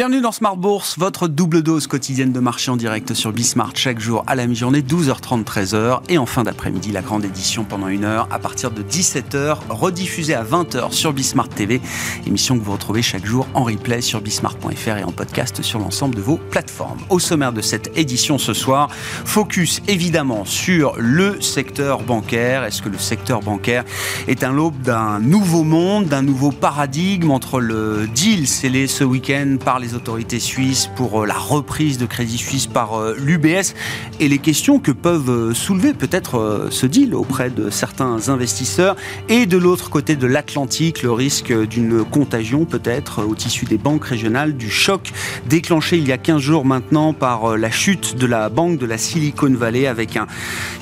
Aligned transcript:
Bienvenue 0.00 0.22
dans 0.22 0.32
Smart 0.32 0.56
Bourse, 0.56 0.98
votre 0.98 1.28
double 1.28 1.62
dose 1.62 1.86
quotidienne 1.86 2.32
de 2.32 2.40
marché 2.40 2.70
en 2.70 2.78
direct 2.78 3.12
sur 3.12 3.32
Bismart 3.32 3.72
chaque 3.74 4.00
jour 4.00 4.24
à 4.26 4.34
la 4.34 4.46
mi-journée, 4.46 4.80
12h30, 4.80 5.44
13h. 5.44 6.00
Et 6.08 6.16
en 6.16 6.24
fin 6.24 6.42
d'après-midi, 6.42 6.90
la 6.90 7.02
grande 7.02 7.22
édition 7.22 7.64
pendant 7.64 7.88
une 7.88 8.04
heure 8.04 8.26
à 8.30 8.38
partir 8.38 8.70
de 8.70 8.82
17h, 8.82 9.58
rediffusée 9.68 10.32
à 10.32 10.42
20h 10.42 10.92
sur 10.92 11.12
Bismart 11.12 11.50
TV. 11.50 11.82
Émission 12.26 12.58
que 12.58 12.64
vous 12.64 12.72
retrouvez 12.72 13.02
chaque 13.02 13.26
jour 13.26 13.46
en 13.52 13.62
replay 13.62 14.00
sur 14.00 14.22
bismart.fr 14.22 14.96
et 14.96 15.04
en 15.04 15.12
podcast 15.12 15.60
sur 15.60 15.78
l'ensemble 15.78 16.14
de 16.14 16.22
vos 16.22 16.38
plateformes. 16.38 17.00
Au 17.10 17.18
sommaire 17.18 17.52
de 17.52 17.60
cette 17.60 17.94
édition 17.94 18.38
ce 18.38 18.54
soir, 18.54 18.88
focus 19.26 19.82
évidemment 19.86 20.46
sur 20.46 20.94
le 20.96 21.42
secteur 21.42 22.04
bancaire. 22.04 22.64
Est-ce 22.64 22.80
que 22.80 22.88
le 22.88 22.96
secteur 22.96 23.40
bancaire 23.40 23.84
est 24.28 24.44
un 24.44 24.52
l'aube 24.54 24.80
d'un 24.80 25.20
nouveau 25.20 25.62
monde, 25.62 26.06
d'un 26.06 26.22
nouveau 26.22 26.52
paradigme 26.52 27.32
entre 27.32 27.60
le 27.60 28.08
deal 28.14 28.48
scellé 28.48 28.86
ce 28.86 29.04
week-end 29.04 29.58
par 29.62 29.78
les 29.78 29.89
autorités 29.94 30.40
suisses 30.40 30.90
pour 30.96 31.22
euh, 31.22 31.26
la 31.26 31.38
reprise 31.38 31.98
de 31.98 32.06
Crédit 32.06 32.38
Suisse 32.38 32.66
par 32.66 32.94
euh, 32.94 33.16
l'UBS 33.18 33.74
et 34.18 34.28
les 34.28 34.38
questions 34.38 34.78
que 34.78 34.92
peuvent 34.92 35.30
euh, 35.30 35.54
soulever 35.54 35.92
peut-être 35.94 36.68
ce 36.70 36.86
deal 36.86 37.14
auprès 37.14 37.50
de 37.50 37.70
certains 37.70 38.28
investisseurs 38.28 38.96
et 39.28 39.46
de 39.46 39.56
l'autre 39.56 39.90
côté 39.90 40.16
de 40.16 40.26
l'Atlantique, 40.26 41.02
le 41.02 41.12
risque 41.12 41.52
d'une 41.52 42.04
contagion 42.04 42.64
peut-être 42.64 43.24
au 43.24 43.34
tissu 43.34 43.64
des 43.64 43.78
banques 43.78 44.04
régionales, 44.04 44.56
du 44.56 44.70
choc 44.70 45.12
déclenché 45.48 45.96
il 45.96 46.06
y 46.06 46.12
a 46.12 46.18
15 46.18 46.40
jours 46.40 46.64
maintenant 46.64 47.12
par 47.12 47.56
la 47.56 47.70
chute 47.70 48.16
de 48.16 48.26
la 48.26 48.48
banque 48.48 48.78
de 48.78 48.86
la 48.86 48.98
Silicon 48.98 49.52
Valley 49.54 49.86
avec 49.86 50.16
un, 50.16 50.26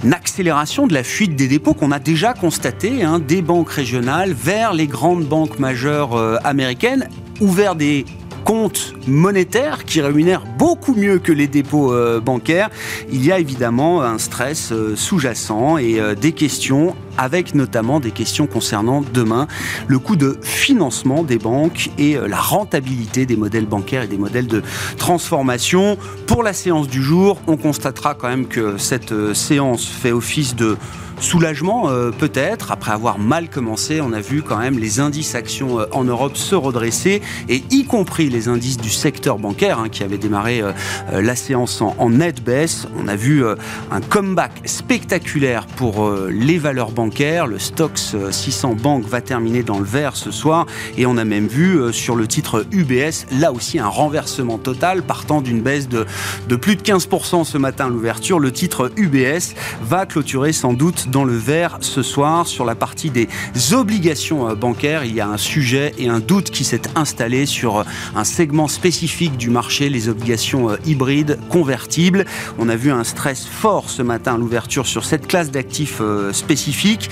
une 0.05 0.13
accélération 0.13 0.87
de 0.87 0.95
la 0.95 1.03
fuite 1.03 1.37
des 1.37 1.49
dépôts 1.49 1.75
qu'on 1.75 1.93
a 1.93 1.99
déjà 1.99 2.35
constaté 2.35 3.03
hein, 3.03 3.19
des 3.19 3.43
banques 3.43 3.71
régionales 3.71 4.33
vers 4.33 4.73
les 4.73 4.87
grandes 4.87 5.25
banques 5.25 5.59
majeures 5.59 6.17
américaines, 6.45 7.09
ouvert 7.41 7.75
des 7.75 8.05
compte 8.49 8.95
monétaire 9.07 9.85
qui 9.85 10.01
rémunère 10.01 10.43
beaucoup 10.57 10.95
mieux 10.95 11.19
que 11.19 11.33
les 11.33 11.49
dépôts 11.49 11.93
euh, 11.93 12.19
bancaires, 12.19 12.71
il 13.13 13.23
y 13.23 13.31
a 13.31 13.39
évidemment 13.39 14.01
un 14.01 14.17
stress 14.17 14.73
euh, 14.73 14.97
sous-jacent 14.97 15.77
et 15.77 16.01
euh, 16.01 16.15
des 16.15 16.33
questions 16.33 16.97
avec 17.19 17.55
notamment 17.55 18.01
des 18.01 18.11
questions 18.11 18.47
concernant 18.47 19.03
demain 19.13 19.49
le 19.87 19.99
coût 19.99 20.17
de 20.17 20.39
financement 20.41 21.25
des 21.25 21.37
banques 21.37 21.91
et 21.99 22.17
la 22.17 22.41
rentabilité 22.41 23.27
des 23.27 23.37
modèles 23.37 23.67
bancaires 23.67 24.05
et 24.05 24.07
des 24.07 24.17
modèles 24.17 24.47
de 24.47 24.63
transformation. 24.97 25.99
Pour 26.27 26.43
la 26.45 26.53
séance 26.53 26.87
du 26.87 27.03
jour, 27.03 27.39
on 27.49 27.57
constatera 27.57 28.15
quand 28.15 28.29
même 28.29 28.47
que 28.47 28.79
cette 28.79 29.35
séance 29.35 29.85
fait 29.85 30.13
office 30.13 30.55
de 30.55 30.77
Soulagement 31.21 31.91
euh, 31.91 32.13
peut-être, 32.13 32.71
après 32.71 32.93
avoir 32.93 33.19
mal 33.19 33.51
commencé, 33.51 34.01
on 34.01 34.13
a 34.13 34.21
vu 34.21 34.43
quand 34.43 34.59
même 34.59 34.79
les 34.79 35.01
indices 35.01 35.35
actions 35.35 35.81
euh, 35.81 35.87
en 35.91 36.05
Europe 36.05 36.37
se 36.37 36.55
redresser, 36.55 37.23
et 37.49 37.65
y 37.71 37.85
compris 37.85 38.29
les 38.31 38.47
indices 38.47 38.77
du 38.77 38.91
secteur 38.91 39.39
bancaire, 39.39 39.81
hein, 39.81 39.89
qui 39.89 40.05
avait 40.05 40.17
démarré 40.19 40.61
euh, 40.61 40.73
la 41.11 41.35
séance 41.35 41.81
en, 41.81 41.97
en, 41.99 42.11
nette 42.11 42.43
baisse. 42.45 42.87
On 42.97 43.09
a 43.09 43.17
vu 43.17 43.45
un 43.45 44.01
comeback 44.01 44.53
spectaculaire 44.65 45.67
pour 45.67 46.11
les 46.31 46.59
valeurs 46.59 46.91
bancaires. 46.91 47.47
Le 47.47 47.59
Stox 47.59 48.17
600 48.31 48.77
Bank 48.81 49.05
va 49.05 49.21
terminer 49.21 49.63
dans 49.63 49.79
le 49.79 49.85
vert 49.85 50.17
ce 50.17 50.31
soir, 50.31 50.67
et 50.97 51.07
on 51.07 51.17
a 51.17 51.25
même 51.25 51.47
vu 51.47 51.93
sur 51.93 52.17
le 52.17 52.27
titre 52.27 52.67
UBS, 52.73 53.27
là 53.33 53.53
aussi 53.53 53.79
un 53.79 53.89
renversement 53.89 54.59
total, 54.59 55.03
partant 55.03 55.41
d'une 55.41 55.61
baisse 55.61 55.89
de 55.89 56.57
plus 56.57 56.77
de 56.77 56.83
15% 56.83 57.45
ce 57.45 57.59
matin 57.59 57.87
à 57.87 57.89
l'ouverture. 57.89 58.39
Le 58.39 58.53
titre 58.53 58.93
UBS 58.97 59.55
va 59.83 60.07
clôturer 60.07 60.53
sans 60.53 60.73
doute 60.73 61.08
dans 61.11 61.25
le 61.25 61.37
vert 61.37 61.79
ce 61.81 62.03
soir 62.03 62.47
sur 62.47 62.65
la 62.65 62.75
partie 62.75 63.11
des 63.11 63.29
obligations 63.73 64.49
euh, 64.49 64.55
bancaires. 64.55 65.05
Il 65.05 65.15
y 65.15 65.21
a 65.21 65.29
un 65.29 65.37
sujet 65.37 65.95
et 65.99 66.09
un 66.09 66.21
doute 66.21 66.51
qui 66.51 66.65
s'est 66.65 66.83
installé 66.95 67.47
sur 67.47 67.79
euh, 67.79 67.85
un 68.15 68.25
segment 68.25 68.69
spécifique 68.69 69.37
du 69.37 69.51
marché, 69.51 69.89
les 69.89 70.09
obligations 70.09 70.71
euh, 70.71 70.77
hybrides 70.87 71.39
convertibles. 71.49 72.25
On 72.59 72.69
a 72.69 72.77
vu 72.77 72.91
un 72.91 73.05
stress 73.05 73.47
fort 73.47 73.91
ce 73.91 74.03
matin 74.03 74.35
à 74.35 74.39
l'ouverture 74.39 74.87
sur 74.87 75.05
cette 75.05 75.27
classe 75.27 75.51
d'actifs 75.51 76.03
spécifiques. 76.33 77.11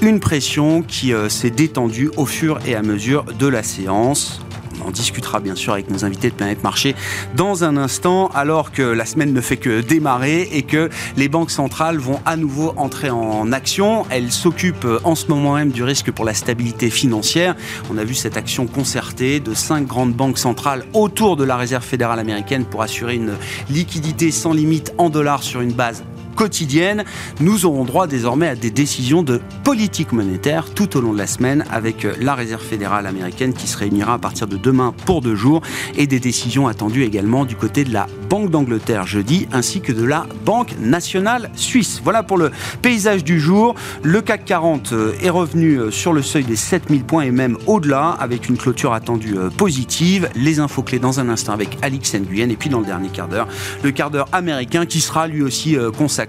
Une 0.00 0.20
pression 0.20 0.82
qui 0.82 1.12
s'est 1.28 1.50
détendue 1.50 2.10
au 2.16 2.26
fur 2.26 2.58
et 2.66 2.74
à 2.74 2.82
mesure 2.82 3.24
de 3.38 3.46
la 3.46 3.62
séance. 3.62 4.45
On 4.84 4.90
discutera 4.90 5.40
bien 5.40 5.54
sûr 5.54 5.72
avec 5.72 5.90
nos 5.90 6.04
invités 6.04 6.30
de 6.30 6.34
Planète 6.34 6.62
Marché 6.62 6.94
dans 7.34 7.64
un 7.64 7.76
instant, 7.76 8.28
alors 8.34 8.72
que 8.72 8.82
la 8.82 9.04
semaine 9.04 9.32
ne 9.32 9.40
fait 9.40 9.56
que 9.56 9.80
démarrer 9.80 10.48
et 10.52 10.62
que 10.62 10.90
les 11.16 11.28
banques 11.28 11.50
centrales 11.50 11.98
vont 11.98 12.20
à 12.24 12.36
nouveau 12.36 12.74
entrer 12.76 13.10
en 13.10 13.52
action. 13.52 14.04
Elles 14.10 14.32
s'occupent 14.32 14.84
euh, 14.84 15.00
en 15.04 15.14
ce 15.14 15.28
moment 15.28 15.54
même 15.54 15.70
du 15.70 15.82
risque 15.82 16.10
pour 16.10 16.24
la 16.24 16.34
stabilité 16.34 16.90
financière. 16.90 17.54
On 17.90 17.98
a 17.98 18.04
vu 18.04 18.14
cette 18.14 18.36
action 18.36 18.66
concertée 18.66 19.40
de 19.40 19.54
cinq 19.54 19.86
grandes 19.86 20.14
banques 20.14 20.38
centrales 20.38 20.84
autour 20.92 21.36
de 21.36 21.44
la 21.44 21.56
Réserve 21.56 21.84
fédérale 21.84 22.18
américaine 22.18 22.64
pour 22.64 22.82
assurer 22.82 23.14
une 23.14 23.34
liquidité 23.70 24.30
sans 24.30 24.52
limite 24.52 24.92
en 24.98 25.10
dollars 25.10 25.42
sur 25.42 25.60
une 25.60 25.72
base 25.72 26.04
quotidienne. 26.36 27.04
Nous 27.40 27.66
aurons 27.66 27.84
droit 27.84 28.06
désormais 28.06 28.46
à 28.48 28.54
des 28.54 28.70
décisions 28.70 29.22
de 29.22 29.40
politique 29.64 30.12
monétaire 30.12 30.72
tout 30.72 30.96
au 30.96 31.00
long 31.00 31.12
de 31.12 31.18
la 31.18 31.26
semaine 31.26 31.64
avec 31.72 32.04
euh, 32.04 32.12
la 32.20 32.34
Réserve 32.34 32.62
fédérale 32.62 33.06
américaine 33.06 33.54
qui 33.54 33.66
se 33.66 33.76
réunira 33.76 34.14
à 34.14 34.18
partir 34.18 34.46
de 34.46 34.56
demain 34.56 34.94
pour 35.06 35.22
deux 35.22 35.34
jours 35.34 35.62
et 35.96 36.06
des 36.06 36.20
décisions 36.20 36.68
attendues 36.68 37.02
également 37.02 37.44
du 37.44 37.56
côté 37.56 37.84
de 37.84 37.92
la 37.92 38.06
Banque 38.28 38.50
d'Angleterre 38.50 39.06
jeudi 39.06 39.48
ainsi 39.52 39.80
que 39.80 39.92
de 39.92 40.04
la 40.04 40.26
Banque 40.44 40.74
nationale 40.78 41.50
suisse. 41.54 42.00
Voilà 42.04 42.22
pour 42.22 42.36
le 42.36 42.50
paysage 42.82 43.24
du 43.24 43.40
jour. 43.40 43.74
Le 44.02 44.20
CAC 44.20 44.44
40 44.44 44.92
euh, 44.92 45.14
est 45.22 45.30
revenu 45.30 45.76
euh, 45.76 45.90
sur 45.90 46.12
le 46.12 46.22
seuil 46.22 46.44
des 46.44 46.56
7000 46.56 47.04
points 47.04 47.22
et 47.22 47.30
même 47.30 47.56
au-delà 47.66 48.16
avec 48.20 48.48
une 48.48 48.58
clôture 48.58 48.92
attendue 48.92 49.36
positive. 49.56 50.28
Les 50.34 50.60
infos 50.60 50.82
clés 50.82 50.98
dans 50.98 51.18
un 51.18 51.30
instant 51.30 51.52
avec 51.52 51.78
Alix 51.80 52.14
Nguyen 52.14 52.50
et 52.50 52.56
puis 52.56 52.68
dans 52.68 52.80
le 52.80 52.86
dernier 52.86 53.08
quart 53.08 53.28
d'heure, 53.28 53.48
le 53.82 53.90
quart 53.90 54.10
d'heure 54.10 54.28
américain 54.32 54.84
qui 54.84 55.00
sera 55.00 55.26
lui 55.28 55.42
aussi 55.42 55.76
consacré 55.96 56.25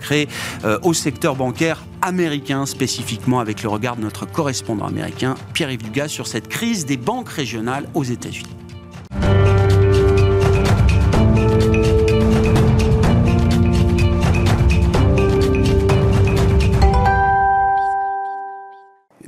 euh, 0.63 0.79
au 0.83 0.93
secteur 0.93 1.35
bancaire 1.35 1.83
américain 2.01 2.65
spécifiquement 2.65 3.39
avec 3.39 3.63
le 3.63 3.69
regard 3.69 3.95
de 3.95 4.01
notre 4.01 4.25
correspondant 4.25 4.85
américain 4.85 5.35
Pierre-Yves 5.53 5.83
Dugas 5.83 6.07
sur 6.07 6.27
cette 6.27 6.47
crise 6.47 6.85
des 6.85 6.97
banques 6.97 7.29
régionales 7.29 7.87
aux 7.93 8.03
États-Unis. 8.03 8.57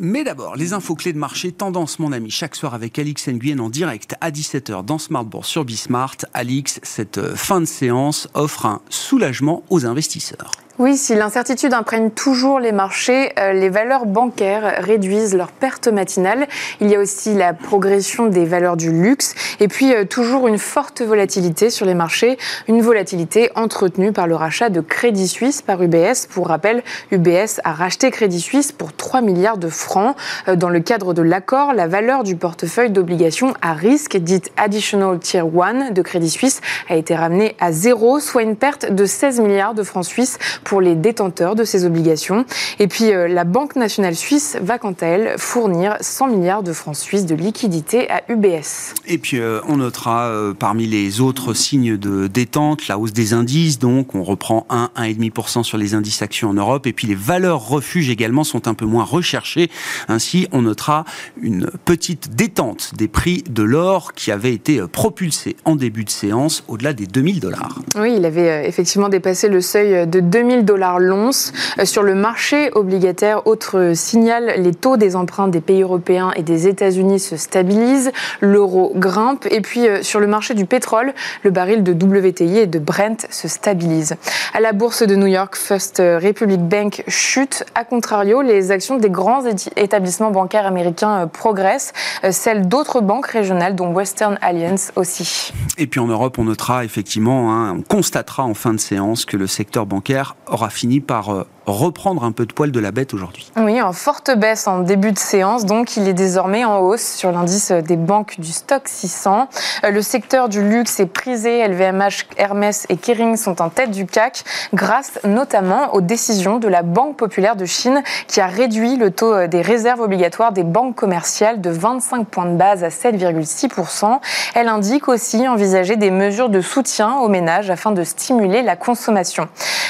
Mais 0.02 0.24
d'abord, 0.24 0.56
les 0.56 0.72
infos 0.72 0.96
clés 0.96 1.12
de 1.12 1.18
marché, 1.18 1.52
tendance 1.52 2.00
mon 2.00 2.14
ami, 2.14 2.32
chaque 2.32 2.56
soir 2.56 2.74
avec 2.74 2.98
Alix 2.98 3.28
Nguyen 3.28 3.60
en 3.60 3.70
direct 3.70 4.16
à 4.22 4.32
17h 4.32 4.86
dans 4.86 4.98
Smart 4.98 5.26
Bourse 5.26 5.50
sur 5.50 5.66
Bismart. 5.66 6.16
Alix, 6.34 6.80
cette 6.84 7.18
euh, 7.18 7.36
fin 7.36 7.60
de 7.60 7.66
séance 7.66 8.30
offre 8.34 8.66
un 8.66 8.82
soulagement 8.90 9.62
aux 9.70 9.86
investisseurs. 9.86 10.52
Oui, 10.80 10.96
si 10.96 11.14
l'incertitude 11.14 11.74
imprègne 11.74 12.10
toujours 12.10 12.58
les 12.62 12.72
marchés, 12.72 13.34
euh, 13.38 13.52
les 13.52 13.68
valeurs 13.68 14.06
bancaires 14.06 14.76
réduisent 14.78 15.36
leurs 15.36 15.52
pertes 15.52 15.90
matinales. 15.90 16.48
Il 16.80 16.90
y 16.90 16.96
a 16.96 17.00
aussi 17.00 17.34
la 17.34 17.52
progression 17.52 18.28
des 18.28 18.46
valeurs 18.46 18.78
du 18.78 18.90
luxe 18.90 19.36
et 19.60 19.68
puis 19.68 19.94
euh, 19.94 20.06
toujours 20.06 20.48
une 20.48 20.58
forte 20.58 21.02
volatilité 21.02 21.70
sur 21.70 21.86
les 21.86 21.96
marchés, 21.96 22.38
une 22.70 22.82
volatilité 22.82 23.52
entretenue 23.56 24.14
par 24.14 24.26
le 24.26 24.38
rachat 24.38 24.70
de 24.70 24.80
Crédit 24.80 25.28
Suisse 25.28 25.62
par 25.62 25.84
UBS. 25.84 26.28
Pour 26.30 26.48
rappel, 26.48 26.82
UBS 27.12 27.60
a 27.66 27.74
racheté 27.74 28.10
Crédit 28.10 28.40
Suisse 28.40 28.72
pour 28.72 28.94
3 28.94 29.20
milliards 29.20 29.58
de 29.58 29.68
francs. 29.68 30.16
Euh, 30.48 30.56
dans 30.56 30.70
le 30.70 30.80
cadre 30.80 31.14
de 31.14 31.22
l'accord, 31.22 31.74
la 31.74 31.88
valeur 31.88 32.24
du 32.24 32.38
portefeuille 32.38 32.90
d'obligations 32.90 33.54
à 33.62 33.74
risque, 33.74 34.16
dite 34.16 34.50
Additional 34.56 35.20
Tier 35.20 35.44
1 35.44 35.92
de 35.92 36.02
Crédit 36.02 36.30
Suisse, 36.30 36.62
a 36.88 36.96
été 36.96 37.18
ramenée 37.18 37.58
à 37.60 37.74
zéro, 37.74 38.22
soit 38.22 38.44
une 38.44 38.56
perte 38.56 38.90
de 38.90 39.06
16 39.06 39.42
milliards 39.42 39.74
de 39.74 39.84
francs 39.84 40.06
suisses 40.06 40.38
les 40.78 40.94
détenteurs 40.94 41.56
de 41.56 41.64
ces 41.64 41.86
obligations. 41.86 42.46
Et 42.78 42.88
puis 42.88 43.12
euh, 43.12 43.28
la 43.28 43.44
Banque 43.44 43.76
nationale 43.76 44.16
suisse 44.16 44.58
va 44.62 44.78
quant 44.78 44.94
à 45.02 45.08
elle 45.08 45.36
fournir 45.38 45.98
100 46.00 46.28
milliards 46.28 46.64
de 46.64 46.74
francs 46.74 46.96
suisses 46.96 47.26
de 47.26 47.36
liquidités 47.36 48.10
à 48.12 48.22
UBS. 48.30 48.94
Et 49.08 49.18
puis 49.18 49.40
euh, 49.40 49.62
on 49.68 49.78
notera 49.78 50.28
euh, 50.28 50.54
parmi 50.54 50.86
les 50.86 51.22
autres 51.22 51.54
signes 51.54 51.98
de 51.98 52.28
détente 52.28 52.88
la 52.88 53.00
hausse 53.00 53.14
des 53.14 53.34
indices, 53.34 53.80
donc 53.80 54.14
on 54.14 54.24
reprend 54.24 54.68
1, 54.70 54.92
1,5% 54.96 55.64
sur 55.64 55.78
les 55.78 55.94
indices 55.96 56.22
actions 56.22 56.50
en 56.50 56.54
Europe, 56.54 56.86
et 56.86 56.94
puis 56.94 57.08
les 57.08 57.16
valeurs 57.16 57.68
refuges 57.68 58.10
également 58.10 58.44
sont 58.44 58.68
un 58.68 58.74
peu 58.74 58.86
moins 58.86 59.04
recherchées. 59.04 59.70
Ainsi, 60.08 60.48
on 60.52 60.62
notera 60.62 61.06
une 61.42 61.72
petite 61.86 62.36
détente 62.36 62.92
des 62.96 63.08
prix 63.08 63.44
de 63.50 63.64
l'or 63.64 64.14
qui 64.14 64.32
avait 64.32 64.54
été 64.54 64.82
propulsé 64.92 65.56
en 65.66 65.76
début 65.76 66.04
de 66.04 66.10
séance 66.10 66.64
au-delà 66.68 66.94
des 66.94 67.06
2000 67.06 67.40
dollars. 67.40 67.80
Oui, 67.96 68.16
il 68.18 68.26
avait 68.26 68.68
effectivement 68.68 69.10
dépassé 69.10 69.48
le 69.48 69.62
seuil 69.62 70.08
de 70.08 70.20
2000 70.20 70.59
000 70.60 70.66
dollars 70.66 71.00
l'once. 71.00 71.52
Sur 71.84 72.04
le 72.04 72.16
marché 72.16 72.72
obligataire, 72.74 73.48
autre 73.48 73.94
signal, 73.96 74.54
les 74.58 74.74
taux 74.74 74.98
des 74.98 75.16
emprunts 75.16 75.48
des 75.48 75.62
pays 75.62 75.82
européens 75.82 76.32
et 76.36 76.44
des 76.44 76.68
États-Unis 76.68 77.20
se 77.20 77.38
stabilisent, 77.38 78.12
l'euro 78.42 78.92
grimpe, 78.96 79.46
et 79.50 79.62
puis 79.62 79.88
sur 80.02 80.20
le 80.20 80.28
marché 80.28 80.54
du 80.54 80.66
pétrole, 80.66 81.14
le 81.44 81.52
baril 81.52 81.84
de 81.84 81.94
WTI 81.94 82.60
et 82.60 82.68
de 82.68 82.80
Brent 82.80 83.28
se 83.30 83.48
stabilise. 83.48 84.16
À 84.54 84.60
la 84.60 84.74
bourse 84.74 85.04
de 85.04 85.16
New 85.16 85.28
York, 85.28 85.56
First 85.56 86.00
Republic 86.00 86.62
Bank 86.62 87.04
chute. 87.08 87.64
A 87.76 87.84
contrario, 87.84 88.42
les 88.42 88.72
actions 88.72 88.98
des 88.98 89.10
grands 89.10 89.46
établissements 89.76 90.32
bancaires 90.32 90.66
américains 90.66 91.28
progressent, 91.28 91.94
celles 92.32 92.68
d'autres 92.68 93.02
banques 93.02 93.28
régionales, 93.28 93.76
dont 93.76 93.92
Western 93.94 94.38
Alliance 94.42 94.92
aussi. 94.96 95.54
Et 95.78 95.88
puis 95.88 96.00
en 96.00 96.08
Europe, 96.08 96.38
on 96.40 96.44
notera 96.44 96.84
effectivement, 96.84 97.54
hein, 97.54 97.76
on 97.78 97.82
constatera 97.82 98.44
en 98.44 98.54
fin 98.54 98.74
de 98.74 98.80
séance 98.80 99.26
que 99.26 99.38
le 99.38 99.48
secteur 99.48 99.86
bancaire 99.86 100.36
aura 100.50 100.70
fini 100.70 101.00
par 101.00 101.30
euh, 101.30 101.44
reprendre 101.72 102.24
un 102.24 102.32
peu 102.32 102.46
de 102.46 102.54
poil 102.54 102.72
de 102.72 102.80
la 102.80 102.92
bête 102.92 103.14
aujourd'hui. 103.14 103.52
Oui, 103.58 103.82
en 103.82 103.94
forte 103.94 104.32
baisse 104.36 104.68
en 104.68 104.80
début 104.80 105.12
de 105.12 105.20
séance, 105.20 105.66
donc 105.66 105.98
il 105.98 106.08
est 106.08 106.14
désormais 106.14 106.66
en 106.66 106.80
hausse 106.80 107.16
sur 107.16 107.32
l'indice 107.32 107.72
des 107.72 107.98
banques 107.98 108.40
du 108.40 108.52
stock 108.52 108.84
600. 108.86 109.48
Euh, 109.84 109.92
le 109.92 110.02
secteur 110.02 110.50
du 110.50 110.62
luxe 110.62 111.00
est 111.00 111.06
prisé, 111.06 111.68
LVMH, 111.68 112.28
Hermès 112.38 112.86
et 112.90 112.98
Kering 112.98 113.38
sont 113.38 113.62
en 113.62 113.70
tête 113.70 113.92
du 113.92 114.06
CAC, 114.06 114.44
grâce 114.74 115.20
notamment 115.24 115.94
aux 115.94 116.02
décisions 116.02 116.58
de 116.58 116.68
la 116.68 116.84
Banque 116.84 117.18
populaire 117.18 117.56
de 117.56 117.66
Chine 117.66 118.02
qui 118.28 118.42
a 118.42 118.48
réduit 118.48 118.96
le 118.96 119.12
taux 119.12 119.34
euh, 119.34 119.48
des 119.48 119.62
réserves 119.62 120.02
obligatoires 120.02 120.52
des 120.52 120.64
banques 120.64 120.96
commerciales 120.96 121.62
de 121.62 121.70
25 121.70 122.28
points 122.28 122.46
de 122.46 122.56
base 122.56 122.84
à 122.84 122.90
7,6%. 122.90 124.20
Elle 124.56 124.68
indique 124.68 125.08
aussi 125.08 125.48
envisager 125.48 125.96
des 125.96 126.12
mesures 126.12 126.50
de 126.50 126.62
soutien 126.62 127.18
aux 127.18 127.28
ménages 127.28 127.70
afin 127.70 127.92
de 127.92 128.04
stimuler 128.04 128.62
la 128.62 128.76
consommation. 128.76 129.48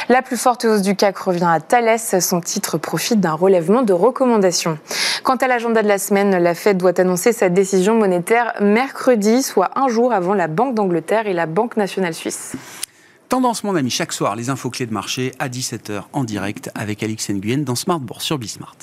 La 0.09 0.21
plus 0.21 0.37
forte 0.37 0.65
hausse 0.65 0.81
du 0.81 0.95
CAC 0.95 1.17
revient 1.17 1.49
à 1.49 1.59
Thales, 1.69 1.99
son 1.99 2.41
titre 2.41 2.79
profite 2.79 3.19
d'un 3.19 3.33
relèvement 3.33 3.83
de 3.83 3.93
recommandations. 3.93 4.79
Quant 5.23 5.35
à 5.35 5.47
l'agenda 5.47 5.83
de 5.83 5.87
la 5.87 5.99
semaine, 5.99 6.35
la 6.35 6.55
Fed 6.55 6.77
doit 6.77 6.99
annoncer 6.99 7.31
sa 7.31 7.49
décision 7.49 7.93
monétaire 7.93 8.53
mercredi, 8.59 9.43
soit 9.43 9.69
un 9.77 9.87
jour 9.87 10.11
avant 10.11 10.33
la 10.33 10.47
Banque 10.47 10.73
d'Angleterre 10.73 11.27
et 11.27 11.33
la 11.33 11.45
Banque 11.45 11.77
nationale 11.77 12.15
suisse. 12.15 12.55
Tendance, 13.29 13.63
mon 13.63 13.75
ami, 13.75 13.91
chaque 13.91 14.13
soir, 14.13 14.35
les 14.35 14.49
infos 14.49 14.71
clés 14.71 14.87
de 14.87 14.93
marché 14.93 15.31
à 15.37 15.47
17h 15.47 16.01
en 16.11 16.23
direct 16.23 16.71
avec 16.73 17.03
Alix 17.03 17.29
Nguyen 17.29 17.59
dans 17.59 17.75
Smart 17.75 17.99
Bourse 17.99 18.25
sur 18.25 18.39
Bismart. 18.39 18.75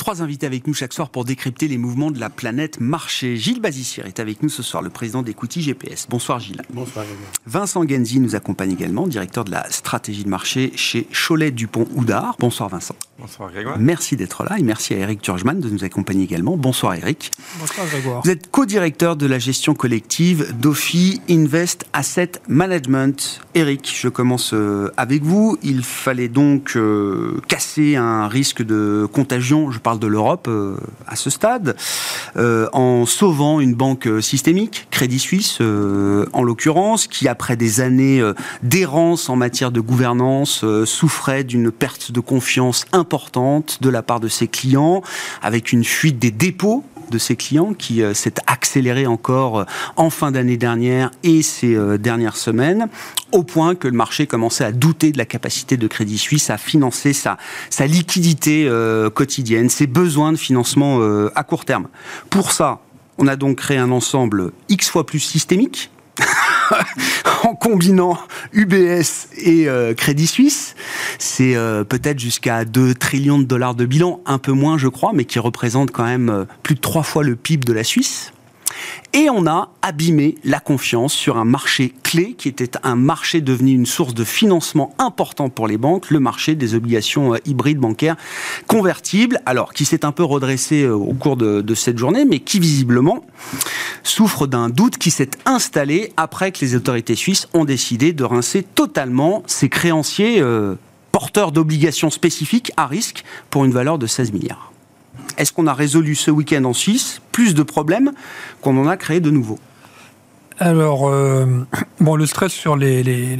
Trois 0.00 0.22
invités 0.22 0.46
avec 0.46 0.66
nous 0.66 0.72
chaque 0.72 0.94
soir 0.94 1.10
pour 1.10 1.26
décrypter 1.26 1.68
les 1.68 1.76
mouvements 1.76 2.10
de 2.10 2.18
la 2.18 2.30
planète 2.30 2.80
marché. 2.80 3.36
Gilles 3.36 3.60
Bazissier 3.60 4.02
est 4.06 4.18
avec 4.18 4.42
nous 4.42 4.48
ce 4.48 4.62
soir, 4.62 4.82
le 4.82 4.88
président 4.88 5.20
d'Equity 5.20 5.60
GPS. 5.60 6.06
Bonsoir 6.08 6.40
Gilles. 6.40 6.62
Bonsoir 6.72 7.04
Vincent 7.44 7.86
Genzi 7.86 8.18
nous 8.18 8.34
accompagne 8.34 8.72
également, 8.72 9.06
directeur 9.06 9.44
de 9.44 9.50
la 9.50 9.70
stratégie 9.70 10.24
de 10.24 10.30
marché 10.30 10.72
chez 10.74 11.06
Cholet 11.12 11.50
Dupont 11.50 11.86
Houdard. 11.94 12.36
Bonsoir 12.38 12.70
Vincent. 12.70 12.94
Bonsoir 13.18 13.52
Grégoire. 13.52 13.76
Merci 13.78 14.16
d'être 14.16 14.44
là 14.44 14.58
et 14.58 14.62
merci 14.62 14.94
à 14.94 14.96
Eric 14.96 15.20
Turgeman 15.20 15.60
de 15.60 15.68
nous 15.68 15.84
accompagner 15.84 16.24
également. 16.24 16.56
Bonsoir 16.56 16.94
Eric. 16.94 17.30
Bonsoir 17.58 17.86
Grégoire. 17.86 18.22
Vous 18.24 18.30
êtes 18.30 18.50
co-directeur 18.50 19.16
de 19.16 19.26
la 19.26 19.38
gestion 19.38 19.74
collective 19.74 20.58
d'OFI 20.58 21.20
Invest 21.28 21.84
Asset 21.92 22.32
Management. 22.48 23.42
Eric, 23.54 23.94
je 23.94 24.08
commence 24.08 24.54
euh, 24.54 24.90
avec 24.96 25.22
vous. 25.22 25.58
Il 25.62 25.82
fallait 25.82 26.28
donc 26.28 26.76
euh, 26.76 27.38
casser 27.48 27.96
un 27.96 28.26
risque 28.26 28.62
de 28.62 29.06
contagion. 29.12 29.70
Je 29.70 29.78
parle 29.78 29.89
de 29.98 30.06
l'Europe 30.06 30.46
euh, 30.48 30.76
à 31.06 31.16
ce 31.16 31.30
stade, 31.30 31.76
euh, 32.36 32.68
en 32.72 33.06
sauvant 33.06 33.60
une 33.60 33.74
banque 33.74 34.08
systémique, 34.20 34.86
Crédit 34.90 35.18
Suisse 35.18 35.58
euh, 35.60 36.26
en 36.32 36.42
l'occurrence, 36.42 37.06
qui 37.06 37.28
après 37.28 37.56
des 37.56 37.80
années 37.80 38.22
d'errance 38.62 39.28
en 39.28 39.36
matière 39.36 39.72
de 39.72 39.80
gouvernance 39.80 40.64
souffrait 40.84 41.44
d'une 41.44 41.70
perte 41.70 42.12
de 42.12 42.20
confiance 42.20 42.84
importante 42.92 43.78
de 43.80 43.88
la 43.88 44.02
part 44.02 44.20
de 44.20 44.28
ses 44.28 44.48
clients, 44.48 45.02
avec 45.42 45.72
une 45.72 45.84
fuite 45.84 46.18
des 46.18 46.30
dépôts 46.30 46.84
de 47.10 47.18
ses 47.18 47.36
clients 47.36 47.74
qui 47.74 48.02
euh, 48.02 48.14
s'est 48.14 48.34
accéléré 48.46 49.06
encore 49.06 49.60
euh, 49.60 49.64
en 49.96 50.10
fin 50.10 50.30
d'année 50.30 50.56
dernière 50.56 51.10
et 51.22 51.42
ces 51.42 51.74
euh, 51.74 51.98
dernières 51.98 52.36
semaines, 52.36 52.88
au 53.32 53.42
point 53.42 53.74
que 53.74 53.88
le 53.88 53.96
marché 53.96 54.26
commençait 54.26 54.64
à 54.64 54.72
douter 54.72 55.12
de 55.12 55.18
la 55.18 55.24
capacité 55.24 55.76
de 55.76 55.86
Crédit 55.86 56.18
Suisse 56.18 56.50
à 56.50 56.58
financer 56.58 57.12
sa, 57.12 57.38
sa 57.68 57.86
liquidité 57.86 58.68
quotidienne, 59.14 59.68
ses 59.68 59.86
besoins 59.86 60.32
de 60.32 60.36
financement 60.36 61.00
à 61.34 61.44
court 61.44 61.64
terme. 61.64 61.88
Pour 62.28 62.50
ça, 62.50 62.80
on 63.18 63.28
a 63.28 63.36
donc 63.36 63.58
créé 63.58 63.78
un 63.78 63.92
ensemble 63.92 64.52
X 64.68 64.90
fois 64.90 65.06
plus 65.06 65.20
systémique 65.20 65.90
en 67.44 67.54
combinant 67.54 68.18
UBS 68.52 69.28
et 69.38 69.68
Crédit 69.96 70.26
Suisse. 70.26 70.74
C'est 71.20 71.54
euh, 71.54 71.84
peut-être 71.84 72.18
jusqu'à 72.18 72.64
2 72.64 72.94
trillions 72.94 73.38
de 73.38 73.44
dollars 73.44 73.74
de 73.74 73.84
bilan, 73.84 74.20
un 74.24 74.38
peu 74.38 74.52
moins 74.52 74.78
je 74.78 74.88
crois, 74.88 75.12
mais 75.12 75.26
qui 75.26 75.38
représente 75.38 75.90
quand 75.90 76.06
même 76.06 76.30
euh, 76.30 76.44
plus 76.62 76.76
de 76.76 76.80
trois 76.80 77.02
fois 77.02 77.22
le 77.22 77.36
PIB 77.36 77.62
de 77.66 77.74
la 77.74 77.84
Suisse. 77.84 78.32
Et 79.12 79.28
on 79.28 79.46
a 79.46 79.68
abîmé 79.82 80.36
la 80.44 80.60
confiance 80.60 81.12
sur 81.12 81.36
un 81.36 81.44
marché 81.44 81.92
clé 82.04 82.34
qui 82.38 82.48
était 82.48 82.70
un 82.84 82.96
marché 82.96 83.42
devenu 83.42 83.72
une 83.72 83.84
source 83.84 84.14
de 84.14 84.24
financement 84.24 84.94
important 84.96 85.50
pour 85.50 85.68
les 85.68 85.76
banques, 85.76 86.10
le 86.10 86.20
marché 86.20 86.54
des 86.54 86.74
obligations 86.74 87.34
euh, 87.34 87.38
hybrides 87.44 87.78
bancaires 87.78 88.16
convertibles, 88.66 89.42
alors 89.44 89.74
qui 89.74 89.84
s'est 89.84 90.06
un 90.06 90.12
peu 90.12 90.24
redressé 90.24 90.88
au 90.88 91.12
cours 91.12 91.36
de, 91.36 91.74
cette 91.74 91.98
journée, 91.98 92.24
mais 92.24 92.38
qui 92.38 92.60
visiblement 92.60 93.26
souffre 94.04 94.46
d'un 94.46 94.70
doute 94.70 94.96
qui 94.96 95.10
s'est 95.10 95.32
installé 95.44 96.14
après 96.16 96.50
que 96.50 96.64
les 96.64 96.76
autorités 96.76 97.14
suisses 97.14 97.46
ont 97.52 97.66
décidé 97.66 98.14
de 98.14 98.24
rincer 98.24 98.62
totalement 98.62 99.42
ces 99.46 99.68
créanciers 99.68 100.42
porteurs 101.12 101.52
d'obligations 101.52 102.10
spécifiques 102.10 102.72
à 102.76 102.86
risque 102.86 103.24
pour 103.50 103.64
une 103.64 103.72
valeur 103.72 103.98
de 103.98 104.06
16 104.06 104.32
milliards. 104.32 104.72
Est-ce 105.36 105.52
qu'on 105.52 105.66
a 105.66 105.74
résolu 105.74 106.14
ce 106.14 106.30
week-end 106.30 106.64
en 106.64 106.72
Suisse 106.72 107.20
plus 107.32 107.54
de 107.54 107.62
problèmes 107.62 108.12
qu'on 108.60 108.76
en 108.78 108.86
a 108.86 108.96
créé 108.96 109.20
de 109.20 109.30
nouveaux? 109.30 109.58
Alors, 110.58 111.08
euh, 111.08 111.46
bon, 112.00 112.16
le 112.16 112.26
stress 112.26 112.52
sur 112.52 112.76
les, 112.76 113.02
les, 113.02 113.38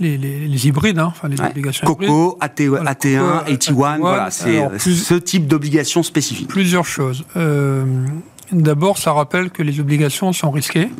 les, 0.00 0.66
hybrides, 0.66 0.98
hein, 0.98 1.12
enfin 1.14 1.28
les 1.28 1.40
obligations 1.40 1.86
Coco, 1.86 2.36
AT, 2.40 2.54
1 2.58 2.84
AT1, 2.84 3.98
voilà, 3.98 4.30
c'est 4.32 4.60
euh, 4.60 4.78
ce 4.78 5.14
type 5.14 5.46
d'obligations 5.46 6.02
spécifiques. 6.02 6.48
Plusieurs 6.48 6.86
choses. 6.86 7.24
Euh, 7.36 7.84
d'abord, 8.50 8.98
ça 8.98 9.12
rappelle 9.12 9.50
que 9.50 9.62
les 9.62 9.78
obligations 9.78 10.32
sont 10.32 10.50
risquées. 10.50 10.90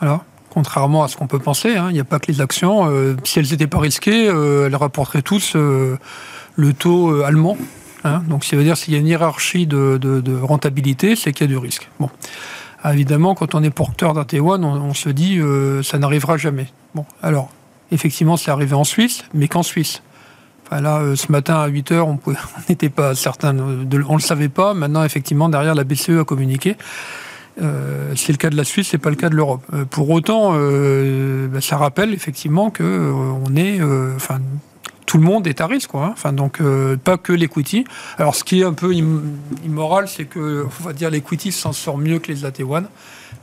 Voilà 0.00 0.22
contrairement 0.50 1.04
à 1.04 1.08
ce 1.08 1.16
qu'on 1.16 1.26
peut 1.26 1.38
penser. 1.38 1.76
Hein. 1.76 1.86
Il 1.90 1.94
n'y 1.94 2.00
a 2.00 2.04
pas 2.04 2.18
que 2.18 2.30
les 2.30 2.40
actions. 2.40 2.90
si 3.24 3.38
elles 3.38 3.50
n'étaient 3.50 3.66
pas 3.66 3.80
risquées, 3.80 4.26
elles 4.26 4.76
rapporteraient 4.76 5.22
tous 5.22 5.54
le 5.54 6.72
taux 6.72 7.22
allemand 7.22 7.56
Hein. 8.04 8.22
donc, 8.26 8.44
ça 8.44 8.56
veut 8.56 8.64
dire 8.64 8.76
s'il 8.76 8.94
y 8.94 8.96
a 8.96 9.00
une 9.00 9.06
hiérarchie 9.06 9.66
de, 9.66 10.40
rentabilité, 10.40 11.16
c'est 11.16 11.32
qu'il 11.32 11.46
y 11.46 11.50
a 11.50 11.52
du 11.52 11.58
risque. 11.58 11.88
Bon. 11.98 12.10
Ah, 12.82 12.94
évidemment, 12.94 13.34
quand 13.34 13.54
on 13.54 13.62
est 13.62 13.70
porteur 13.70 14.14
d'un 14.14 14.22
T1, 14.22 14.64
on, 14.64 14.94
se 14.94 15.10
dit 15.10 15.38
euh, 15.38 15.82
ça 15.82 15.98
n'arrivera 15.98 16.38
jamais. 16.38 16.66
Bon, 16.94 17.04
alors, 17.22 17.50
effectivement, 17.92 18.38
c'est 18.38 18.50
arrivé 18.50 18.74
en 18.74 18.84
Suisse, 18.84 19.24
mais 19.34 19.48
qu'en 19.48 19.62
Suisse. 19.62 20.02
Enfin, 20.64 20.80
là, 20.80 21.00
euh, 21.00 21.14
ce 21.14 21.30
matin 21.30 21.56
à 21.56 21.66
8 21.66 21.92
h 21.92 22.00
on 22.06 22.18
n'était 22.70 22.88
pas 22.88 23.14
certain, 23.14 23.54
on 23.58 23.84
ne 23.84 24.12
le 24.14 24.18
savait 24.20 24.48
pas. 24.48 24.72
Maintenant, 24.72 25.04
effectivement, 25.04 25.50
derrière, 25.50 25.74
la 25.74 25.84
BCE 25.84 26.20
a 26.20 26.24
communiqué. 26.24 26.76
Euh, 27.60 28.12
c'est 28.16 28.32
le 28.32 28.38
cas 28.38 28.50
de 28.50 28.56
la 28.56 28.64
Suisse, 28.64 28.88
c'est 28.90 28.98
pas 28.98 29.10
le 29.10 29.16
cas 29.16 29.28
de 29.28 29.34
l'Europe. 29.34 29.62
pour 29.90 30.10
autant, 30.10 30.52
bah, 30.52 31.60
ça 31.60 31.76
rappelle 31.76 32.14
effectivement 32.14 32.70
que 32.70 33.12
on 33.12 33.56
est, 33.56 33.80
enfin, 34.16 34.40
tout 35.10 35.18
le 35.18 35.24
monde 35.24 35.48
est 35.48 35.60
à 35.60 35.66
risque, 35.66 35.90
quoi. 35.90 36.04
Hein. 36.04 36.10
Enfin, 36.12 36.32
donc 36.32 36.60
euh, 36.60 36.96
pas 36.96 37.18
que 37.18 37.32
l'equity. 37.32 37.84
Alors, 38.16 38.36
ce 38.36 38.44
qui 38.44 38.60
est 38.60 38.64
un 38.64 38.74
peu 38.74 38.94
immoral, 38.94 40.06
c'est 40.06 40.24
que 40.24 40.64
on 40.80 40.84
va 40.84 40.92
dire 40.92 41.10
l'equity 41.10 41.50
s'en 41.50 41.72
sort 41.72 41.98
mieux 41.98 42.20
que 42.20 42.30
les 42.30 42.44
AT1. 42.44 42.84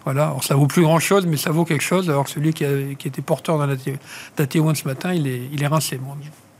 Voilà. 0.05 0.27
Alors, 0.27 0.45
ça 0.45 0.55
vaut 0.55 0.67
plus 0.67 0.83
grand 0.83 0.99
chose, 0.99 1.25
mais 1.25 1.35
ça 1.35 1.51
vaut 1.51 1.65
quelque 1.65 1.83
chose. 1.83 2.09
Alors 2.09 2.29
celui 2.29 2.53
qui, 2.53 2.63
était 2.63 3.21
porteur 3.21 3.57
d'un 3.57 3.75
AT1 3.75 4.75
ce 4.75 4.87
matin, 4.87 5.13
il 5.13 5.27
est, 5.27 5.41
il 5.51 5.61
est 5.61 5.67
rincé. 5.67 5.99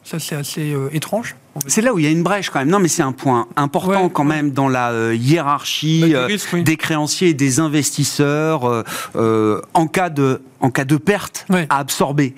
Ça, 0.10 0.20
c'est 0.20 0.36
assez 0.36 0.74
euh, 0.74 0.88
étrange. 0.94 1.36
C'est 1.68 1.82
là 1.82 1.94
où 1.94 2.00
il 2.00 2.06
y 2.06 2.08
a 2.08 2.12
une 2.12 2.24
brèche 2.24 2.50
quand 2.50 2.60
même. 2.60 2.70
Non, 2.70 2.80
mais 2.80 2.88
c'est 2.88 3.02
un 3.02 3.12
point 3.12 3.48
important 3.58 4.08
quand 4.08 4.24
même 4.24 4.52
dans 4.52 4.70
la 4.70 4.92
euh, 4.92 5.14
hiérarchie 5.16 6.14
bah, 6.14 6.62
des 6.62 6.78
créanciers 6.78 7.30
et 7.30 7.34
des 7.34 7.60
investisseurs 7.60 8.86
en, 9.16 9.88
cas 9.88 10.10
de, 10.10 10.42
en 10.62 10.72
cas 10.72 10.86
de 10.86 10.96
perte 10.96 11.46
à 11.70 11.80
absorber. 11.80 12.36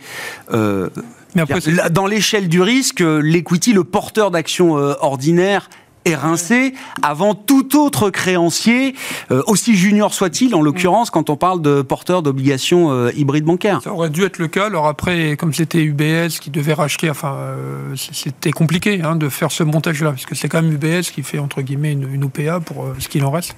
Mais 1.36 1.42
après, 1.42 1.60
dans 1.92 2.08
l'échelle 2.08 2.48
du 2.48 2.62
risque, 2.62 3.02
l'equity, 3.02 3.74
le 3.74 3.84
porteur 3.84 4.32
d'actions 4.32 4.78
euh, 4.78 4.94
ordinaire, 5.02 5.70
érincé 6.06 6.74
avant 7.02 7.36
tout 7.36 7.78
autre 7.78 8.10
créancier, 8.10 8.96
euh, 9.32 9.42
aussi 9.48 9.76
junior 9.76 10.14
soit-il, 10.14 10.56
en 10.56 10.62
l'occurrence, 10.62 11.10
quand 11.10 11.30
on 11.30 11.36
parle 11.36 11.62
de 11.62 11.82
porteurs 11.82 12.22
d'obligations 12.22 12.92
euh, 12.92 13.12
hybrides 13.16 13.46
bancaires. 13.46 13.82
Ça 13.84 13.94
aurait 13.94 14.10
dû 14.10 14.24
être 14.24 14.38
le 14.38 14.48
cas. 14.48 14.68
Alors 14.68 14.88
après, 14.88 15.36
comme 15.38 15.54
c'était 15.54 15.84
UBS 15.84 16.40
qui 16.40 16.50
devait 16.50 16.74
racheter, 16.74 17.10
enfin, 17.10 17.34
euh, 17.36 17.96
c'était 17.96 18.52
compliqué 18.52 19.02
hein, 19.04 19.16
de 19.16 19.30
faire 19.30 19.52
ce 19.52 19.64
montage-là, 19.64 20.12
parce 20.12 20.26
que 20.26 20.36
c'est 20.36 20.50
quand 20.50 20.62
même 20.62 20.74
UBS 20.74 21.12
qui 21.12 21.24
fait, 21.24 21.40
entre 21.40 21.62
guillemets, 21.62 21.94
une, 21.94 22.24
OPA 22.24 22.60
pour 22.60 22.86
ce 23.00 23.08
qu'il 23.08 23.24
en 23.24 23.32
reste. 23.32 23.56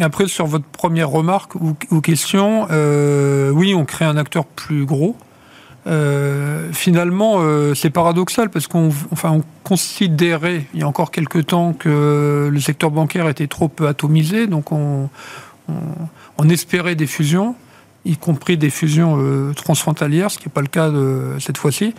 après, 0.00 0.26
sur 0.26 0.46
votre 0.46 0.64
première 0.64 1.08
remarque 1.08 1.54
ou 1.54 2.00
question, 2.00 2.66
oui, 3.52 3.74
on 3.74 3.84
crée 3.84 4.04
un 4.04 4.16
acteur 4.16 4.44
plus 4.44 4.84
gros. 4.84 5.16
Euh, 5.86 6.72
finalement, 6.72 7.36
euh, 7.38 7.74
c'est 7.74 7.90
paradoxal 7.90 8.50
parce 8.50 8.66
qu'on 8.66 8.88
enfin, 9.12 9.30
on 9.30 9.42
considérait 9.62 10.66
il 10.74 10.80
y 10.80 10.82
a 10.82 10.88
encore 10.88 11.10
quelques 11.10 11.46
temps 11.46 11.72
que 11.72 12.48
le 12.52 12.60
secteur 12.60 12.90
bancaire 12.90 13.28
était 13.28 13.46
trop 13.46 13.70
atomisé, 13.86 14.46
donc 14.48 14.72
on, 14.72 15.08
on 16.38 16.48
espérait 16.48 16.96
des 16.96 17.06
fusions 17.06 17.54
y 18.06 18.16
compris 18.16 18.56
des 18.56 18.70
fusions 18.70 19.16
euh, 19.18 19.52
transfrontalières, 19.52 20.30
ce 20.30 20.38
qui 20.38 20.46
n'est 20.46 20.52
pas 20.52 20.60
le 20.60 20.68
cas 20.68 20.90
de, 20.90 21.32
cette 21.40 21.58
fois-ci. 21.58 21.94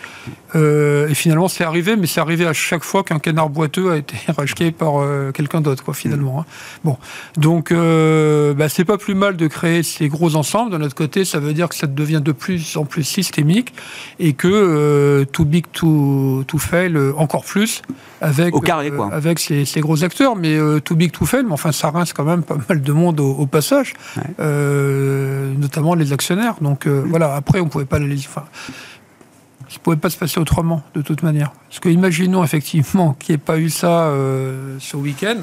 Euh, 0.55 1.09
et 1.09 1.13
finalement, 1.13 1.47
c'est 1.47 1.63
arrivé, 1.63 1.95
mais 1.97 2.07
c'est 2.07 2.21
arrivé 2.21 2.45
à 2.45 2.53
chaque 2.53 2.83
fois 2.83 3.03
qu'un 3.03 3.19
canard 3.19 3.49
boiteux 3.49 3.91
a 3.91 3.97
été 3.97 4.15
racheté 4.29 4.71
par 4.71 5.01
euh, 5.01 5.31
quelqu'un 5.31 5.61
d'autre, 5.61 5.83
quoi, 5.83 5.93
finalement. 5.93 6.41
Hein. 6.41 6.45
Bon, 6.83 6.97
donc, 7.37 7.73
bah, 7.73 8.69
c'est 8.69 8.85
pas 8.85 8.97
plus 8.97 9.15
mal 9.15 9.35
de 9.35 9.47
créer 9.47 9.83
ces 9.83 10.07
gros 10.07 10.35
ensembles. 10.35 10.71
De 10.71 10.77
notre 10.77 10.95
côté, 10.95 11.25
ça 11.25 11.39
veut 11.39 11.53
dire 11.53 11.69
que 11.69 11.75
ça 11.75 11.87
devient 11.87 12.21
de 12.23 12.31
plus 12.31 12.77
en 12.77 12.85
plus 12.85 13.03
systémique 13.03 13.73
et 14.19 14.33
que 14.33 15.25
too 15.31 15.45
big 15.45 15.65
to, 15.71 16.43
to 16.47 16.57
fail 16.57 16.97
encore 17.17 17.43
plus 17.43 17.81
avec, 18.21 18.55
Au 18.55 18.61
carré, 18.61 18.89
quoi. 18.91 19.09
avec 19.11 19.39
ces, 19.39 19.65
ces, 19.65 19.81
gros 19.81 20.03
acteurs. 20.03 20.35
Mais 20.35 20.57
too 20.83 20.95
big 20.95 21.11
to 21.11 21.25
fail, 21.25 21.43
mais 21.43 21.53
enfin, 21.53 21.71
ça 21.71 21.89
rince 21.89 22.13
quand 22.13 22.23
même 22.23 22.43
pas 22.43 22.57
mal 22.69 22.81
de 22.81 22.91
monde 22.91 23.19
au, 23.19 23.45
passage, 23.45 23.93
notamment 24.39 25.95
les 25.97 26.13
actionnaires. 26.13 26.55
Donc 26.61 26.87
euh, 26.87 27.03
voilà, 27.05 27.35
après, 27.35 27.59
on 27.59 27.67
pouvait 27.67 27.85
pas 27.85 27.99
les. 27.99 28.17
Enfin, 28.19 28.45
ne 29.69 29.79
pouvait 29.83 29.97
pas 29.97 30.09
se 30.09 30.17
passer 30.17 30.39
autrement, 30.39 30.81
de 30.95 31.01
toute 31.01 31.23
manière. 31.23 31.51
Parce 31.67 31.79
que 31.79 31.89
imaginons 31.89 32.43
effectivement 32.43 33.13
qu'il 33.13 33.33
n'y 33.33 33.35
ait 33.35 33.43
pas 33.43 33.57
eu 33.57 33.69
ça 33.69 34.07
euh, 34.07 34.77
ce 34.79 34.95
week-end. 34.95 35.37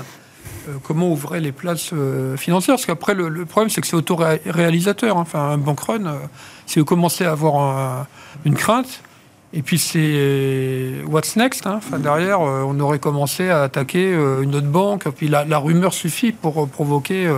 Euh, 0.68 0.72
comment 0.82 1.10
ouvrir 1.10 1.42
les 1.42 1.52
places 1.52 1.92
financières? 2.36 2.76
Parce 2.76 2.86
qu'après, 2.86 3.14
le, 3.14 3.44
problème, 3.44 3.68
c'est 3.68 3.80
que 3.80 3.86
c'est 3.86 3.96
autoréalisateur. 3.96 5.18
Hein. 5.18 5.20
Enfin, 5.20 5.50
un 5.50 5.58
bank 5.58 5.80
run, 5.80 6.18
si 6.66 6.78
vous 6.78 6.84
commencez 6.84 7.24
à 7.24 7.32
avoir 7.32 8.06
une 8.44 8.54
crainte, 8.54 9.02
et 9.52 9.62
puis 9.62 9.78
c'est 9.78 11.02
what's 11.06 11.36
next 11.36 11.64
hein? 11.66 11.74
enfin, 11.76 11.98
Derrière, 12.00 12.40
on 12.40 12.80
aurait 12.80 12.98
commencé 12.98 13.50
à 13.50 13.62
attaquer 13.62 14.10
une 14.42 14.54
autre 14.54 14.66
banque. 14.66 15.08
Puis 15.10 15.28
la, 15.28 15.44
la 15.44 15.58
rumeur 15.58 15.92
suffit 15.92 16.32
pour 16.32 16.66
provoquer 16.68 17.30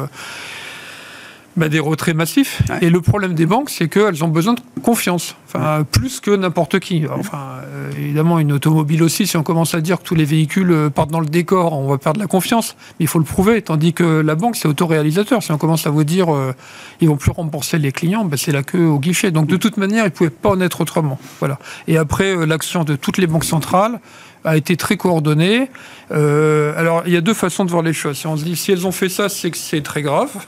bah, 1.56 1.68
des 1.68 1.80
retraits 1.80 2.14
massifs. 2.14 2.62
Et 2.82 2.90
le 2.90 3.00
problème 3.00 3.34
des 3.34 3.46
banques, 3.46 3.70
c'est 3.70 3.88
qu'elles 3.88 4.22
ont 4.22 4.28
besoin 4.28 4.54
de 4.54 4.60
confiance, 4.82 5.36
enfin, 5.46 5.84
plus 5.90 6.20
que 6.20 6.30
n'importe 6.30 6.78
qui. 6.80 7.04
Enfin, 7.10 7.60
euh, 7.64 7.90
évidemment, 7.98 8.38
une 8.38 8.52
automobile 8.52 9.02
aussi, 9.02 9.26
si 9.26 9.36
on 9.36 9.42
commence 9.42 9.74
à 9.74 9.80
dire 9.80 9.98
que 9.98 10.04
tous 10.04 10.14
les 10.14 10.26
véhicules 10.26 10.70
euh, 10.70 10.90
partent 10.90 11.10
dans 11.10 11.20
le 11.20 11.26
décor, 11.26 11.72
on 11.72 11.88
va 11.88 11.98
perdre 11.98 12.20
la 12.20 12.26
confiance. 12.26 12.76
Mais 12.98 13.04
il 13.04 13.08
faut 13.08 13.18
le 13.18 13.24
prouver, 13.24 13.62
tandis 13.62 13.94
que 13.94 14.04
la 14.04 14.34
banque, 14.34 14.56
c'est 14.56 14.68
autoréalisateur. 14.68 15.42
Si 15.42 15.50
on 15.50 15.58
commence 15.58 15.86
à 15.86 15.90
vous 15.90 16.04
dire 16.04 16.34
euh, 16.34 16.54
ils 17.00 17.08
vont 17.08 17.16
plus 17.16 17.30
rembourser 17.30 17.78
les 17.78 17.90
clients, 17.90 18.24
bah, 18.24 18.36
c'est 18.36 18.52
la 18.52 18.62
queue 18.62 18.86
au 18.86 18.98
guichet. 18.98 19.30
Donc 19.30 19.46
de 19.46 19.56
toute 19.56 19.78
manière, 19.78 20.04
ils 20.04 20.08
ne 20.08 20.10
pouvaient 20.10 20.30
pas 20.30 20.50
en 20.50 20.60
être 20.60 20.82
autrement. 20.82 21.18
Voilà. 21.40 21.58
Et 21.88 21.96
après, 21.96 22.46
l'action 22.46 22.84
de 22.84 22.96
toutes 22.96 23.18
les 23.18 23.26
banques 23.26 23.44
centrales, 23.44 24.00
a 24.44 24.56
été 24.56 24.76
très 24.76 24.96
coordonnée. 24.96 25.68
alors, 26.10 27.02
il 27.04 27.12
y 27.12 27.16
a 27.16 27.20
deux 27.20 27.34
façons 27.34 27.64
de 27.64 27.70
voir 27.72 27.82
les 27.82 27.92
choses. 27.92 28.18
Si 28.18 28.28
on 28.28 28.36
se 28.36 28.44
dit, 28.44 28.54
si 28.54 28.70
elles 28.70 28.86
ont 28.86 28.92
fait 28.92 29.08
ça, 29.08 29.28
c'est 29.28 29.50
que 29.50 29.56
c'est 29.56 29.82
très 29.82 30.02
grave. 30.02 30.46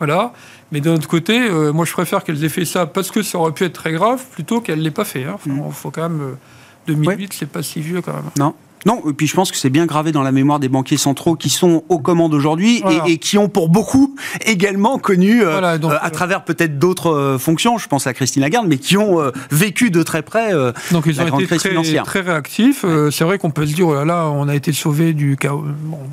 Voilà. 0.00 0.32
Mais 0.72 0.80
d'un 0.80 0.94
autre 0.94 1.08
côté, 1.08 1.38
euh, 1.38 1.72
moi 1.72 1.84
je 1.84 1.92
préfère 1.92 2.24
qu'elles 2.24 2.42
aient 2.42 2.48
fait 2.48 2.64
ça 2.64 2.86
parce 2.86 3.10
que 3.10 3.22
ça 3.22 3.38
aurait 3.38 3.52
pu 3.52 3.64
être 3.64 3.74
très 3.74 3.92
grave 3.92 4.24
plutôt 4.32 4.60
qu'elles 4.60 4.78
ne 4.78 4.84
l'aient 4.84 4.90
pas 4.90 5.04
fait. 5.04 5.20
Il 5.20 5.26
hein. 5.26 5.38
mm. 5.46 5.70
faut 5.72 5.90
quand 5.90 6.08
même. 6.08 6.36
2008, 6.86 7.22
euh, 7.22 7.26
c'est 7.38 7.48
pas 7.48 7.62
si 7.62 7.80
vieux 7.80 8.00
quand 8.00 8.14
même. 8.14 8.30
Non. 8.38 8.54
Non, 8.86 9.02
et 9.08 9.12
puis 9.12 9.26
je 9.26 9.34
pense 9.34 9.50
que 9.50 9.56
c'est 9.56 9.70
bien 9.70 9.86
gravé 9.86 10.12
dans 10.12 10.22
la 10.22 10.32
mémoire 10.32 10.58
des 10.58 10.68
banquiers 10.68 10.96
centraux 10.96 11.36
qui 11.36 11.50
sont 11.50 11.84
aux 11.88 11.98
commandes 11.98 12.34
aujourd'hui 12.34 12.82
et, 13.06 13.18
qui 13.18 13.38
ont 13.38 13.48
pour 13.48 13.68
beaucoup 13.68 14.16
également 14.46 14.98
connu, 14.98 15.42
euh, 15.42 15.60
à 15.60 15.74
euh, 15.74 16.10
travers 16.10 16.44
peut-être 16.44 16.78
d'autres 16.78 17.10
euh, 17.10 17.38
fonctions, 17.38 17.78
je 17.78 17.88
pense 17.88 18.06
à 18.06 18.14
Christine 18.14 18.42
Lagarde, 18.42 18.66
mais 18.68 18.78
qui 18.78 18.96
ont 18.96 19.20
vécu 19.50 19.90
de 19.90 20.02
très 20.02 20.22
près 20.22 20.52
donc 20.90 21.04
ils 21.06 21.20
ont 21.20 21.38
été 21.38 21.58
très, 21.58 22.02
très 22.02 22.20
réactifs. 22.20 22.84
c'est 23.10 23.24
vrai 23.24 23.38
qu'on 23.38 23.50
peut 23.50 23.66
se 23.66 23.74
dire, 23.74 23.88
oh 23.88 23.94
là 23.94 24.04
là, 24.04 24.26
on 24.28 24.48
a 24.48 24.54
été 24.54 24.72
sauvé 24.72 25.12
du 25.12 25.36
chaos. 25.36 25.64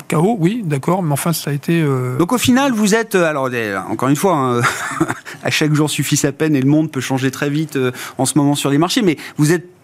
chaos 0.08 0.36
oui, 0.38 0.62
d'accord, 0.64 1.02
mais 1.02 1.12
enfin 1.12 1.32
ça 1.32 1.50
a 1.50 1.54
été... 1.54 1.84
Donc 2.18 2.32
au 2.32 2.38
final, 2.38 2.72
vous 2.72 2.94
êtes, 2.94 3.14
alors 3.14 3.48
encore 3.88 4.08
une 4.08 4.16
fois, 4.16 4.34
hein, 4.34 4.60
à 5.42 5.50
chaque 5.50 5.74
jour 5.74 5.88
suffit 5.88 6.16
sa 6.16 6.32
peine 6.32 6.54
et 6.54 6.60
le 6.60 6.68
monde 6.68 6.90
peut 6.90 7.00
changer 7.00 7.30
très 7.30 7.50
vite 7.50 7.78
en 8.18 8.26
ce 8.26 8.36
moment 8.36 8.54
sur 8.54 8.70
les 8.70 8.78
marchés, 8.78 9.02
mais 9.02 9.16
vous 9.36 9.52
êtes 9.52 9.77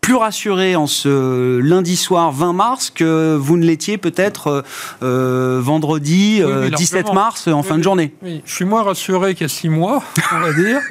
plus 0.00 0.14
rassuré 0.14 0.76
en 0.76 0.86
ce 0.86 1.58
lundi 1.58 1.96
soir 1.96 2.32
20 2.32 2.52
mars 2.52 2.90
que 2.90 3.36
vous 3.36 3.56
ne 3.56 3.64
l'étiez 3.64 3.98
peut-être 3.98 4.46
euh, 4.48 4.62
euh, 5.02 5.60
vendredi 5.62 6.42
17 6.76 7.08
euh, 7.08 7.12
mars 7.12 7.48
en 7.48 7.62
fin 7.62 7.78
de 7.78 7.82
journée. 7.82 8.14
Oui, 8.22 8.42
je 8.44 8.52
suis 8.52 8.64
moins 8.64 8.82
rassuré 8.82 9.34
qu'il 9.34 9.42
y 9.42 9.44
a 9.44 9.48
six 9.48 9.68
mois, 9.68 10.02
on 10.32 10.40
va 10.40 10.52
dire. 10.52 10.80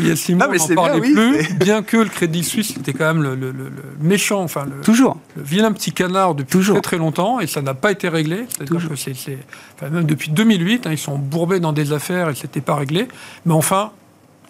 Il 0.00 0.08
y 0.08 0.10
a 0.10 0.16
six 0.16 0.34
mois, 0.34 0.48
on 0.48 0.52
n'en 0.52 0.74
parlait 0.74 1.00
plus, 1.00 1.54
bien 1.54 1.82
que 1.82 1.96
le 1.96 2.08
Crédit 2.08 2.42
Suisse 2.42 2.76
était 2.76 2.92
quand 2.92 3.14
même 3.14 3.22
le, 3.22 3.54
méchant, 4.00 4.42
enfin 4.42 4.64
le, 4.64 4.82
Toujours. 4.82 5.16
vilain 5.36 5.70
petit 5.70 5.92
canard 5.92 6.34
depuis 6.34 6.58
très 6.58 6.80
très 6.80 6.98
longtemps, 6.98 7.38
et 7.38 7.46
ça 7.46 7.62
n'a 7.62 7.74
pas 7.74 7.92
été 7.92 8.08
réglé. 8.08 8.46
C'est-à-dire 8.48 8.88
que 8.88 8.96
c'est, 8.96 9.38
même 9.82 10.04
depuis 10.04 10.30
2008, 10.30 10.86
hein, 10.86 10.90
ils 10.90 10.98
sont 10.98 11.16
bourbés 11.16 11.60
dans 11.60 11.72
des 11.72 11.92
affaires 11.92 12.28
et 12.28 12.34
c'était 12.34 12.60
pas 12.60 12.74
réglé. 12.74 13.06
Mais 13.46 13.54
enfin, 13.54 13.92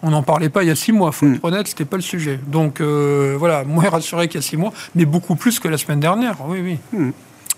on 0.05 0.11
n'en 0.11 0.23
parlait 0.23 0.49
pas 0.49 0.63
il 0.63 0.67
y 0.67 0.71
a 0.71 0.75
six 0.75 0.91
mois, 0.91 1.11
faut 1.11 1.25
être 1.25 1.43
hmm. 1.43 1.47
honnête, 1.47 1.67
c'était 1.67 1.83
pas 1.83 1.97
le 1.97 2.03
sujet. 2.03 2.39
Donc 2.47 2.79
euh, 2.79 3.35
voilà, 3.37 3.63
moins 3.67 3.89
rassuré 3.89 4.27
qu'il 4.27 4.39
y 4.39 4.43
a 4.43 4.47
six 4.47 4.55
mois, 4.55 4.71
mais 4.93 5.05
beaucoup 5.05 5.35
plus 5.35 5.59
que 5.59 5.67
la 5.67 5.77
semaine 5.77 5.99
dernière, 5.99 6.37
oui, 6.47 6.59
oui. 6.61 6.77
Hmm. 6.97 7.11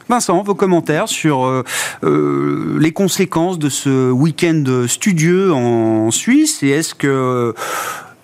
Vincent, 0.09 0.41
vos 0.41 0.55
commentaires 0.55 1.09
sur 1.09 1.45
euh, 1.45 1.65
euh, 2.03 2.77
les 2.79 2.93
conséquences 2.93 3.59
de 3.59 3.67
ce 3.67 4.09
week-end 4.09 4.63
studieux 4.87 5.51
en 5.51 6.11
Suisse 6.11 6.63
et 6.63 6.69
est-ce 6.69 6.95
que 6.95 7.53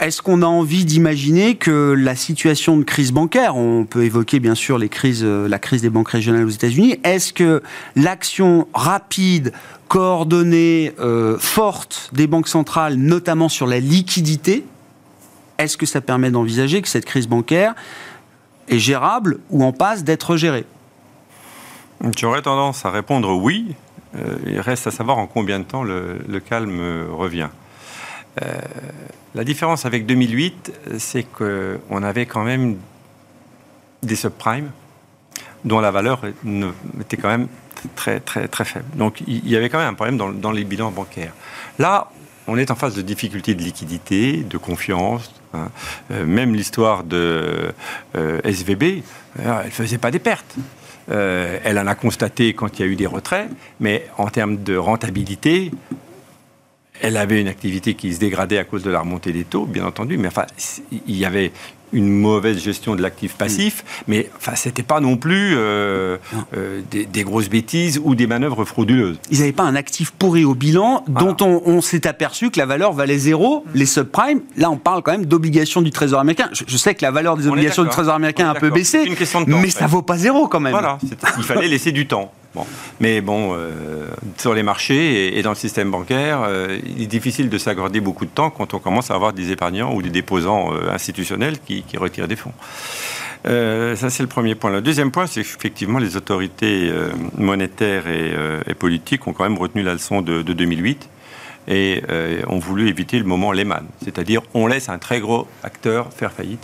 est-ce 0.04 0.22
qu'on 0.22 0.42
a 0.42 0.46
envie 0.46 0.84
d'imaginer 0.84 1.56
que 1.56 1.96
la 1.98 2.18
situation 2.18 2.76
de 2.76 2.84
crise 2.84 3.14
bancaire, 3.14 3.56
on 3.56 3.86
peut 3.86 4.04
évoquer 4.04 4.42
bien 4.42 4.54
sûr 4.54 4.78
crises, 4.90 5.24
la 5.24 5.60
crise 5.60 5.82
des 5.82 5.90
banques 5.90 6.10
régionales 6.10 6.46
aux 6.46 6.50
États-Unis, 6.50 7.00
est-ce 7.06 7.32
que 7.32 7.64
l'action 7.96 8.68
rapide, 8.74 9.54
coordonnée, 9.88 10.92
euh, 11.00 11.38
forte 11.40 12.10
des 12.12 12.28
banques 12.28 12.50
centrales, 12.50 12.96
notamment 12.96 13.48
sur 13.48 13.66
la 13.66 13.80
liquidité, 13.80 14.66
est-ce 15.58 15.78
que 15.78 15.86
ça 15.86 16.02
permet 16.02 16.32
d'envisager 16.32 16.82
que 16.82 16.90
cette 16.90 17.06
crise 17.06 17.28
bancaire 17.28 17.74
est 18.68 18.80
gérable 18.80 19.40
ou 19.52 19.64
en 19.64 19.72
passe 19.72 20.04
d'être 20.04 20.36
gérée? 20.36 20.66
J'aurais 22.18 22.42
tendance 22.42 22.86
à 22.86 22.92
répondre 22.92 23.34
oui. 23.34 23.74
Euh, 24.18 24.36
il 24.48 24.60
reste 24.60 24.86
à 24.86 24.92
savoir 24.92 25.18
en 25.18 25.28
combien 25.28 25.60
de 25.60 25.64
temps 25.64 25.84
le, 25.84 26.18
calme 26.46 26.82
revient. 27.10 27.48
Euh, 28.42 28.60
la 29.36 29.44
différence 29.44 29.86
avec 29.86 30.06
2008, 30.06 30.72
c'est 30.98 31.24
qu'on 31.24 32.04
avait 32.04 32.26
quand 32.26 32.44
même 32.44 32.78
des 34.02 34.16
subprimes 34.16 34.72
dont 35.66 35.80
la 35.80 35.92
valeur 35.92 36.22
était 37.00 37.18
quand 37.18 37.30
même 37.30 37.48
très, 37.96 38.20
très, 38.20 38.48
très 38.48 38.66
faible. 38.66 38.86
Donc 38.96 39.24
il 39.28 39.48
y 39.48 39.56
avait 39.56 39.70
quand 39.70 39.80
même 39.80 39.90
un 39.90 39.94
problème 39.94 40.18
dans, 40.18 40.52
les 40.52 40.64
bilans 40.64 40.92
bancaires. 40.92 41.34
Là, 41.80 42.12
on 42.48 42.58
est 42.58 42.70
en 42.72 42.76
phase 42.76 42.96
de 42.96 43.02
difficultés 43.02 43.56
de 43.56 43.62
liquidité, 43.62 44.44
de 44.44 44.58
confiance. 44.58 45.34
Hein. 45.54 45.70
Euh, 46.12 46.26
même 46.26 46.54
l'histoire 46.54 47.04
de 47.04 47.74
euh, 48.16 48.42
SVB, 48.44 49.04
elle 49.40 49.66
ne 49.66 49.70
faisait 49.72 49.98
pas 49.98 50.12
des 50.12 50.20
pertes. 50.20 50.56
elle 51.08 51.80
en 51.80 51.88
a 51.88 51.96
constaté 51.96 52.54
quand 52.54 52.78
il 52.78 52.86
y 52.86 52.88
a 52.88 52.92
eu 52.92 52.96
des 52.96 53.08
retraits, 53.08 53.50
mais 53.80 54.06
en 54.18 54.28
termes 54.28 54.58
de 54.64 54.76
rentabilité, 54.76 55.72
elle 57.04 57.18
avait 57.18 57.42
une 57.42 57.50
activité 57.50 57.96
qui 57.96 58.14
se 58.14 58.20
dégradait 58.20 58.58
à 58.58 58.64
cause 58.64 58.82
de 58.82 58.90
la 58.90 59.02
remontée 59.02 59.34
des 59.34 59.44
taux, 59.44 59.66
bien 59.66 59.86
entendu, 59.86 60.18
mais 60.18 60.30
enfin, 60.30 60.46
il 60.92 61.18
y 61.18 61.26
avait 61.26 61.52
une 61.94 62.10
mauvaise 62.10 62.60
gestion 62.60 62.96
de 62.96 63.02
l'actif 63.02 63.36
passif, 63.36 63.84
mm. 63.84 64.04
mais 64.08 64.30
enfin, 64.38 64.56
c'était 64.56 64.84
pas 64.84 65.00
non 65.00 65.18
plus 65.18 65.56
euh, 65.56 66.18
euh, 66.56 66.82
des, 66.92 67.24
grosses 67.24 67.50
bêtises 67.50 68.02
ou 68.04 68.16
des 68.16 68.28
manœuvres 68.28 68.66
frauduleuses. 68.66 69.18
Ils 69.32 69.40
n'avaient 69.40 69.52
pas 69.52 69.64
un 69.64 69.76
actif 69.76 70.12
pourri 70.12 70.44
au 70.44 70.56
bilan 70.56 71.06
dont 71.08 71.38
on, 71.42 71.82
s'est 71.82 72.08
aperçu 72.08 72.50
que 72.50 72.60
la 72.60 72.66
valeur 72.66 72.94
valait 72.94 73.18
zéro. 73.18 73.64
Mm. 73.66 73.70
Les 73.78 73.86
subprimes, 73.86 74.42
là, 74.58 74.70
on 74.70 74.78
parle 74.78 75.02
quand 75.04 75.12
même 75.12 75.26
d'obligations 75.26 75.82
du 75.82 75.92
Trésor 75.92 76.20
américain. 76.20 76.50
Je, 76.52 76.78
sais 76.78 76.96
que 76.96 77.04
la 77.04 77.12
valeur 77.12 77.38
des 77.38 77.48
obligations 77.48 77.84
du 77.84 77.90
Trésor 77.90 78.16
américain 78.16 78.48
a 78.48 78.52
un 78.52 78.60
peu 78.60 78.70
baissé, 78.70 79.06
mais 79.48 79.70
ça 79.70 79.88
vaut 79.88 80.02
pas 80.02 80.18
zéro 80.18 80.48
quand 80.48 80.60
même. 80.60 80.72
Voilà, 80.72 80.98
il 81.38 81.44
fallait 81.44 81.68
laisser 81.68 81.92
du 81.92 82.08
temps. 82.08 82.32
Bon. 82.56 82.68
Mais 83.00 83.22
bon, 83.22 83.56
euh, 83.56 84.10
sur 84.38 84.54
les 84.54 84.62
marchés 84.62 85.38
et, 85.38 85.42
dans 85.42 85.50
le 85.50 85.56
système 85.56 85.90
bancaire, 85.90 86.42
euh, 86.44 86.78
il 86.86 87.02
est 87.02 87.08
difficile 87.08 87.50
de 87.50 87.58
s'accorder 87.58 88.00
beaucoup 88.00 88.26
de 88.26 88.30
temps 88.30 88.52
quand 88.52 88.76
on 88.76 88.80
commence 88.80 89.10
à 89.10 89.16
avoir 89.16 89.34
des 89.34 89.52
épargnants 89.52 89.94
ou 89.94 90.04
des 90.04 90.12
déposants 90.12 90.72
euh, 90.72 90.92
institutionnels 90.92 91.58
qui, 91.66 91.83
retirent 91.98 92.28
des 92.28 92.36
fonds. 92.36 92.54
Euh, 93.46 93.96
ça, 93.96 94.10
c'est 94.10 94.24
le 94.24 94.30
premier 94.30 94.56
point. 94.56 94.72
Le 94.72 94.82
deuxième 94.82 95.12
point, 95.12 95.28
c'est 95.28 95.42
qu'effectivement, 95.42 96.00
les 96.00 96.16
autorités 96.16 96.90
euh, 96.90 97.10
monétaires 97.38 98.04
euh, 98.08 98.62
et, 98.68 98.74
politiques 98.74 99.28
ont 99.28 99.34
quand 99.34 99.44
même 99.44 99.58
retenu 99.58 99.84
la 99.84 99.94
leçon 99.94 100.22
de, 100.22 100.42
2008 100.42 101.10
et 101.70 102.04
ont 102.50 102.60
voulu 102.60 102.90
éviter 102.90 103.18
le 103.18 103.24
moment 103.24 103.54
Lehman. 103.54 103.86
C'est-à-dire, 104.04 104.42
on 104.54 104.68
laisse 104.68 104.90
un 104.90 104.98
très 104.98 105.22
gros 105.22 105.48
acteur 105.64 106.12
faire 106.12 106.34
faillite. 106.34 106.60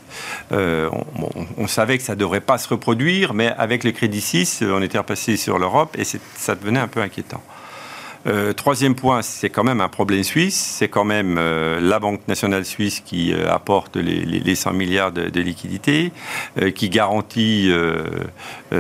On, 0.51 1.67
savait 1.67 1.97
que 1.97 2.03
ça 2.03 2.15
ne 2.15 2.19
devrait 2.19 2.41
pas 2.41 2.57
se 2.57 2.67
reproduire, 2.67 3.33
mais 3.33 3.47
avec 3.57 3.85
le 3.85 3.91
Crédit 3.91 4.19
6, 4.19 4.61
on 4.67 4.81
était 4.81 4.97
repassé 4.97 5.37
sur 5.37 5.57
l'Europe 5.57 5.95
et 5.97 6.03
ça 6.03 6.55
devenait 6.55 6.81
un 6.81 6.89
peu 6.89 6.99
inquiétant. 6.99 7.41
Euh, 8.27 8.53
troisième 8.53 8.95
point, 8.95 9.21
c'est 9.21 9.49
quand 9.49 9.63
même 9.63 9.81
un 9.81 9.87
problème 9.87 10.23
suisse. 10.23 10.55
C'est 10.55 10.89
quand 10.89 11.05
même 11.05 11.37
euh, 11.37 11.79
la 11.79 11.99
Banque 11.99 12.27
nationale 12.27 12.65
suisse 12.65 12.99
qui 12.99 13.33
euh, 13.33 13.51
apporte 13.51 13.95
les, 13.95 14.55
100 14.55 14.73
milliards 14.73 15.11
de, 15.11 15.39
liquidités, 15.39 16.11
qui 16.75 16.89
garantit 16.89 17.71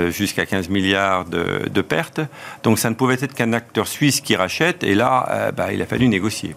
jusqu'à 0.09 0.45
15 0.45 0.69
milliards 0.69 1.25
de, 1.25 1.81
pertes. 1.81 2.21
Donc 2.63 2.79
ça 2.79 2.89
ne 2.89 2.95
pouvait 2.95 3.15
être 3.15 3.33
qu'un 3.33 3.53
acteur 3.53 3.87
suisse 3.87 4.19
qui 4.19 4.35
rachète. 4.35 4.83
Et 4.83 4.95
là, 4.95 5.51
bah, 5.55 5.71
il 5.71 5.81
a 5.81 5.85
fallu 5.85 6.07
négocier. 6.07 6.55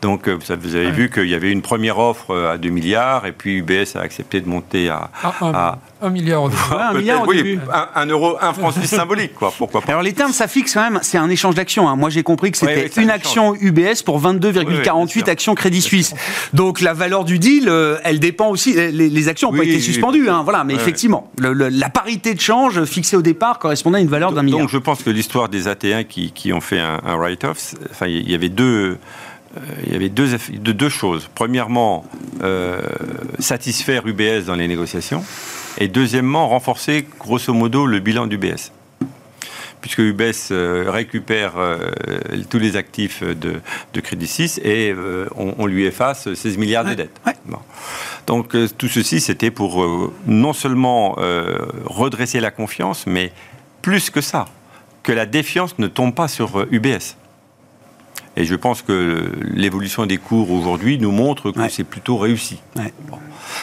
Donc, 0.00 0.28
euh, 0.28 0.38
vous 0.40 0.76
avez 0.76 0.90
vu 0.90 1.10
qu'il 1.10 1.28
y 1.28 1.34
avait 1.34 1.50
une 1.50 1.62
première 1.62 1.98
offre 1.98 2.36
à 2.36 2.58
2 2.58 2.68
milliards, 2.70 3.26
et 3.26 3.32
puis 3.32 3.58
UBS 3.58 3.96
a 3.96 4.00
accepté 4.00 4.40
de 4.40 4.48
monter 4.48 4.88
à. 4.88 5.10
1 5.22 5.78
ah, 6.02 6.08
milliard 6.08 6.42
au 6.42 6.48
début. 6.48 6.60
un 6.72 6.94
milliard 6.94 7.28
oui, 7.28 7.58
Un, 7.94 8.06
euro, 8.06 8.36
un 8.40 8.52
franc 8.54 8.72
suisse 8.72 8.90
symbolique, 8.90 9.34
quoi. 9.34 9.52
Pourquoi 9.56 9.82
pas 9.82 9.92
Alors, 9.92 10.02
les 10.02 10.14
termes, 10.14 10.32
ça 10.32 10.48
fixe 10.48 10.74
quand 10.74 10.82
même, 10.82 11.00
c'est 11.02 11.18
un 11.18 11.28
échange 11.28 11.54
d'actions. 11.54 11.88
Hein. 11.88 11.96
Moi, 11.96 12.09
j'ai 12.10 12.22
compris 12.22 12.50
que 12.50 12.58
c'était 12.58 12.88
une 13.00 13.10
action 13.10 13.54
UBS 13.54 14.02
pour 14.04 14.20
22,48 14.20 15.28
actions 15.30 15.54
Crédit 15.54 15.80
Suisse. 15.82 16.14
Donc, 16.52 16.80
la 16.80 16.92
valeur 16.92 17.24
du 17.24 17.38
deal, 17.38 17.68
euh, 17.68 17.98
elle 18.04 18.20
dépend 18.20 18.48
aussi. 18.48 18.74
Les, 18.74 19.28
actions 19.28 19.52
n'ont 19.52 19.58
pas 19.58 19.64
été 19.64 19.80
suspendues, 19.80 20.28
hein, 20.28 20.42
voilà, 20.44 20.64
mais 20.64 20.74
effectivement, 20.74 21.30
la 21.38 21.88
parité 21.90 22.34
de 22.34 22.40
change 22.40 22.84
fixée 22.84 23.16
au 23.16 23.22
départ 23.22 23.58
correspondait 23.58 23.98
à 23.98 24.00
une 24.00 24.08
valeur 24.08 24.32
d'un 24.32 24.42
milliard. 24.42 24.60
Donc, 24.60 24.70
je 24.70 24.78
pense 24.78 25.02
que 25.02 25.10
l'histoire 25.10 25.48
des 25.48 25.66
AT1 25.66 26.04
qui, 26.04 26.32
qui 26.32 26.52
ont 26.52 26.60
fait 26.60 26.80
un, 26.80 27.00
un 27.04 27.16
write-off, 27.16 27.74
enfin, 27.90 28.06
il 28.06 28.30
y 28.30 28.34
avait 28.34 28.48
deux. 28.48 28.98
Euh, 29.56 29.60
il 29.84 29.92
y 29.92 29.96
avait 29.96 30.08
deux, 30.08 30.38
deux 30.58 30.88
choses. 30.88 31.28
Premièrement, 31.34 32.04
euh, 32.42 32.80
satisfaire 33.40 34.06
UBS 34.06 34.44
dans 34.46 34.54
les 34.54 34.68
négociations. 34.68 35.24
Et 35.78 35.88
deuxièmement, 35.88 36.48
renforcer 36.48 37.06
grosso 37.18 37.52
modo 37.52 37.86
le 37.86 37.98
bilan 37.98 38.26
d'UBS 38.26 38.70
puisque 39.80 39.98
UBS 39.98 40.50
euh, 40.50 40.86
récupère 40.88 41.54
tous 42.48 42.58
les 42.58 42.76
actifs 42.76 43.22
de, 43.22 43.60
Crédit 44.00 44.26
Suisse 44.26 44.58
et 44.64 44.94
on, 45.36 45.66
lui 45.66 45.84
efface 45.84 46.32
16 46.32 46.58
milliards 46.58 46.84
de 46.84 46.94
dettes. 46.94 47.20
Donc 48.26 48.56
tout 48.78 48.88
ceci, 48.88 49.20
c'était 49.20 49.50
pour 49.50 50.12
non 50.26 50.52
seulement 50.52 51.16
redresser 51.84 52.40
la 52.40 52.50
confiance, 52.50 53.06
mais 53.06 53.32
plus 53.82 54.10
que 54.10 54.20
ça, 54.20 54.46
que 55.02 55.12
la 55.12 55.26
défiance 55.26 55.78
ne 55.78 55.86
tombe 55.86 56.14
pas 56.14 56.28
sur 56.28 56.66
UBS. 56.70 57.16
Et 58.36 58.44
je 58.44 58.54
pense 58.54 58.82
que 58.82 59.32
l'évolution 59.42 60.06
des 60.06 60.16
cours 60.16 60.50
aujourd'hui 60.50 60.98
nous 60.98 61.10
montre 61.10 61.50
que 61.50 61.68
c'est 61.68 61.84
plutôt 61.84 62.16
réussi. 62.16 62.60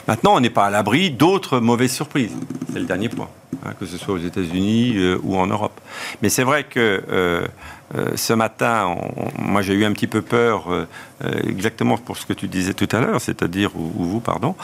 Maintenant, 0.08 0.36
on 0.36 0.40
n'est 0.40 0.50
pas 0.50 0.66
à 0.66 0.70
l'abri 0.70 1.10
d'autres 1.12 1.60
mauvaises 1.60 1.94
surprises. 1.94 2.36
C'est 2.72 2.80
le 2.80 2.86
dernier 2.86 3.10
point, 3.10 3.30
hein, 3.66 3.74
que 3.80 3.86
ce 3.86 3.98
soit 3.98 4.14
aux 4.14 4.20
États-Unis 4.20 4.94
euh, 4.98 5.18
ou 5.24 5.38
en 5.38 5.48
Europe. 5.48 5.80
Mais 6.22 6.30
c'est 6.30 6.44
vrai 6.44 6.64
que 6.66 7.04
euh, 7.10 7.48
euh, 7.96 8.12
ce 8.16 8.34
matin, 8.34 8.96
moi 9.40 9.62
j'ai 9.62 9.74
eu 9.74 9.86
un 9.86 9.94
petit 9.94 10.08
peu 10.08 10.22
peur, 10.22 10.66
euh, 10.70 10.86
euh, 11.24 11.40
exactement 11.48 11.98
pour 11.98 12.18
ce 12.18 12.26
que 12.26 12.34
tu 12.34 12.48
disais 12.48 12.74
tout 12.74 12.88
à 12.92 13.00
l'heure, 13.00 13.22
c'est-à-dire, 13.22 13.72
ou, 13.76 13.92
vous, 13.96 14.20
pardon, 14.20 14.56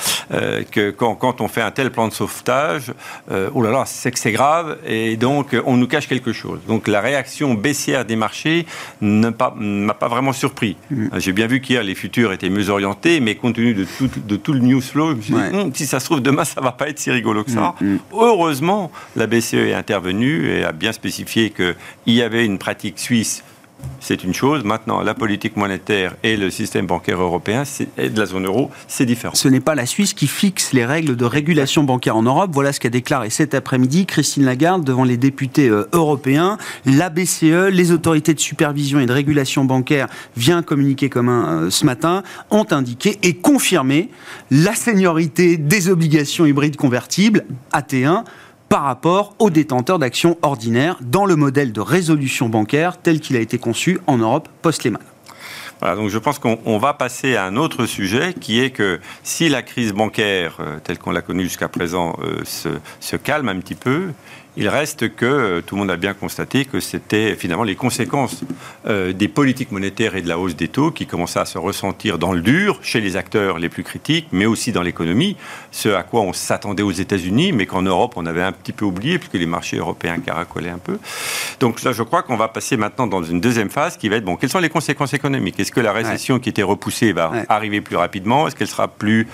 que 0.71 0.91
quand, 0.91 1.41
on 1.41 1.47
fait 1.47 1.61
un 1.61 1.71
tel 1.71 1.91
plan 1.91 2.07
de 2.07 2.13
sauvetage, 2.13 2.91
oh 3.31 3.61
là 3.61 3.71
là, 3.71 3.83
c'est 3.85 4.11
que 4.11 4.19
c'est 4.19 4.31
grave, 4.31 4.77
et 4.85 5.17
donc 5.17 5.55
on 5.65 5.77
nous 5.77 5.87
cache 5.87 6.07
quelque 6.07 6.33
chose. 6.33 6.59
Donc 6.67 6.87
la 6.87 7.01
réaction 7.01 7.53
baissière 7.53 8.05
des 8.05 8.15
marchés 8.15 8.65
ne 9.01 9.29
m'a 9.29 9.93
pas 9.93 10.07
vraiment 10.07 10.33
surpris. 10.33 10.75
Mm. 10.91 11.07
J'ai 11.17 11.31
bien 11.31 11.47
vu 11.47 11.61
qu'hier 11.61 11.83
les 11.83 11.95
futurs 11.95 12.33
étaient 12.33 12.49
mieux 12.49 12.69
orientés, 12.69 13.19
mais 13.19 13.35
compte 13.35 13.55
tenu 13.55 13.73
de 13.73 13.85
tout, 13.85 14.09
de 14.15 14.35
tout 14.35 14.53
le 14.53 14.59
news 14.59 14.81
flow, 14.81 15.11
je 15.11 15.15
me 15.15 15.21
suis 15.21 15.33
dit, 15.33 15.55
hum, 15.55 15.71
si 15.73 15.85
ça 15.85 15.99
se 15.99 16.05
trouve, 16.05 16.21
demain 16.21 16.45
ça 16.45 16.61
va 16.61 16.71
pas 16.71 16.89
être 16.89 16.99
si 16.99 17.09
rigolo 17.09 17.43
que 17.43 17.51
ça. 17.51 17.75
Mm, 17.79 17.93
mm. 17.93 17.99
Heureusement, 18.13 18.91
la 19.15 19.27
BCE 19.27 19.55
est 19.55 19.73
intervenue 19.73 20.49
et 20.49 20.63
a 20.63 20.71
bien 20.71 20.91
spécifié 20.91 21.51
qu'il 21.51 21.75
y 22.07 22.21
avait 22.21 22.45
une 22.45 22.57
pratique 22.57 22.99
suivante 23.13 23.53
c'est 23.99 24.23
une 24.23 24.33
chose. 24.33 24.63
Maintenant, 24.63 25.01
la 25.01 25.13
politique 25.13 25.55
monétaire 25.55 26.15
et 26.23 26.35
le 26.35 26.49
système 26.49 26.87
bancaire 26.87 27.21
européen 27.21 27.63
et 27.97 28.09
de 28.09 28.19
la 28.19 28.25
zone 28.25 28.45
euro, 28.45 28.69
c'est 28.87 29.05
différent. 29.05 29.33
Ce 29.33 29.47
n'est 29.47 29.61
pas 29.61 29.75
la 29.75 29.85
Suisse 29.85 30.13
qui 30.13 30.27
fixe 30.27 30.73
les 30.73 30.85
règles 30.85 31.15
de 31.15 31.25
régulation 31.25 31.83
bancaire 31.83 32.17
en 32.17 32.23
Europe. 32.23 32.51
Voilà 32.53 32.73
ce 32.73 32.79
qu'a 32.79 32.89
déclaré 32.89 33.29
cet 33.29 33.53
après-midi 33.53 34.05
Christine 34.05 34.43
Lagarde 34.43 34.83
devant 34.83 35.05
les 35.05 35.17
députés 35.17 35.69
euh, 35.69 35.87
européens. 35.93 36.57
La 36.85 37.09
BCE, 37.09 37.69
les 37.71 37.91
autorités 37.91 38.33
de 38.33 38.39
supervision 38.39 38.99
et 38.99 39.05
de 39.05 39.13
régulation 39.13 39.63
bancaire, 39.63 40.07
vient 40.35 40.61
communiquer 40.63 41.09
commun 41.09 41.63
euh, 41.63 41.69
ce 41.69 41.85
matin, 41.85 42.23
ont 42.51 42.67
indiqué 42.71 43.19
et 43.23 43.35
confirmé 43.35 44.09
la 44.51 44.75
seniorité 44.75 45.55
des 45.55 45.87
obligations 45.89 46.45
hybrides 46.45 46.75
convertibles 46.75 47.45
AT1 47.71 48.25
par 48.73 48.85
rapport 48.85 49.35
aux 49.37 49.51
détenteurs 49.51 49.99
d'actions 49.99 50.35
ordinaires 50.41 50.97
dans 50.99 51.27
le 51.27 51.35
modèle 51.35 51.73
de 51.73 51.79
résolution 51.79 52.49
bancaire 52.49 52.99
tel 52.99 53.19
qu'il 53.19 53.35
a 53.35 53.39
été 53.39 53.59
conçu 53.59 53.99
en 54.07 54.17
Europe 54.17 54.49
post-Lehman. 54.63 55.03
Voilà, 55.79 55.95
donc 55.95 56.09
je 56.09 56.17
pense 56.17 56.39
qu'on 56.39 56.79
va 56.79 56.95
passer 56.95 57.35
à 57.35 57.45
un 57.45 57.55
autre 57.55 57.85
sujet 57.85 58.33
qui 58.33 58.59
est 58.59 58.71
que 58.71 58.99
si 59.21 59.47
la 59.47 59.61
crise 59.61 59.93
bancaire, 59.93 60.57
euh, 60.59 60.79
telle 60.83 60.97
qu'on 60.97 61.11
l'a 61.11 61.21
connue 61.21 61.43
jusqu'à 61.43 61.67
présent, 61.67 62.17
euh, 62.23 62.43
se, 62.45 62.69
se, 62.99 63.15
calme 63.15 63.47
un 63.49 63.59
petit 63.59 63.75
peu, 63.75 64.07
il 64.55 64.69
reste 64.69 65.15
que 65.15 65.25
euh, 65.25 65.61
tout 65.61 65.75
le 65.75 65.79
monde 65.81 65.91
a 65.91 65.97
bien 65.97 66.13
constaté 66.13 66.65
que 66.65 66.79
c'était 66.79 67.35
finalement 67.35 67.63
les 67.63 67.75
conséquences 67.75 68.41
euh, 68.87 69.13
des 69.13 69.27
politiques 69.27 69.71
monétaires 69.71 70.15
et 70.15 70.21
de 70.21 70.29
la 70.29 70.37
hausse 70.37 70.55
des 70.55 70.67
taux 70.67 70.91
qui 70.91 71.07
commençaient 71.07 71.39
à 71.39 71.45
se 71.45 71.57
ressentir 71.57 72.17
dans 72.19 72.33
le 72.33 72.41
dur 72.41 72.79
chez 72.81 73.01
les 73.01 73.17
acteurs 73.17 73.57
les 73.57 73.69
plus 73.69 73.83
critiques, 73.83 74.27
mais 74.31 74.45
aussi 74.45 74.71
dans 74.71 74.83
l'économie, 74.83 75.37
ce 75.71 75.89
à 75.89 76.03
quoi 76.03 76.21
on 76.21 76.33
s'attendait 76.33 76.83
aux 76.83 76.91
États-Unis, 76.91 77.51
mais 77.51 77.65
qu'en 77.65 77.81
Europe 77.81 78.13
on 78.15 78.25
avait 78.25 78.43
un 78.43 78.51
petit 78.51 78.73
peu 78.73 78.85
oublié 78.85 79.17
puisque 79.17 79.33
les 79.35 79.45
marchés 79.45 79.77
européens 79.77 80.19
caracolaient 80.19 80.69
un 80.69 80.77
peu. 80.77 80.99
Donc 81.59 81.81
là, 81.83 81.91
je 81.91 82.03
crois 82.03 82.23
qu'on 82.23 82.37
va 82.37 82.47
passer 82.47 82.77
maintenant 82.77 83.07
dans 83.07 83.23
une 83.23 83.41
deuxième 83.41 83.69
phase 83.69 83.97
qui 83.97 84.09
va 84.09 84.17
être 84.17 84.25
bon. 84.25 84.35
Quelles 84.35 84.49
sont 84.49 84.59
les 84.59 84.69
conséquences 84.69 85.13
économiques? 85.13 85.59
Est-ce 85.59 85.71
que 85.71 85.79
la 85.79 85.93
récession 85.93 86.39
qui 86.39 86.49
était 86.49 86.63
repoussée 86.63 87.13
va 87.13 87.31
arriver 87.49 87.81
plus 87.81 87.95
rapidement? 87.95 88.47
Est-ce 88.47 88.55
qu'elle 88.55 88.67
sera 88.67 88.87
plus 88.87 89.27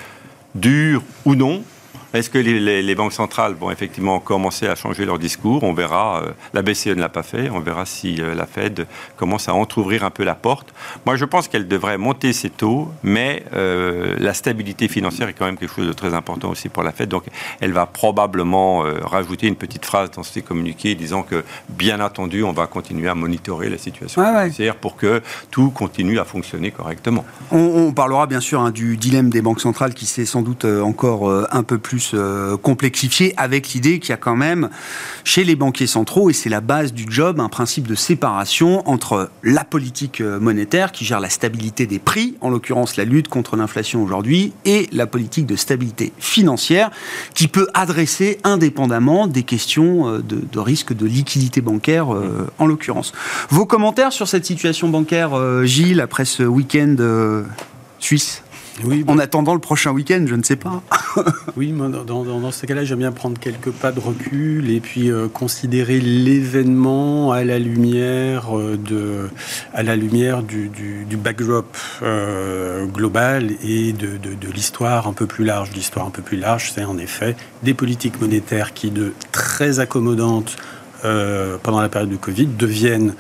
dure 0.55 1.03
ou 1.25 1.35
non? 1.35 1.63
Est-ce 2.13 2.31
que 2.31 2.39
les, 2.39 2.95
banques 2.95 3.13
centrales 3.13 3.53
vont 3.53 3.69
effectivement 3.69 4.19
commencer 4.19 4.67
à 4.67 4.73
changer 4.73 5.05
leur 5.05 5.19
discours? 5.19 5.63
On 5.63 5.73
verra. 5.73 6.23
Euh, 6.23 6.31
la 6.53 6.63
BCE 6.63 6.87
ne 6.87 6.93
l'a 6.95 7.09
pas 7.09 7.21
fait. 7.21 7.51
On 7.51 7.59
verra 7.59 7.85
si 7.85 8.19
euh, 8.19 8.33
la 8.33 8.47
Fed 8.47 8.87
commence 9.15 9.47
à 9.47 9.53
entrouvrir 9.53 10.03
un 10.03 10.09
peu 10.09 10.23
la 10.23 10.33
porte. 10.33 10.73
Moi, 11.05 11.17
je 11.17 11.25
pense 11.25 11.47
qu'elle 11.47 11.67
devrait 11.67 11.99
monter 11.99 12.33
ses 12.33 12.49
taux, 12.49 12.89
mais 13.03 13.43
euh, 13.53 14.15
la 14.17 14.33
stabilité 14.33 14.87
financière 14.87 15.29
est 15.29 15.33
quand 15.33 15.45
même 15.45 15.57
quelque 15.57 15.75
chose 15.75 15.87
de 15.87 15.93
très 15.93 16.15
important 16.15 16.49
aussi 16.49 16.67
pour 16.67 16.81
la 16.81 16.91
Fed. 16.91 17.09
Donc, 17.09 17.25
elle 17.59 17.73
va 17.73 17.85
probablement 17.85 18.83
rajouter 19.03 19.47
une 19.47 19.55
petite 19.55 19.85
phrase 19.85 20.09
dans 20.11 20.23
ses 20.23 20.41
communiqués 20.41 20.95
disant 20.95 21.21
que, 21.21 21.43
bien 21.69 21.99
entendu, 21.99 22.43
on 22.43 22.53
va 22.53 22.65
continuer 22.65 23.09
à 23.09 23.15
monitorer 23.15 23.69
la 23.69 23.77
situation 23.77 24.23
financière 24.23 24.75
pour 24.75 24.95
que 24.95 25.21
tout 25.51 25.69
continue 25.69 26.19
à 26.19 26.25
fonctionner 26.25 26.71
correctement. 26.71 27.23
On, 27.51 27.91
parlera 27.91 28.25
bien 28.25 28.39
sûr 28.39 28.61
hein, 28.61 28.71
du 28.71 28.97
dilemme 28.97 29.29
des 29.29 29.41
banques 29.41 29.61
centrales 29.61 29.93
qui 29.93 30.05
s'est 30.05 30.25
sans 30.25 30.41
doute 30.41 30.65
encore 30.65 31.29
un 31.51 31.63
peu 31.63 31.77
plus 31.77 31.98
euh, 32.13 32.57
complexifié 32.57 33.33
avec 33.37 33.69
l'idée 33.69 33.99
qu'il 33.99 34.09
y 34.09 34.13
a 34.13 34.17
quand 34.17 34.35
même 34.35 34.69
chez 35.23 35.43
les 35.43 35.55
banquiers 35.55 35.87
centraux, 35.87 36.29
et 36.29 36.33
c'est 36.33 36.49
la 36.49 36.61
base 36.61 36.93
du 36.93 37.05
job, 37.09 37.39
un 37.39 37.49
principe 37.49 37.87
de 37.87 37.95
séparation 37.95 38.87
entre 38.87 39.29
la 39.43 39.63
politique 39.63 40.21
euh, 40.21 40.39
monétaire 40.39 40.91
qui 40.91 41.05
gère 41.05 41.19
la 41.19 41.29
stabilité 41.29 41.85
des 41.85 41.99
prix, 41.99 42.35
en 42.41 42.49
l'occurrence 42.49 42.97
la 42.97 43.05
lutte 43.05 43.27
contre 43.27 43.55
l'inflation 43.55 44.03
aujourd'hui, 44.03 44.53
et 44.65 44.87
la 44.91 45.07
politique 45.07 45.45
de 45.45 45.55
stabilité 45.55 46.11
financière 46.19 46.91
qui 47.33 47.47
peut 47.47 47.67
adresser 47.73 48.39
indépendamment 48.43 49.27
des 49.27 49.43
questions 49.43 50.07
euh, 50.07 50.19
de 50.21 50.59
risque 50.59 50.93
de 50.93 51.05
liquidité 51.05 51.61
bancaire 51.61 52.07
en 52.57 52.65
l'occurrence. 52.65 53.13
Vos 53.49 53.65
commentaires 53.65 54.11
sur 54.11 54.27
cette 54.27 54.45
situation 54.45 54.89
bancaire, 54.89 55.65
Gilles, 55.65 56.01
après 56.01 56.25
ce 56.25 56.43
week-end 56.43 56.95
suisse? 57.99 58.43
Oui, 58.85 59.03
En 59.07 59.19
attendant 59.19 59.53
le 59.53 59.59
prochain 59.59 59.91
week-end, 59.91 60.25
je 60.27 60.35
ne 60.35 60.43
sais 60.43 60.55
pas. 60.55 60.81
oui, 61.57 61.73
dans, 61.73 62.23
dans, 62.23 62.51
ce 62.51 62.65
cas-là, 62.65 62.83
j'aime 62.85 62.99
bien 62.99 63.11
prendre 63.11 63.39
quelques 63.39 63.71
pas 63.71 63.91
de 63.91 63.99
recul 63.99 64.69
et 64.69 64.79
puis 64.79 65.11
euh, 65.11 65.27
considérer 65.27 65.99
l'événement 65.99 67.31
à 67.31 67.43
la 67.43 67.59
lumière 67.59 68.57
euh, 68.57 68.77
de, 68.77 69.29
à 69.73 69.83
la 69.83 69.95
lumière 69.95 70.43
du, 70.43 70.69
du, 70.69 71.17
backdrop 71.17 71.75
euh, 72.01 72.85
global 72.85 73.51
et 73.63 73.93
de, 73.93 74.17
de, 74.17 74.51
l'histoire 74.53 75.07
un 75.07 75.13
peu 75.13 75.25
plus 75.25 75.45
large. 75.45 75.71
L'histoire 75.73 76.05
un 76.05 76.11
peu 76.11 76.21
plus 76.21 76.37
large, 76.37 76.71
c'est 76.73 76.85
en 76.85 76.97
effet 76.97 77.35
des 77.63 77.73
politiques 77.73 78.21
monétaires 78.21 78.73
qui, 78.73 78.91
de 78.91 79.13
très 79.31 79.79
accommodantes 79.79 80.55
pendant 81.63 81.79
la 81.79 81.87
période 81.87 82.09
de 82.09 82.17
Covid, 82.17 82.45
deviennent 82.45 83.13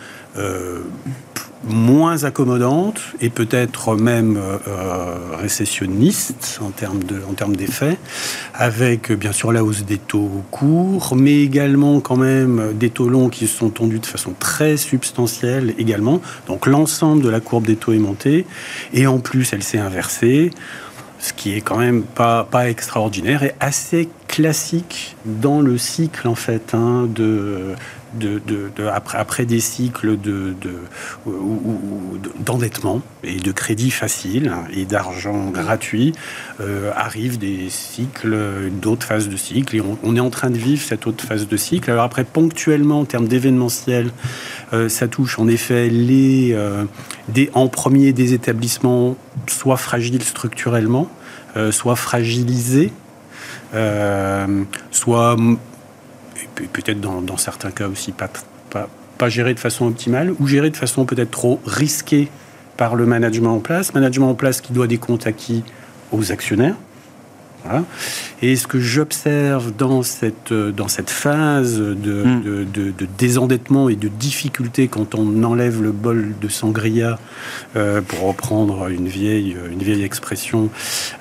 moins 1.67 2.23
accommodante 2.23 3.01
et 3.21 3.29
peut-être 3.29 3.95
même 3.95 4.37
euh, 4.37 5.35
récessionniste 5.37 6.59
en 6.61 6.69
termes 6.69 7.03
de, 7.03 7.21
en 7.29 7.33
termes 7.33 7.55
d'effets, 7.55 7.97
avec 8.53 9.11
bien 9.11 9.31
sûr 9.31 9.51
la 9.51 9.63
hausse 9.63 9.83
des 9.83 9.97
taux 9.97 10.43
courts, 10.51 11.15
mais 11.15 11.41
également 11.41 11.99
quand 11.99 12.15
même 12.15 12.73
des 12.73 12.89
taux 12.89 13.09
longs 13.09 13.29
qui 13.29 13.47
se 13.47 13.57
sont 13.57 13.69
tendus 13.69 13.99
de 13.99 14.05
façon 14.05 14.33
très 14.37 14.77
substantielle 14.77 15.73
également. 15.77 16.21
Donc 16.47 16.65
l'ensemble 16.65 17.21
de 17.21 17.29
la 17.29 17.39
courbe 17.39 17.65
des 17.65 17.75
taux 17.75 17.93
est 17.93 17.99
montée 17.99 18.45
et 18.93 19.07
en 19.07 19.19
plus 19.19 19.51
elle 19.53 19.63
s'est 19.63 19.79
inversée 19.79 20.51
ce 21.19 21.33
qui 21.33 21.53
est 21.53 21.61
quand 21.61 21.77
même 21.77 22.03
pas, 22.03 22.45
pas 22.49 22.69
extraordinaire 22.69 23.43
et 23.43 23.53
assez 23.59 24.07
classique 24.27 25.17
dans 25.25 25.59
le 25.59 25.77
cycle 25.77 26.27
en 26.27 26.35
fait 26.35 26.73
hein, 26.73 27.07
de, 27.13 27.75
de, 28.13 28.71
après, 28.87 29.45
des 29.45 29.59
cycles 29.59 30.19
de, 30.19 30.55
d'endettement 32.39 33.01
et 33.23 33.37
de 33.37 33.51
crédit 33.51 33.91
facile 33.91 34.53
et 34.73 34.85
d'argent 34.85 35.49
gratuit 35.49 36.13
euh, 36.59 36.91
arrivent 36.95 37.37
des 37.37 37.69
cycles, 37.69 38.69
d'autres 38.81 39.05
phases 39.05 39.29
de 39.29 39.37
cycle 39.37 39.75
et 39.75 39.81
on, 40.03 40.15
est 40.15 40.19
en 40.19 40.29
train 40.29 40.49
de 40.49 40.57
vivre 40.57 40.81
cette 40.81 41.07
autre 41.07 41.23
phase 41.23 41.47
de 41.47 41.57
cycle. 41.57 41.91
Alors 41.91 42.03
après 42.03 42.23
ponctuellement 42.23 43.01
en 43.01 43.05
termes 43.05 43.27
d'événementiel, 43.27 44.11
euh, 44.73 44.89
ça 44.89 45.07
touche 45.07 45.39
en 45.39 45.47
effet 45.47 45.89
les 45.89 46.51
euh, 46.53 46.85
des, 47.27 47.49
en 47.53 47.67
premier 47.67 48.13
des 48.13 48.33
établissements 48.33 49.15
soit 49.47 49.77
fragiles 49.77 50.23
structurellement, 50.23 51.09
soit 51.71 51.95
fragilisés 51.95 52.91
soit 54.91 55.35
peut-être 56.67 56.99
dans, 56.99 57.37
certains 57.37 57.71
cas 57.71 57.87
aussi 57.87 58.11
pas, 58.11 59.29
géré 59.29 59.53
de 59.53 59.59
façon 59.59 59.87
optimale, 59.87 60.33
ou 60.39 60.47
géré 60.47 60.69
de 60.69 60.77
façon 60.77 61.05
peut-être 61.05 61.31
trop 61.31 61.59
risquée 61.65 62.29
par 62.77 62.95
le 62.95 63.05
management 63.05 63.55
en 63.55 63.59
place, 63.59 63.93
management 63.93 64.29
en 64.29 64.35
place 64.35 64.61
qui 64.61 64.73
doit 64.73 64.87
des 64.87 64.97
comptes 64.97 65.27
acquis 65.27 65.63
aux 66.11 66.31
actionnaires, 66.31 66.75
et 68.41 68.55
ce 68.55 68.67
que 68.67 68.79
j'observe 68.79 69.75
dans 69.75 70.03
cette, 70.03 70.53
dans 70.53 70.87
cette 70.87 71.09
phase 71.09 71.77
de, 71.79 72.23
hmm. 72.23 72.65
de, 72.71 73.07
désendettement 73.17 73.89
et 73.89 73.95
de 73.95 74.07
difficulté 74.07 74.87
quand 74.87 75.15
on 75.15 75.43
enlève 75.43 75.81
le 75.81 75.91
bol 75.91 76.33
de 76.39 76.47
sangria, 76.47 77.19
euh, 77.75 78.01
pour 78.01 78.27
reprendre 78.27 78.87
une 78.89 79.07
vieille, 79.07 79.55
une 79.71 79.79
vieille 79.79 80.03
expression 80.03 80.69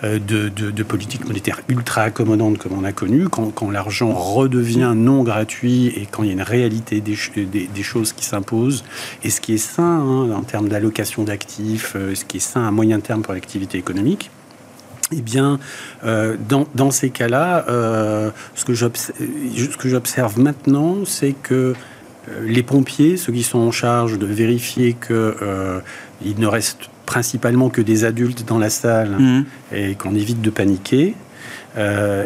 euh, 0.04 0.18
de, 0.18 0.82
politique 0.82 1.26
monétaire 1.26 1.60
ultra 1.68 2.02
accommodante 2.02 2.58
comme 2.58 2.72
on 2.72 2.84
a 2.84 2.92
connu, 2.92 3.28
quand, 3.28 3.50
quand 3.50 3.70
l'argent 3.70 4.12
redevient 4.12 4.92
non 4.96 5.22
gratuit 5.22 5.88
et 5.88 6.06
quand 6.10 6.22
il 6.22 6.28
y 6.28 6.30
a 6.30 6.32
une 6.32 6.42
réalité 6.42 7.00
des, 7.00 7.16
des, 7.44 7.82
choses 7.82 8.12
qui 8.12 8.24
s'imposent, 8.24 8.84
et 9.22 9.30
ce 9.30 9.40
qui 9.40 9.54
est 9.54 9.58
sain 9.58 9.82
hein, 9.82 10.30
en 10.30 10.42
termes 10.42 10.68
d'allocation 10.68 11.24
d'actifs, 11.24 11.94
euh, 11.96 12.14
ce 12.14 12.24
qui 12.24 12.38
est 12.38 12.40
sain 12.40 12.66
à 12.66 12.70
moyen 12.70 13.00
terme 13.00 13.22
pour 13.22 13.34
l'activité 13.34 13.76
économique, 13.78 14.30
eh 15.12 15.20
bien, 15.20 15.58
euh, 16.04 16.36
dans, 16.48 16.66
dans, 16.74 16.90
ces 16.90 17.10
cas-là, 17.10 17.64
euh, 17.68 18.30
ce 18.54 18.64
que 18.64 19.88
j'observe 19.88 20.38
maintenant, 20.38 20.98
c'est 21.06 21.32
que 21.32 21.54
euh, 21.54 22.40
les 22.44 22.62
pompiers, 22.62 23.16
ceux 23.16 23.32
qui 23.32 23.42
sont 23.42 23.58
en 23.58 23.70
charge 23.70 24.18
de 24.18 24.26
vérifier 24.26 24.94
qu'il 24.94 26.38
ne 26.38 26.46
reste 26.46 26.90
principalement 27.06 27.70
que 27.70 27.80
des 27.80 28.04
adultes 28.04 28.46
dans 28.46 28.58
la 28.58 28.68
salle 28.68 29.16
mmh. 29.18 29.44
et 29.72 29.94
qu'on 29.94 30.14
évite 30.14 30.42
de 30.42 30.50
paniquer, 30.50 31.14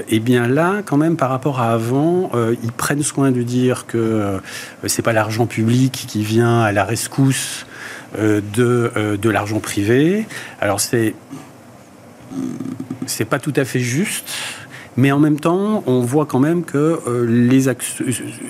eh 0.08 0.18
bien 0.18 0.48
là, 0.48 0.80
quand 0.82 0.96
même, 0.96 1.16
par 1.16 1.28
rapport 1.28 1.60
à 1.60 1.72
avant, 1.72 2.30
ils 2.62 2.72
prennent 2.72 3.02
soin 3.02 3.30
de 3.30 3.42
dire 3.42 3.84
que 3.86 4.40
c'est 4.86 5.02
pas 5.02 5.12
l'argent 5.12 5.44
public 5.44 6.06
qui 6.08 6.24
vient 6.24 6.62
à 6.62 6.72
la 6.72 6.84
rescousse 6.84 7.66
de, 8.18 9.18
de 9.20 9.28
l'argent 9.28 9.60
privé. 9.60 10.26
Alors 10.58 10.80
c'est 10.80 11.14
c'est 13.06 13.24
pas 13.24 13.38
tout 13.38 13.52
à 13.56 13.64
fait 13.64 13.80
juste. 13.80 14.28
Mais 14.96 15.10
en 15.10 15.18
même 15.18 15.40
temps, 15.40 15.82
on 15.86 16.00
voit 16.00 16.26
quand 16.26 16.38
même 16.38 16.64
que 16.64 17.00
euh, 17.06 17.26
les, 17.26 17.64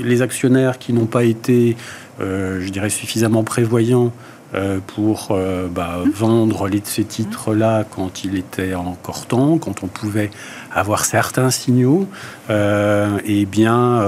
les, 0.01 0.23
actionnaires 0.23 0.79
qui 0.79 0.93
n'ont 0.93 1.07
pas 1.07 1.25
été, 1.25 1.77
euh, 2.21 2.61
je 2.61 2.69
dirais, 2.71 2.91
suffisamment 2.91 3.45
prévoyants 3.45 4.13
euh, 4.55 4.81
pour 4.85 5.39
bah, 5.71 6.01
vendre 6.15 6.69
les, 6.69 6.83
ces 6.85 7.05
titres-là 7.05 7.85
quand 7.89 8.25
il 8.25 8.37
était 8.37 8.75
encore 8.75 9.27
temps, 9.27 9.59
quand 9.59 9.85
on 9.85 9.87
pouvait 9.87 10.31
avoir 10.73 11.05
certains 11.05 11.51
signaux, 11.51 12.09
eh 12.51 13.47
bien, 13.47 14.03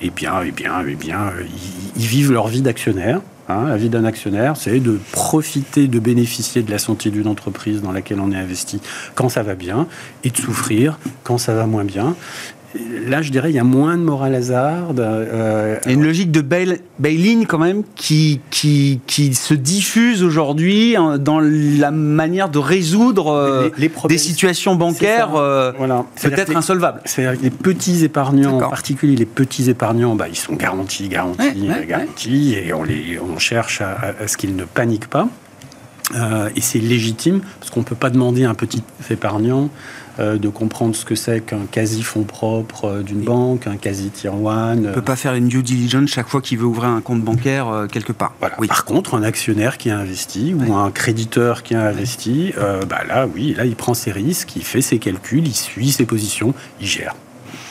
eh 0.00 0.10
bien, 0.10 0.42
eh 0.44 0.52
bien, 0.52 0.84
eh 0.86 0.94
bien, 0.94 1.32
ils, 1.40 2.02
ils 2.02 2.06
vivent 2.06 2.32
leur 2.32 2.46
vie 2.46 2.62
d'actionnaire. 2.62 3.20
Hein, 3.52 3.68
la 3.68 3.76
vie 3.76 3.88
d'un 3.88 4.04
actionnaire, 4.04 4.56
c'est 4.56 4.80
de 4.80 4.98
profiter, 5.12 5.88
de 5.88 5.98
bénéficier 5.98 6.62
de 6.62 6.70
la 6.70 6.78
santé 6.78 7.10
d'une 7.10 7.26
entreprise 7.26 7.82
dans 7.82 7.92
laquelle 7.92 8.20
on 8.20 8.32
est 8.32 8.36
investi 8.36 8.80
quand 9.14 9.28
ça 9.28 9.42
va 9.42 9.54
bien 9.54 9.86
et 10.24 10.30
de 10.30 10.36
souffrir 10.36 10.98
quand 11.24 11.38
ça 11.38 11.54
va 11.54 11.66
moins 11.66 11.84
bien 11.84 12.16
là, 13.06 13.22
je 13.22 13.30
dirais, 13.30 13.50
il 13.50 13.56
y 13.56 13.58
a 13.58 13.64
moins 13.64 13.96
de 13.96 14.02
morale 14.02 14.34
hasard. 14.34 14.92
Euh, 14.98 15.78
il 15.84 15.88
y 15.88 15.94
a 15.94 15.94
une 15.94 16.04
logique 16.04 16.30
de 16.30 16.40
bail-in 16.40 17.44
quand 17.46 17.58
même 17.58 17.82
qui, 17.94 18.40
qui, 18.50 19.00
qui 19.06 19.34
se 19.34 19.54
diffuse 19.54 20.22
aujourd'hui 20.22 20.96
hein, 20.96 21.18
dans 21.18 21.40
la 21.40 21.90
manière 21.90 22.48
de 22.48 22.58
résoudre 22.58 23.32
euh, 23.32 23.70
des 24.08 24.18
situations 24.18 24.74
bancaires 24.74 25.34
euh, 25.34 25.72
voilà. 25.76 26.04
peut-être 26.20 26.56
insolvables. 26.56 27.00
C'est-à-dire 27.04 27.40
que 27.40 27.44
les 27.44 27.50
petits 27.50 28.04
épargnants, 28.04 28.58
en 28.58 28.70
particulier 28.70 29.16
les 29.16 29.26
petits 29.26 29.70
épargnants, 29.70 30.14
bah, 30.14 30.28
ils 30.28 30.36
sont 30.36 30.54
garantis, 30.54 31.08
garantis, 31.08 31.68
garantis, 31.88 32.54
et 32.54 32.72
on, 32.72 32.84
les, 32.84 33.18
on 33.20 33.38
cherche 33.38 33.80
à, 33.80 34.14
à 34.20 34.28
ce 34.28 34.36
qu'ils 34.36 34.56
ne 34.56 34.64
paniquent 34.64 35.08
pas. 35.08 35.28
Et 36.14 36.60
c'est 36.60 36.78
légitime, 36.78 37.40
parce 37.58 37.70
qu'on 37.70 37.80
ne 37.80 37.84
peut 37.84 37.94
pas 37.94 38.10
demander 38.10 38.44
à 38.44 38.50
un 38.50 38.54
petit 38.54 38.82
épargnant 39.10 39.70
euh, 40.18 40.36
de 40.36 40.50
comprendre 40.50 40.94
ce 40.94 41.06
que 41.06 41.14
c'est 41.14 41.40
qu'un 41.40 41.64
quasi-fonds 41.70 42.24
propre 42.24 42.84
euh, 42.84 43.02
d'une 43.02 43.22
banque, 43.22 43.66
un 43.66 43.78
quasi-tier 43.78 44.28
one. 44.28 44.80
On 44.80 44.88
ne 44.88 44.92
peut 44.92 45.00
pas 45.00 45.16
faire 45.16 45.32
une 45.32 45.48
due 45.48 45.62
diligence 45.62 46.10
chaque 46.10 46.28
fois 46.28 46.42
qu'il 46.42 46.58
veut 46.58 46.66
ouvrir 46.66 46.90
un 46.90 47.00
compte 47.00 47.22
bancaire 47.22 47.68
euh, 47.68 47.86
quelque 47.86 48.12
part. 48.12 48.34
Par 48.68 48.84
contre, 48.84 49.14
un 49.14 49.22
actionnaire 49.22 49.78
qui 49.78 49.88
a 49.88 49.98
investi 49.98 50.52
ou 50.52 50.74
un 50.74 50.90
créditeur 50.90 51.62
qui 51.62 51.74
a 51.74 51.86
investi, 51.86 52.52
bah 52.88 53.04
là, 53.08 53.26
oui, 53.26 53.54
là, 53.56 53.64
il 53.64 53.74
prend 53.74 53.94
ses 53.94 54.12
risques, 54.12 54.54
il 54.54 54.64
fait 54.64 54.82
ses 54.82 54.98
calculs, 54.98 55.46
il 55.46 55.54
suit 55.54 55.92
ses 55.92 56.04
positions, 56.04 56.52
il 56.78 56.86
gère. 56.86 57.14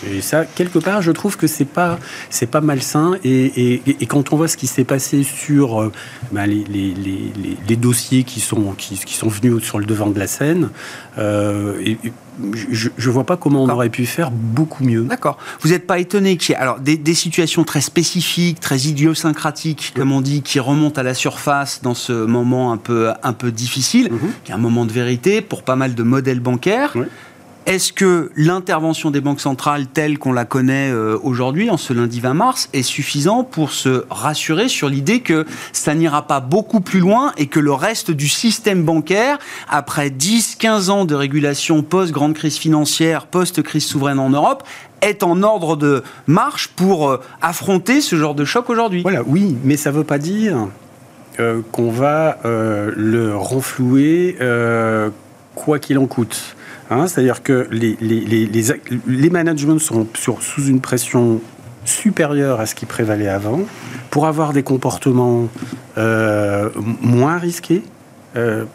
Et 0.09 0.21
ça, 0.21 0.45
quelque 0.45 0.79
part, 0.79 1.01
je 1.01 1.11
trouve 1.11 1.37
que 1.37 1.47
c'est 1.47 1.65
pas 1.65 1.99
c'est 2.29 2.47
pas 2.47 2.61
malsain. 2.61 3.13
Et, 3.23 3.81
et, 3.87 4.05
quand 4.05 4.33
on 4.33 4.37
voit 4.37 4.47
ce 4.47 4.57
qui 4.57 4.67
s'est 4.67 4.83
passé 4.83 5.23
sur 5.23 5.81
euh, 5.81 5.91
ben, 6.31 6.45
les, 6.45 6.63
les, 6.63 6.93
les, 6.93 7.31
les, 7.67 7.75
dossiers 7.75 8.23
qui 8.23 8.39
sont 8.39 8.73
qui, 8.77 8.97
qui, 8.97 9.13
sont 9.13 9.29
venus 9.29 9.63
sur 9.63 9.79
le 9.79 9.85
devant 9.85 10.09
de 10.09 10.19
la 10.19 10.27
scène, 10.27 10.69
euh, 11.17 11.81
et, 11.85 11.97
je 12.63 12.89
ne 12.97 13.11
vois 13.11 13.25
pas 13.25 13.37
comment 13.37 13.63
on 13.63 13.69
aurait 13.69 13.89
pu 13.89 14.05
faire 14.05 14.31
beaucoup 14.31 14.83
mieux. 14.83 15.03
D'accord. 15.03 15.37
Vous 15.59 15.69
n'êtes 15.69 15.85
pas 15.85 15.99
étonné 15.99 16.37
qu'il 16.37 16.53
y 16.53 16.57
ait 16.57 16.61
alors, 16.61 16.79
des, 16.79 16.97
des, 16.97 17.13
situations 17.13 17.63
très 17.63 17.81
spécifiques, 17.81 18.59
très 18.59 18.79
idiosyncratiques, 18.79 19.93
comme 19.95 20.11
on 20.11 20.21
dit, 20.21 20.41
qui 20.41 20.59
remontent 20.59 20.99
à 20.99 21.03
la 21.03 21.13
surface 21.13 21.81
dans 21.83 21.93
ce 21.93 22.13
moment 22.13 22.71
un 22.71 22.77
peu, 22.77 23.11
un 23.21 23.33
peu 23.33 23.51
difficile, 23.51 24.09
qui 24.43 24.51
est 24.51 24.55
un 24.55 24.59
moment 24.59 24.85
de 24.85 24.91
vérité 24.91 25.41
pour 25.41 25.63
pas 25.63 25.75
mal 25.75 25.93
de 25.93 26.03
modèles 26.03 26.39
bancaires. 26.39 26.93
Oui. 26.95 27.05
Est-ce 27.67 27.93
que 27.93 28.31
l'intervention 28.35 29.11
des 29.11 29.21
banques 29.21 29.39
centrales 29.39 29.85
telle 29.85 30.17
qu'on 30.17 30.33
la 30.33 30.45
connaît 30.45 30.89
euh, 30.91 31.17
aujourd'hui, 31.21 31.69
en 31.69 31.77
ce 31.77 31.93
lundi 31.93 32.19
20 32.19 32.33
mars, 32.33 32.69
est 32.73 32.81
suffisant 32.81 33.43
pour 33.43 33.71
se 33.71 34.03
rassurer 34.09 34.67
sur 34.67 34.89
l'idée 34.89 35.19
que 35.19 35.45
ça 35.71 35.93
n'ira 35.93 36.25
pas 36.25 36.39
beaucoup 36.39 36.81
plus 36.81 36.99
loin 36.99 37.33
et 37.37 37.45
que 37.45 37.59
le 37.59 37.71
reste 37.71 38.09
du 38.09 38.27
système 38.27 38.83
bancaire, 38.83 39.37
après 39.69 40.09
10-15 40.09 40.89
ans 40.89 41.05
de 41.05 41.13
régulation 41.13 41.83
post-grande 41.83 42.33
crise 42.33 42.57
financière, 42.57 43.27
post-crise 43.27 43.85
souveraine 43.85 44.19
en 44.19 44.31
Europe, 44.31 44.63
est 45.01 45.21
en 45.21 45.43
ordre 45.43 45.75
de 45.75 46.03
marche 46.25 46.69
pour 46.69 47.11
euh, 47.11 47.21
affronter 47.43 48.01
ce 48.01 48.15
genre 48.15 48.33
de 48.33 48.43
choc 48.43 48.71
aujourd'hui? 48.71 49.03
Voilà, 49.03 49.21
oui, 49.27 49.55
mais 49.63 49.77
ça 49.77 49.91
ne 49.91 49.97
veut 49.97 50.03
pas 50.03 50.17
dire 50.17 50.67
euh, 51.39 51.61
qu'on 51.71 51.91
va 51.91 52.39
le 52.43 53.35
renflouer 53.35 54.35
quoi 55.53 55.77
qu'il 55.77 55.99
en 55.99 56.07
coûte. 56.07 56.55
Hein, 56.91 57.07
c'est-à-dire 57.07 57.41
que 57.41 57.67
les, 57.71 57.97
les, 58.01 58.25
les, 59.07 59.29
managements 59.29 59.79
sont 59.79 60.07
sur, 60.13 60.43
sous 60.43 60.65
une 60.65 60.81
pression 60.81 61.39
supérieure 61.85 62.59
à 62.59 62.65
ce 62.65 62.75
qui 62.75 62.85
prévalait 62.85 63.29
avant 63.29 63.61
pour 64.09 64.27
avoir 64.27 64.51
des 64.51 64.61
comportements 64.61 65.47
euh, 65.97 66.69
moins 67.01 67.37
risqués. 67.37 67.81
Euh, 68.35 68.65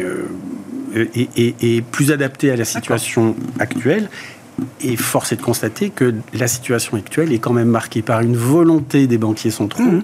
euh, 0.00 0.24
et, 1.14 1.82
plus 1.82 2.12
adaptés 2.12 2.50
à 2.50 2.56
la 2.56 2.64
situation 2.64 3.36
actuelle. 3.58 4.08
Et 4.80 4.96
force 4.96 5.32
est 5.32 5.36
de 5.36 5.42
constater 5.42 5.90
que 5.90 6.14
la 6.32 6.48
situation 6.48 6.96
actuelle 6.96 7.32
est 7.32 7.38
quand 7.38 7.52
même 7.52 7.68
marquée 7.68 8.00
par 8.00 8.20
une 8.20 8.36
volonté 8.36 9.06
des 9.06 9.18
banquiers 9.18 9.50
centraux 9.50 9.82
mmh. 9.82 10.02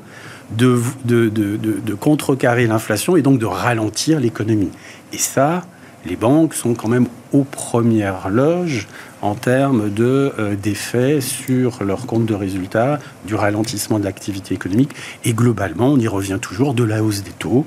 de, 0.59 0.79
de, 1.05 1.29
de, 1.31 1.57
de, 1.57 1.94
contrecarrer 1.94 2.66
l'inflation 2.66 3.16
et 3.16 3.22
donc 3.22 3.38
de 3.38 3.46
ralentir 3.46 4.20
l'économie. 4.20 4.70
Et 5.14 5.18
ça, 5.18 5.64
les 6.07 6.17
banques 6.17 6.55
sont 6.55 6.75
quand 6.75 6.88
même 6.88 7.07
aux 7.33 7.45
premières 7.45 8.29
loges 8.29 8.87
en 9.21 9.35
termes 9.35 9.88
de 9.88 10.33
euh, 10.38 11.21
sur 11.21 11.85
leur 11.85 12.07
compte 12.07 12.27
de 12.27 12.35
résultats, 12.35 12.99
du 13.25 13.35
ralentissement 13.35 13.99
de 13.99 14.05
l'activité 14.05 14.55
économique. 14.55 14.91
Et 15.25 15.33
globalement, 15.33 15.88
on 15.88 15.99
y 15.99 16.09
revient 16.09 16.38
toujours 16.41 16.75
de 16.75 16.85
la 16.85 17.03
hausse 17.03 17.23
des 17.23 17.31
taux. 17.31 17.67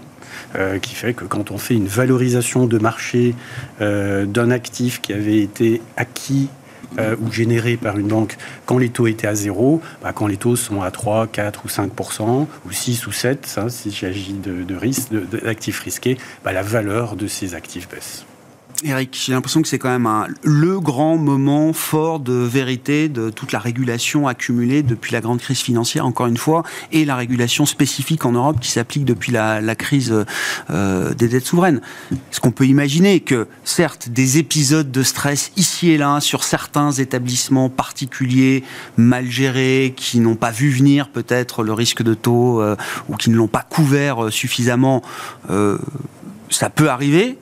Euh, 0.55 0.79
qui 0.79 0.95
fait 0.95 1.13
que 1.13 1.23
quand 1.23 1.51
on 1.51 1.57
fait 1.57 1.75
une 1.75 1.87
valorisation 1.87 2.65
de 2.65 2.77
marché 2.77 3.35
euh, 3.79 4.25
d'un 4.25 4.51
actif 4.51 5.01
qui 5.01 5.13
avait 5.13 5.39
été 5.39 5.81
acquis 5.95 6.49
euh, 6.99 7.15
ou 7.21 7.31
généré 7.31 7.77
par 7.77 7.97
une 7.97 8.07
banque 8.07 8.37
quand 8.65 8.77
les 8.77 8.89
taux 8.89 9.07
étaient 9.07 9.27
à 9.27 9.35
zéro, 9.35 9.81
bah, 10.01 10.11
quand 10.13 10.27
les 10.27 10.37
taux 10.37 10.55
sont 10.55 10.81
à 10.81 10.91
3, 10.91 11.27
4 11.27 11.65
ou 11.65 11.69
5 11.69 11.91
ou 12.65 12.71
6 12.71 13.07
ou 13.07 13.11
7, 13.11 13.55
hein, 13.57 13.69
s'il 13.69 13.93
s'agit 13.93 14.33
de, 14.33 14.63
de 14.63 15.37
d'actifs 15.43 15.79
risqués, 15.79 16.17
bah, 16.43 16.53
la 16.53 16.61
valeur 16.63 17.15
de 17.15 17.27
ces 17.27 17.55
actifs 17.55 17.89
baisse. 17.89 18.25
Eric, 18.83 19.17
j'ai 19.25 19.31
l'impression 19.31 19.61
que 19.61 19.67
c'est 19.67 19.79
quand 19.79 19.97
même 19.97 20.27
le 20.43 20.79
grand 20.79 21.17
moment 21.17 21.71
fort 21.71 22.19
de 22.19 22.33
vérité 22.33 23.07
de 23.07 23.29
toute 23.29 23.53
la 23.53 23.59
régulation 23.59 24.27
accumulée 24.27 24.83
depuis 24.83 25.13
la 25.13 25.21
grande 25.21 25.39
crise 25.39 25.59
financière, 25.59 26.05
encore 26.05 26.27
une 26.27 26.37
fois, 26.37 26.63
et 26.91 27.05
la 27.05 27.15
régulation 27.15 27.65
spécifique 27.65 28.25
en 28.25 28.33
Europe 28.33 28.59
qui 28.59 28.69
s'applique 28.69 29.05
depuis 29.05 29.31
la, 29.31 29.75
crise 29.75 30.13
euh, 30.69 31.13
des 31.13 31.29
dettes 31.29 31.45
souveraines. 31.45 31.81
Est-ce 32.11 32.41
qu'on 32.41 32.51
peut 32.51 32.65
imaginer 32.65 33.21
que, 33.21 33.47
certes, 33.63 34.09
des 34.09 34.39
épisodes 34.39 34.91
de 34.91 35.03
stress 35.03 35.51
ici 35.55 35.91
et 35.91 35.97
là 35.97 36.19
sur 36.19 36.43
certains 36.43 36.91
établissements 36.91 37.69
particuliers, 37.69 38.63
mal 38.97 39.29
gérés, 39.29 39.93
qui 39.95 40.19
n'ont 40.19 40.35
pas 40.35 40.51
vu 40.51 40.69
venir 40.69 41.09
peut-être 41.09 41.63
le 41.63 41.71
risque 41.71 42.03
de 42.03 42.13
taux 42.13 42.61
euh, 42.61 42.75
ou 43.07 43.15
qui 43.15 43.29
ne 43.29 43.35
l'ont 43.35 43.47
pas 43.47 43.65
couvert 43.67 44.25
euh, 44.25 44.31
suffisamment, 44.31 45.01
ça 46.49 46.69
peut 46.69 46.89
arriver 46.89 47.37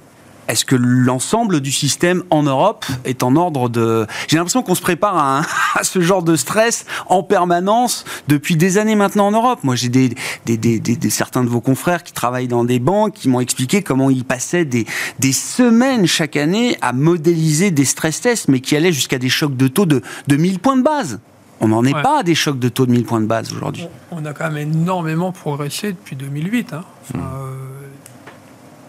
est-ce 0.47 0.65
que 0.65 0.75
l'ensemble 0.75 1.61
du 1.61 1.71
système 1.71 2.23
en 2.29 2.43
Europe 2.43 2.85
est 3.05 3.23
en 3.23 3.35
ordre 3.35 3.69
de... 3.69 4.05
J'ai 4.27 4.37
l'impression 4.37 4.61
qu'on 4.61 4.75
se 4.75 4.81
prépare 4.81 5.17
à, 5.17 5.41
à, 5.79 5.83
ce 5.83 6.01
genre 6.01 6.23
de 6.23 6.35
stress 6.35 6.85
en 7.07 7.23
permanence 7.23 8.05
depuis 8.27 8.55
des 8.55 8.77
années 8.77 8.95
maintenant 8.95 9.27
en 9.27 9.31
Europe. 9.31 9.59
Moi, 9.63 9.75
j'ai 9.75 9.89
des, 9.89 10.13
des, 10.45 10.57
des, 10.57 10.79
des, 10.79 11.09
certains 11.09 11.43
de 11.43 11.49
vos 11.49 11.61
confrères 11.61 12.03
qui 12.03 12.13
travaillent 12.13 12.47
dans 12.47 12.65
des 12.65 12.79
banques 12.79 13.13
qui 13.13 13.29
m'ont 13.29 13.39
expliqué 13.39 13.81
comment 13.81 14.09
ils 14.09 14.25
passaient 14.25 14.65
des, 14.65 14.85
des 15.19 15.33
semaines 15.33 16.07
chaque 16.07 16.35
année 16.35 16.77
à 16.81 16.93
modéliser 16.93 17.71
des 17.71 17.85
stress 17.85 18.21
tests, 18.21 18.47
mais 18.49 18.59
qui 18.59 18.75
allaient 18.75 18.91
jusqu'à 18.91 19.19
des 19.19 19.29
chocs 19.29 19.55
de 19.55 19.67
taux 19.67 19.85
de, 19.85 20.01
de 20.27 20.35
1000 20.35 20.59
points 20.59 20.77
de 20.77 20.83
base. 20.83 21.19
On 21.61 21.69
n'en 21.69 21.85
est 21.85 21.93
ouais. 21.93 22.01
pas 22.01 22.19
à 22.19 22.23
des 22.23 22.35
chocs 22.35 22.59
de 22.59 22.67
taux 22.67 22.85
de 22.85 22.91
1000 22.91 23.05
points 23.05 23.21
de 23.21 23.25
base 23.25 23.53
aujourd'hui. 23.53 23.87
On 24.11 24.25
a 24.25 24.33
quand 24.33 24.51
même 24.51 24.57
énormément 24.57 25.31
progressé 25.31 25.93
depuis 25.93 26.17
2008. 26.17 26.73
Hein. 26.73 26.83
Enfin, 27.03 27.19
mmh. 27.19 27.21
euh 27.21 27.72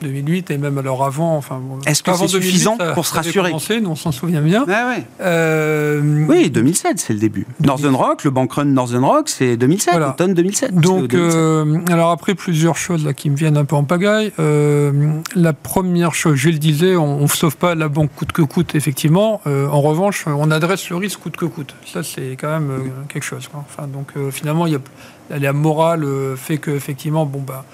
2008 0.05 0.51
et 0.51 0.59
même 0.59 0.79
alors 0.79 1.05
avant. 1.05 1.37
Enfin, 1.37 1.61
Est-ce 1.87 2.03
que 2.03 2.15
c'est 2.15 2.29
suffisant 2.29 2.77
ça, 2.79 2.93
pour 2.93 3.07
se 3.07 3.15
rassurer 3.15 3.51
commencé, 3.51 3.81
nous, 3.81 3.91
On 3.91 3.97
s'en 3.97 4.13
souvient 4.13 4.41
bien. 4.41 4.65
Ah 4.69 4.89
ouais. 4.89 5.05
euh, 5.21 6.27
oui, 6.29 6.51
2007, 6.51 6.99
c'est 6.99 7.13
le 7.13 7.19
début. 7.19 7.47
2007. 7.61 7.67
Northern 7.67 7.95
Rock, 7.95 8.25
le 8.25 8.31
bank 8.31 8.53
run 8.53 8.65
Northern 8.67 9.05
Rock, 9.05 9.29
c'est 9.29 9.57
2007, 9.57 9.95
voilà. 9.95 10.11
automne 10.11 10.35
2007. 10.35 10.75
Donc, 10.75 11.09
2007. 11.09 11.35
Euh, 11.35 11.79
alors 11.91 12.11
après, 12.11 12.35
plusieurs 12.35 12.77
choses 12.77 13.05
là, 13.05 13.13
qui 13.13 13.31
me 13.31 13.37
viennent 13.37 13.57
un 13.57 13.65
peu 13.65 13.77
en 13.77 13.85
pagaille. 13.85 14.33
Euh, 14.39 14.93
la 15.35 15.53
première 15.53 16.15
chose, 16.15 16.37
je 16.37 16.51
le 16.51 16.59
disais, 16.59 16.97
on 16.97 17.23
ne 17.23 17.27
sauve 17.27 17.57
pas 17.57 17.75
la 17.75 17.89
banque 17.89 18.11
coûte 18.15 18.33
que 18.33 18.43
coûte, 18.43 18.75
effectivement. 18.75 19.41
En 19.47 19.81
revanche, 19.81 20.25
on 20.27 20.51
adresse 20.51 20.89
le 20.91 20.97
risque 20.97 21.21
coûte 21.21 21.37
que 21.37 21.47
coûte. 21.47 21.75
Ça, 21.87 22.03
c'est 22.03 22.37
quand 22.41 22.49
même 22.49 22.71
quelque 23.09 23.25
chose. 23.25 23.49
Quoi. 23.49 23.65
Enfin, 23.69 23.89
donc, 23.89 24.13
finalement, 24.31 24.67
il 24.67 24.75
y 24.75 24.77
a, 24.77 25.39
la 25.39 25.53
morale 25.53 26.07
fait 26.37 26.59
que, 26.59 26.71
effectivement, 26.71 27.27
bon, 27.27 27.41
bah 27.41 27.65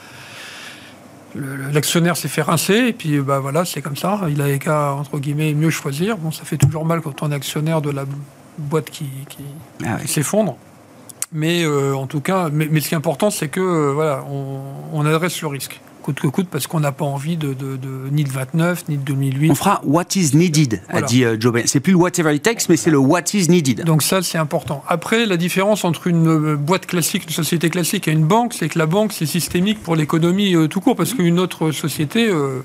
l'actionnaire 1.35 2.17
s'est 2.17 2.29
fait 2.29 2.43
rincer 2.43 2.89
et 2.89 2.93
puis 2.93 3.21
bah 3.21 3.39
voilà 3.39 3.65
c'est 3.65 3.83
comme 3.83 3.97
ça. 3.97 4.21
Il 4.29 4.41
avait 4.41 4.59
qu'à 4.59 4.93
entre 4.95 5.19
guillemets 5.19 5.55
mieux 5.55 5.71
choisir. 5.71 6.17
Bon 6.19 6.31
ça 6.31 6.45
fait 6.45 6.57
toujours 6.57 6.85
mal 6.85 7.01
quand 7.01 7.23
on 7.23 7.31
est 7.31 7.35
actionnaire 7.35 7.81
de 7.81 7.91
la 7.91 8.05
boîte 8.59 8.91
qui, 8.91 9.07
qui, 9.29 9.45
ah 9.85 9.97
oui. 9.97 10.07
qui 10.07 10.13
s'effondre. 10.13 10.57
Mais 11.33 11.65
euh, 11.65 11.95
en 11.95 12.07
tout 12.07 12.21
cas 12.21 12.49
mais, 12.53 12.69
mais 12.71 12.81
ce 12.81 12.89
qui 12.89 12.95
est 12.95 12.99
important 12.99 13.31
c'est 13.31 13.49
que 13.49 13.61
euh, 13.61 13.93
voilà 13.93 14.25
on, 14.31 14.61
on, 14.93 15.07
adresse 15.07 15.41
le 15.43 15.49
risque 15.49 15.81
coûte 16.11 16.21
que 16.21 16.27
coûte 16.29 16.49
parce 16.51 16.67
qu'on 16.67 16.81
n'a 16.81 16.93
pas 16.93 17.05
envie 17.05 17.37
de, 17.37 17.55
de, 17.55 17.77
de, 17.77 18.09
ni 18.11 18.25
de 18.25 18.31
29 18.31 18.89
ni 18.89 18.97
de 18.97 19.03
2008 19.03 19.51
on 19.51 19.55
fera 19.55 19.81
what 19.85 20.05
is 20.17 20.37
needed 20.37 20.81
voilà. 20.91 21.07
a 21.07 21.09
dit 21.09 21.25
euh, 21.25 21.37
Joe 21.39 21.53
Biden 21.53 21.67
c'est 21.67 21.81
plus 21.81 21.93
le 21.93 21.99
whatever 21.99 22.35
it 22.35 22.43
takes 22.43 22.69
mais 22.69 22.77
c'est 22.77 22.91
le 22.91 22.99
what 22.99 23.23
is 23.35 23.49
needed 23.49 23.85
donc 23.85 24.03
ça 24.03 24.23
c'est 24.23 24.39
important 24.39 24.83
après 24.89 25.27
la 25.27 25.37
différence 25.37 25.85
entre 25.85 26.07
une 26.07 26.29
euh, 26.29 26.57
boîte 26.57 26.87
classique 26.87 27.25
une 27.25 27.33
société 27.33 27.71
classique 27.71 28.09
et 28.09 28.13
une 28.13 28.25
banque 28.25 28.55
c'est 28.55 28.69
que 28.69 28.79
la 28.79 28.87
banque 28.87 29.13
c'est 29.13 29.27
systémique 29.27 29.83
pour 29.83 29.97
l'économie 29.97 30.55
euh, 30.55 30.69
tout 30.69 30.81
court 30.81 30.97
parce 30.97 31.15
qu'une 31.15 31.39
autre 31.39 31.71
société 31.71 32.29
euh, 32.29 32.63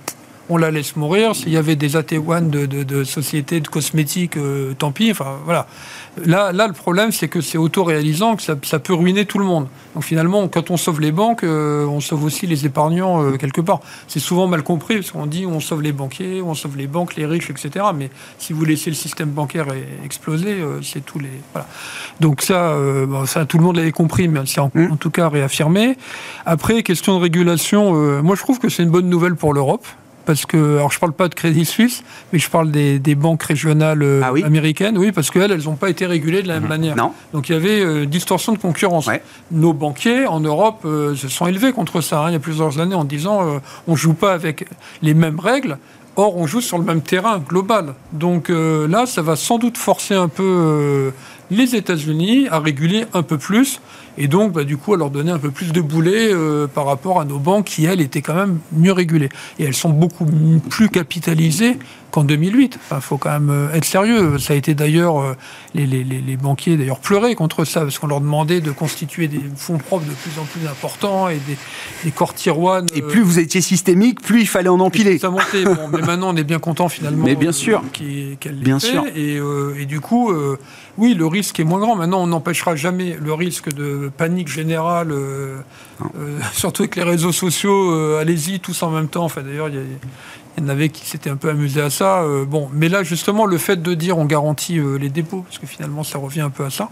on 0.50 0.58
la 0.58 0.72
laisse 0.72 0.96
mourir. 0.96 1.36
S'il 1.36 1.50
y 1.50 1.58
avait 1.58 1.76
des 1.76 1.96
AT1 1.96 2.50
de, 2.50 2.66
de, 2.66 2.84
de, 2.84 3.04
sociétés 3.04 3.60
de 3.60 3.68
cosmétiques, 3.68 4.38
euh, 4.38 4.74
tant 4.78 4.92
pis. 4.92 5.12
Enfin, 5.12 5.40
voilà. 5.44 5.68
Là, 6.24 6.54
là, 6.54 6.68
le 6.68 6.74
problème, 6.74 7.12
c'est 7.12 7.28
que 7.28 7.42
c'est 7.42 7.58
autoréalisant, 7.58 8.36
que 8.38 8.42
ça, 8.42 8.56
ça, 8.64 8.80
peut 8.80 8.94
ruiner 8.94 9.26
tout 9.26 9.38
le 9.38 9.46
monde. 9.46 9.68
Donc 9.94 10.04
finalement, 10.04 10.48
quand 10.48 10.72
on 10.72 10.78
sauve 10.78 11.02
les 11.02 11.12
banques, 11.12 11.44
euh, 11.44 11.86
on 11.86 12.00
sauve 12.00 12.24
aussi 12.24 12.48
les 12.48 12.66
épargnants 12.66 13.22
euh, 13.22 13.38
quelque 13.38 13.62
part. 13.62 13.82
C'est 14.08 14.20
souvent 14.20 14.48
mal 14.48 14.64
compris, 14.64 14.96
parce 14.96 15.12
qu'on 15.12 15.26
dit 15.26 15.46
on 15.46 15.60
sauve 15.60 15.82
les 15.82 15.92
banquiers, 15.92 16.42
on 16.42 16.54
sauve 16.54 16.78
les 16.78 16.88
banques, 16.88 17.16
les 17.16 17.26
riches, 17.26 17.50
etc. 17.50 17.88
Mais 17.94 18.10
si 18.40 18.54
vous 18.54 18.64
laissez 18.64 18.90
le 18.90 18.96
système 18.96 19.30
bancaire 19.30 19.68
exploser, 20.06 20.54
euh, 20.54 20.82
c'est 20.82 21.04
tous 21.04 21.20
les... 21.20 21.32
Voilà. 21.52 21.68
Donc 22.22 22.42
ça, 22.42 22.76
bon, 23.08 23.26
ça, 23.26 23.46
tout 23.46 23.58
le 23.58 23.64
monde 23.64 23.76
l'avait 23.76 23.92
compris, 23.92 24.28
mais 24.28 24.40
c'est 24.46 24.62
en, 24.62 24.72
mmh. 24.74 24.92
en, 24.94 24.96
tout 24.96 25.10
cas 25.10 25.28
réaffirmé. 25.28 25.98
Après, 26.46 26.82
question 26.84 27.18
de 27.18 27.22
régulation, 27.22 28.22
moi 28.22 28.36
je 28.36 28.42
trouve 28.42 28.60
que 28.60 28.70
c'est 28.70 28.84
une 28.84 28.90
bonne 28.90 29.10
nouvelle 29.10 29.36
pour 29.36 29.54
l'Europe 29.54 29.86
parce 30.26 30.46
que, 30.46 30.78
alors 30.78 30.92
je 30.92 31.00
parle 31.00 31.14
pas 31.14 31.28
de 31.28 31.36
Crédit 31.36 31.66
Suisse, 31.66 32.04
mais 32.34 32.40
je 32.40 32.50
parle 32.50 32.72
des, 32.72 33.00
des 33.00 33.16
banques 33.16 33.44
régionales 33.44 34.02
euh, 34.04 34.22
ah 34.24 34.34
oui 34.34 34.44
américaines, 34.44 34.98
oui, 34.98 35.12
parce 35.12 35.30
qu'elles, 35.32 35.52
elles 35.52 35.64
n'ont 35.66 35.76
pas 35.76 35.90
été 35.90 36.06
régulées 36.06 36.42
de 36.42 36.48
la 36.48 36.56
même 36.56 36.64
Mhm. 36.64 36.68
mmh. 36.68 36.70
manière. 36.70 36.96
Non. 36.96 37.12
Donc 37.34 37.50
il 37.50 37.54
y 37.54 37.56
avait 37.56 37.82
euh, 37.82 38.06
distorsion 38.06 38.54
de 38.54 38.58
concurrence. 38.58 39.08
Ouais. 39.08 39.22
Nos 39.52 39.74
banquiers 39.74 40.26
en 40.26 40.40
Europe 40.40 40.82
euh, 40.86 41.16
se 41.16 41.28
sont 41.30 41.48
élevés 41.48 41.72
contre 41.72 42.02
ça 42.02 42.22
hein, 42.22 42.30
il 42.30 42.34
y 42.34 42.36
a 42.36 42.40
plusieurs 42.40 42.80
années 42.80 42.96
en 42.96 43.04
disant 43.06 43.46
euh, 43.48 43.60
on 43.88 43.96
joue 43.96 44.14
pas 44.14 44.34
avec 44.34 44.68
les 45.02 45.14
mêmes 45.14 45.40
règles. 45.40 45.78
Or, 46.18 46.38
on 46.38 46.48
joue 46.48 46.62
sur 46.62 46.78
le 46.78 46.86
même 46.86 47.02
terrain 47.02 47.40
global. 47.40 47.94
Donc 48.14 48.48
là, 48.50 49.06
ça 49.06 49.22
va 49.22 49.36
sans 49.36 49.58
doute 49.58 49.78
forcer 49.78 50.14
un 50.16 50.30
peu 50.30 51.12
les 51.52 51.76
États-Unis 51.76 52.48
à 52.50 52.60
réguler 52.60 53.04
un 53.14 53.22
peu 53.22 53.38
plus 53.38 53.82
et 54.18 54.28
donc 54.28 54.54
bah, 54.54 54.64
du 54.64 54.78
coup 54.78 54.94
à 54.94 54.98
leur 54.98 55.10
donner 55.10 55.32
un 55.32 55.40
peu 55.40 55.52
plus 55.52 55.72
de 55.72 55.82
boulet 55.82 56.34
euh, 56.34 56.68
par 56.68 56.86
rapport 56.86 57.20
à 57.20 57.26
nos 57.26 57.40
banques 57.40 57.66
qui 57.66 57.86
elles 57.86 58.02
étaient 58.02 58.22
quand 58.22 58.36
même 58.36 58.60
mieux 58.72 58.92
régulées. 58.92 59.30
Et 59.60 59.66
elles 59.66 59.76
sont 59.76 59.90
beaucoup 59.90 60.26
plus 60.70 60.90
capitalisées 60.90 61.78
qu'en 62.16 62.24
2008. 62.24 62.74
Il 62.74 62.80
enfin, 62.86 63.02
faut 63.02 63.18
quand 63.18 63.32
même 63.32 63.50
euh, 63.50 63.74
être 63.74 63.84
sérieux. 63.84 64.40
Ça 64.40 64.54
a 64.54 64.56
été 64.56 64.74
d'ailleurs 64.74 65.20
euh, 65.20 65.36
les, 65.74 65.86
les, 65.86 66.04
les, 66.04 66.38
banquiers 66.38 66.78
d'ailleurs 66.78 67.00
pleuraient 67.00 67.36
contre 67.36 67.66
ça 67.66 67.82
parce 67.82 68.00
qu'on 68.00 68.08
leur 68.08 68.22
demandait 68.22 68.62
de 68.62 68.72
constituer 68.72 69.28
des 69.28 69.42
fonds 69.58 69.78
propres 69.78 70.06
de 70.06 70.14
plus 70.14 70.40
en 70.40 70.46
plus 70.46 70.66
importants 70.68 71.28
et 71.28 71.36
des, 71.36 71.58
des 72.06 72.12
corps. 72.12 72.34
Et 72.96 73.02
plus 73.02 73.22
vous 73.22 73.40
étiez 73.40 73.62
systémique, 73.62 74.22
plus 74.22 74.42
il 74.42 74.48
fallait 74.48 74.70
en 74.70 74.80
empiler. 74.80 75.20
Ça 75.20 75.30
montait. 75.30 75.64
Bon, 75.64 75.88
mais 75.92 76.02
maintenant 76.02 76.34
on 76.34 76.36
est 76.36 76.44
bien 76.44 76.60
content 76.60 76.90
finalement. 76.90 77.26
Mais 77.26 77.36
bien 77.36 77.52
sûr. 77.52 77.84
Qu 77.94 78.38
qu 78.40 78.50
bien 78.50 78.80
fait. 78.80 78.88
sûr. 78.88 79.06
Et, 79.16 79.40
et 79.80 79.86
du 79.86 80.00
coup 80.00 80.32
oui, 80.98 81.14
le 81.14 81.26
risque 81.26 81.60
est 81.60 81.64
moins 81.64 81.80
grand. 81.80 81.96
Maintenant, 81.96 82.24
on 82.24 82.28
n'empêchera 82.28 82.76
jamais 82.76 83.18
le 83.22 83.34
risque 83.34 83.74
de 83.74 84.10
panique 84.16 84.48
générale, 84.48 85.12
euh, 85.12 85.58
euh, 86.18 86.40
surtout 86.54 86.84
avec 86.84 86.96
les 86.96 87.04
réseaux 87.04 87.34
sociaux. 87.34 87.92
Euh, 87.92 88.22
Allez-y, 88.22 88.60
tous 88.60 88.82
en 88.84 88.92
même 88.92 89.10
temps. 89.10 89.26
Enfin, 89.26 89.42
d'ailleurs, 89.42 89.68
il 89.70 89.76
y, 89.76 89.80
y, 90.58 90.66
en 90.66 90.70
avait 90.70 90.90
qui 90.90 91.06
s'étaient 91.06 91.30
un 91.30 91.36
peu 91.36 91.50
amusés 91.50 91.82
à 91.82 91.90
ça. 91.90 92.22
Euh, 92.22 92.46
bon, 92.46 92.70
mais 92.74 92.90
là, 92.90 93.04
justement, 93.04 93.46
le 93.46 93.58
fait 93.58 93.82
de 93.82 93.94
dire 93.94 94.18
on 94.18 94.26
garantit 94.26 94.80
euh, 94.80 94.98
les 94.98 95.10
dépôts, 95.10 95.42
parce 95.42 95.58
que 95.58 95.68
finalement, 95.68 96.04
ça 96.04 96.18
revient 96.18 96.42
un 96.42 96.50
peu 96.50 96.66
à 96.66 96.70
ça, 96.70 96.90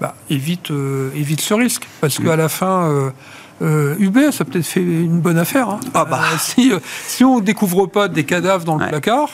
bah, 0.00 0.14
évite, 0.30 0.70
euh, 0.70 1.10
évite 1.14 1.40
ce 1.40 1.54
risque. 1.54 1.88
Parce 2.00 2.18
qu'à 2.18 2.36
la 2.36 2.48
fin. 2.48 3.12
Euh, 3.60 3.94
UBS 4.00 4.40
a 4.40 4.44
peut-être 4.44 4.66
fait 4.66 4.80
une 4.80 5.20
bonne 5.20 5.38
affaire. 5.38 5.68
Hein. 5.68 5.78
Ah 5.94 6.04
bah. 6.04 6.20
si, 6.40 6.72
si 7.06 7.24
on 7.24 7.38
ne 7.38 7.44
découvre 7.44 7.86
pas 7.86 8.08
des 8.08 8.24
cadavres 8.24 8.64
dans 8.64 8.74
le 8.74 8.82
ouais. 8.82 8.88
placard, 8.88 9.28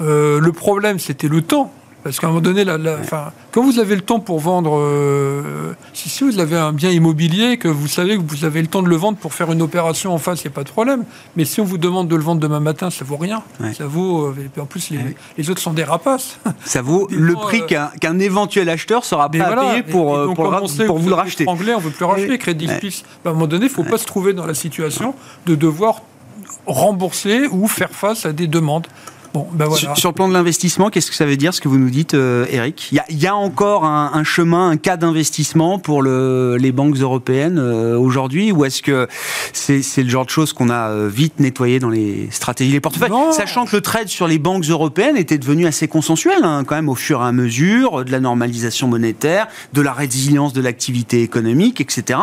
le 0.00 0.50
problème 0.50 0.98
c'était 0.98 1.28
le 1.28 1.40
temps. 1.40 1.72
Parce 2.08 2.20
qu'à 2.20 2.28
un 2.28 2.30
moment 2.30 2.40
donné, 2.40 2.64
la, 2.64 2.78
la, 2.78 2.98
enfin, 3.00 3.32
quand 3.50 3.64
vous 3.64 3.80
avez 3.80 3.96
le 3.96 4.00
temps 4.00 4.20
pour 4.20 4.38
vendre, 4.38 4.78
euh, 4.78 5.72
si, 5.92 6.08
si, 6.08 6.22
vous 6.22 6.38
avez 6.38 6.56
un 6.56 6.72
bien 6.72 6.90
immobilier, 6.90 7.56
que 7.56 7.66
vous 7.66 7.88
savez 7.88 8.16
que 8.16 8.22
vous 8.22 8.44
avez 8.44 8.62
le 8.62 8.68
temps 8.68 8.82
de 8.82 8.88
le 8.88 8.94
vendre 8.94 9.18
pour 9.18 9.34
faire 9.34 9.50
une 9.50 9.60
opération 9.60 10.14
en 10.14 10.18
face, 10.18 10.44
il 10.44 10.46
n'y 10.46 10.52
a 10.52 10.54
pas 10.54 10.62
de 10.62 10.68
problème. 10.68 11.04
Mais 11.34 11.44
si 11.44 11.60
on 11.60 11.64
vous 11.64 11.78
demande 11.78 12.06
de 12.06 12.14
le 12.14 12.22
vendre 12.22 12.40
demain 12.40 12.60
matin, 12.60 12.90
ça 12.90 13.04
vaut 13.04 13.16
rien. 13.16 13.42
Ouais. 13.58 13.74
Ça 13.74 13.86
vaut, 13.86 14.26
euh, 14.26 14.60
en 14.60 14.66
plus, 14.66 14.90
les, 14.90 14.98
ouais. 14.98 15.16
les, 15.36 15.50
autres 15.50 15.60
sont 15.60 15.72
des 15.72 15.82
rapaces. 15.82 16.38
Ça 16.64 16.80
vaut 16.80 17.08
le 17.10 17.34
prix 17.34 17.62
euh, 17.62 17.86
qu'un 18.00 18.18
qu 18.18 18.22
éventuel 18.22 18.68
acheteur 18.68 19.04
sera 19.04 19.28
voilà. 19.32 19.70
payer 19.70 19.82
pour, 19.82 20.16
donc, 20.16 20.36
pour, 20.36 20.46
on 20.46 20.66
sait, 20.68 20.86
pour 20.86 20.98
vous 20.98 21.08
le 21.08 21.14
racheter. 21.14 21.44
Anglais, 21.48 21.74
on 21.74 21.78
ne 21.78 21.84
veut 21.84 21.90
plus 21.90 22.04
racheter. 22.04 22.38
Crédit 22.38 22.68
Suisse, 22.78 23.04
à 23.24 23.30
un 23.30 23.32
moment 23.32 23.46
donné, 23.46 23.66
il 23.66 23.68
ne 23.68 23.74
faut 23.74 23.84
pas 23.84 23.98
se 23.98 24.06
trouver 24.06 24.32
dans 24.32 24.46
la 24.46 24.54
situation 24.54 25.14
de 25.46 25.54
devoir 25.54 26.02
rembourser 26.66 27.46
ou 27.50 27.66
faire 27.66 27.90
face 27.90 28.26
à 28.26 28.32
des 28.32 28.46
demandes. 28.46 28.86
Bon, 29.36 29.46
ben 29.52 29.66
voilà. 29.66 29.78
sur, 29.78 29.98
sur, 29.98 30.08
le 30.08 30.14
plan 30.14 30.28
de 30.28 30.32
l'investissement, 30.32 30.88
qu'est-ce 30.88 31.10
que 31.10 31.16
ça 31.16 31.26
veut 31.26 31.36
dire 31.36 31.52
ce 31.52 31.60
que 31.60 31.68
vous 31.68 31.76
nous 31.76 31.90
dites, 31.90 32.14
euh, 32.14 32.46
Eric? 32.50 32.88
Il 32.90 33.02
y, 33.10 33.24
y, 33.24 33.26
a 33.26 33.36
encore 33.36 33.84
un, 33.84 34.12
un, 34.14 34.24
chemin, 34.24 34.70
un 34.70 34.78
cas 34.78 34.96
d'investissement 34.96 35.78
pour 35.78 36.00
le, 36.00 36.56
les 36.58 36.72
banques 36.72 36.96
européennes 36.96 37.58
euh, 37.58 37.98
aujourd'hui 37.98 38.50
Ou 38.50 38.64
est-ce 38.64 38.80
que 38.80 39.08
c'est 39.52 39.82
le 40.02 40.08
genre 40.08 40.24
de 40.24 40.30
choses 40.30 40.54
qu'on 40.54 40.70
a 40.70 40.88
euh, 40.88 41.10
vite 41.12 41.38
nettoyé 41.38 41.80
dans 41.80 41.90
les 41.90 42.28
stratégies, 42.30 42.72
les 42.72 42.80
portefeuilles? 42.80 43.10
Non. 43.10 43.30
Sachant 43.32 43.66
que 43.66 43.76
le 43.76 43.82
trade 43.82 44.08
sur 44.08 44.26
les 44.26 44.38
banques 44.38 44.64
européennes 44.64 45.18
était 45.18 45.36
devenu 45.36 45.66
assez 45.66 45.86
consensuel, 45.86 46.38
hein, 46.42 46.64
quand 46.66 46.76
même, 46.76 46.88
au 46.88 46.94
fur 46.94 47.20
et 47.20 47.26
à 47.26 47.32
mesure 47.32 48.06
de 48.06 48.10
la 48.10 48.20
normalisation 48.20 48.88
monétaire, 48.88 49.48
de 49.74 49.82
la 49.82 49.92
résilience 49.92 50.54
de 50.54 50.62
l'activité 50.62 51.20
économique, 51.20 51.82
etc. 51.82 52.18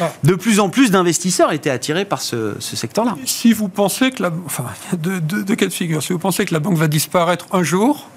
Ouais. 0.00 0.06
De 0.24 0.34
plus 0.34 0.58
en 0.58 0.68
plus 0.68 0.90
d'investisseurs 0.90 1.52
étaient 1.52 1.70
attirés 1.70 2.06
par 2.06 2.20
ce, 2.22 2.56
ce 2.58 2.74
secteur-là. 2.74 3.14
Si 3.24 3.52
vous 3.52 3.68
pensez 3.68 4.10
que 4.10 4.24
la. 4.24 4.32
Enfin, 4.46 4.64
de, 5.00 5.20
de, 5.20 5.42
de 5.42 5.54
cas 5.54 5.66
de 5.66 5.72
figure? 5.72 6.02
Si 6.02 6.12
vous 6.12 6.18
pensez 6.18 6.44
que 6.44 6.55
la 6.55 6.55
banque 6.58 6.76
va 6.76 6.88
disparaître 6.88 7.46
un 7.52 7.62
jour, 7.62 8.08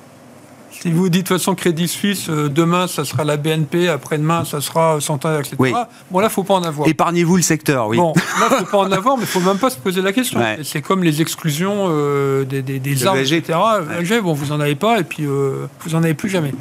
si 0.82 0.92
vous 0.92 1.10
dites 1.10 1.24
de 1.24 1.28
toute 1.28 1.38
façon 1.38 1.56
Crédit 1.56 1.88
Suisse, 1.90 2.30
euh, 2.30 2.48
demain 2.48 2.88
ça 2.88 3.04
sera 3.04 3.26
la 3.26 3.36
BNP, 3.36 3.90
après-demain 3.90 4.46
ça 4.46 4.62
sera 4.62 5.02
Santander, 5.02 5.40
etc. 5.40 5.56
Oui. 5.60 5.74
Bon 6.10 6.20
là, 6.20 6.30
faut 6.30 6.44
pas 6.44 6.54
en 6.54 6.64
avoir. 6.64 6.88
Épargnez-vous 6.88 7.36
le 7.36 7.42
secteur, 7.42 7.88
oui. 7.88 7.98
Bon, 7.98 8.14
là, 8.40 8.48
il 8.52 8.54
ne 8.54 8.60
faut 8.60 8.66
pas 8.66 8.78
en 8.78 8.92
avoir, 8.92 9.18
mais 9.18 9.24
il 9.24 9.26
ne 9.26 9.30
faut 9.30 9.42
même 9.42 9.58
pas 9.58 9.70
se 9.70 9.78
poser 9.78 10.02
la 10.02 10.14
question. 10.14 10.40
Ouais. 10.40 10.60
C'est 10.64 10.82
comme 10.82 11.04
les 11.04 11.22
exclusions 11.22 11.88
euh, 11.90 12.46
des, 12.46 12.62
des, 12.62 12.80
des 12.80 13.06
armes, 13.06 13.18
etc. 13.18 13.60
Ouais. 14.00 14.22
bon, 14.22 14.34
vous 14.34 14.48
n'en 14.48 14.60
avez 14.62 14.76
pas, 14.76 15.00
et 15.00 15.04
puis 15.04 15.26
euh, 15.26 15.68
vous 15.82 15.92
n'en 15.92 16.04
avez 16.04 16.14
plus 16.14 16.30
jamais. 16.30 16.54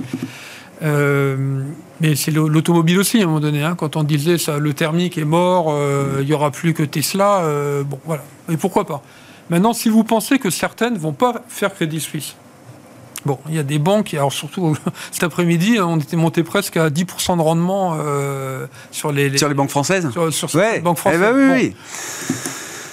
Mais 2.01 2.15
c'est 2.15 2.31
l'automobile 2.31 2.99
aussi 2.99 3.21
à 3.21 3.25
un 3.25 3.27
moment 3.27 3.41
donné. 3.41 3.63
Hein, 3.63 3.77
quand 3.77 3.97
on 3.97 4.03
disait 4.03 4.39
ça, 4.39 4.59
le 4.59 4.73
thermique 4.73 5.19
est 5.19 5.25
mort, 5.25 5.73
il 6.21 6.27
n'y 6.27 6.33
aura 6.33 6.51
plus 6.51 6.75
que 6.75 6.83
Tesla. 6.83 7.43
bon, 7.85 8.01
voilà. 8.05 8.25
Et 8.51 8.57
pourquoi 8.57 8.85
pas? 8.85 9.03
Maintenant, 9.51 9.73
si 9.73 9.89
vous 9.89 10.05
pensez 10.05 10.39
que 10.39 10.51
certaines 10.51 10.95
ne 10.95 10.99
vont 10.99 11.13
pas 11.13 11.43
faire 11.49 11.75
Crédit 11.75 12.01
Suisse, 12.01 12.35
bon, 13.25 13.39
il 13.49 13.55
y 13.55 13.59
a 13.59 13.63
des 13.63 13.79
banques, 13.79 14.13
alors 14.15 14.33
surtout 14.33 14.77
cet 15.11 15.23
après-midi, 15.25 15.79
on 15.81 15.99
était 15.99 16.17
monté 16.17 16.43
presque 16.43 16.77
à 16.77 16.91
10% 16.91 17.37
de 17.37 17.43
rendement 17.43 17.97
euh, 17.99 18.67
sur, 18.91 19.13
les, 19.13 19.31
les, 19.31 19.39
sur 19.39 19.49
les 19.49 19.55
banques 19.55 19.71
françaises 19.71 20.11
Sur, 20.11 20.33
sur 20.33 20.55
ouais. 20.55 20.75
les 20.75 20.81
banques 20.81 20.99
françaises. 20.99 21.21
Eh 21.23 21.33
ben 21.33 21.37
oui, 21.37 21.49
bon. 21.49 21.55
oui. 21.55 21.75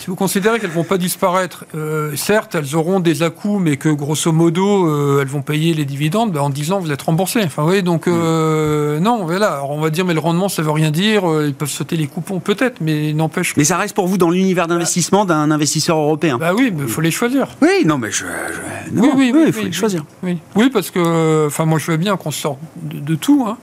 Si 0.05 0.11
vous 0.11 0.15
considérez 0.15 0.59
qu'elles 0.59 0.69
ne 0.69 0.75
vont 0.75 0.83
pas 0.83 0.99
disparaître, 0.99 1.65
euh, 1.73 2.15
certes, 2.15 2.53
elles 2.53 2.75
auront 2.75 2.99
des 2.99 3.23
à-coups, 3.23 3.59
mais 3.59 3.75
que 3.75 3.89
grosso 3.89 4.31
modo, 4.31 4.87
euh, 4.87 5.19
elles 5.19 5.27
vont 5.27 5.41
payer 5.41 5.73
les 5.73 5.83
dividendes, 5.83 6.31
ben, 6.31 6.41
en 6.41 6.51
10 6.51 6.73
ans, 6.73 6.79
vous 6.79 6.91
êtes 6.91 7.01
remboursé. 7.01 7.41
Enfin, 7.43 7.63
oui, 7.63 7.81
donc, 7.81 8.07
euh, 8.07 8.99
mmh. 8.99 9.01
non, 9.01 9.25
voilà. 9.25 9.53
Alors, 9.53 9.71
on 9.71 9.81
va 9.81 9.89
dire, 9.89 10.05
mais 10.05 10.13
le 10.13 10.19
rendement, 10.19 10.47
ça 10.47 10.61
ne 10.61 10.67
veut 10.67 10.73
rien 10.73 10.91
dire. 10.91 11.23
Ils 11.43 11.55
peuvent 11.55 11.71
sauter 11.71 11.97
les 11.97 12.05
coupons, 12.05 12.39
peut-être, 12.39 12.81
mais 12.81 13.13
n'empêche. 13.13 13.57
Mais 13.57 13.63
ça 13.63 13.77
reste 13.77 13.95
pour 13.95 14.05
vous 14.05 14.19
dans 14.19 14.29
l'univers 14.29 14.67
d'investissement 14.67 15.25
d'un 15.25 15.49
investisseur 15.49 15.97
européen. 15.97 16.37
Bah 16.37 16.53
oui, 16.55 16.71
mais 16.71 16.83
il 16.83 16.87
faut 16.87 17.01
les 17.01 17.09
choisir. 17.09 17.47
Oui, 17.63 17.83
non, 17.83 17.97
mais 17.97 18.11
je. 18.11 18.25
je... 18.25 18.93
Non, 18.93 19.01
oui, 19.01 19.09
oui, 19.15 19.31
oui, 19.33 19.43
il 19.47 19.53
faut 19.53 19.61
oui, 19.61 19.65
les 19.65 19.71
choisir. 19.71 20.05
Oui, 20.21 20.37
oui 20.55 20.69
parce 20.69 20.91
que, 20.91 21.47
enfin, 21.47 21.65
moi, 21.65 21.79
je 21.79 21.89
veux 21.89 21.97
bien 21.97 22.15
qu'on 22.15 22.29
sorte 22.29 22.59
de, 22.83 22.99
de, 22.99 23.15
tout, 23.15 23.43
hein, 23.47 23.57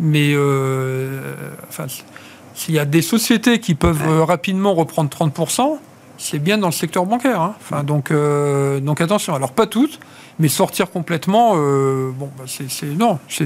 mais, 0.00 0.34
enfin, 1.68 1.84
s'il 2.54 2.74
y 2.74 2.78
a 2.78 2.84
des 2.84 3.02
sociétés 3.02 3.60
qui 3.60 3.74
peuvent 3.74 4.06
ouais. 4.06 4.24
rapidement 4.24 4.74
reprendre 4.74 5.10
30%, 5.10 5.78
c'est 6.18 6.38
bien 6.38 6.58
dans 6.58 6.68
le 6.68 6.72
secteur 6.72 7.06
bancaire. 7.06 7.40
Hein. 7.40 7.54
Enfin, 7.60 7.82
donc, 7.82 8.10
euh, 8.10 8.80
donc 8.80 9.00
attention. 9.00 9.34
Alors 9.34 9.52
pas 9.52 9.66
toutes, 9.66 9.98
mais 10.38 10.48
sortir 10.48 10.90
complètement, 10.90 11.52
euh, 11.56 12.10
bon, 12.14 12.30
bah 12.38 12.44
c'est 12.46 12.86
non, 12.86 13.18
je, 13.28 13.44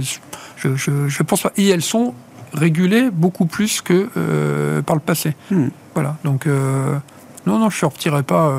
je, 0.57 1.09
je, 1.09 1.23
pense 1.23 1.43
pas. 1.43 1.53
Et 1.57 1.69
elles 1.69 1.83
sont 1.83 2.15
régulées 2.53 3.11
beaucoup 3.11 3.47
plus 3.47 3.81
que 3.81 4.09
euh, 4.17 4.83
par 4.83 4.97
le 4.97 5.03
passé. 5.03 5.35
Hmm. 5.51 5.69
Voilà. 5.95 6.17
Donc 6.25 6.47
non, 6.47 7.59
non, 7.59 7.71
je 7.71 7.77
ne 7.77 7.81
sortirai 7.81 8.23
pas 8.23 8.53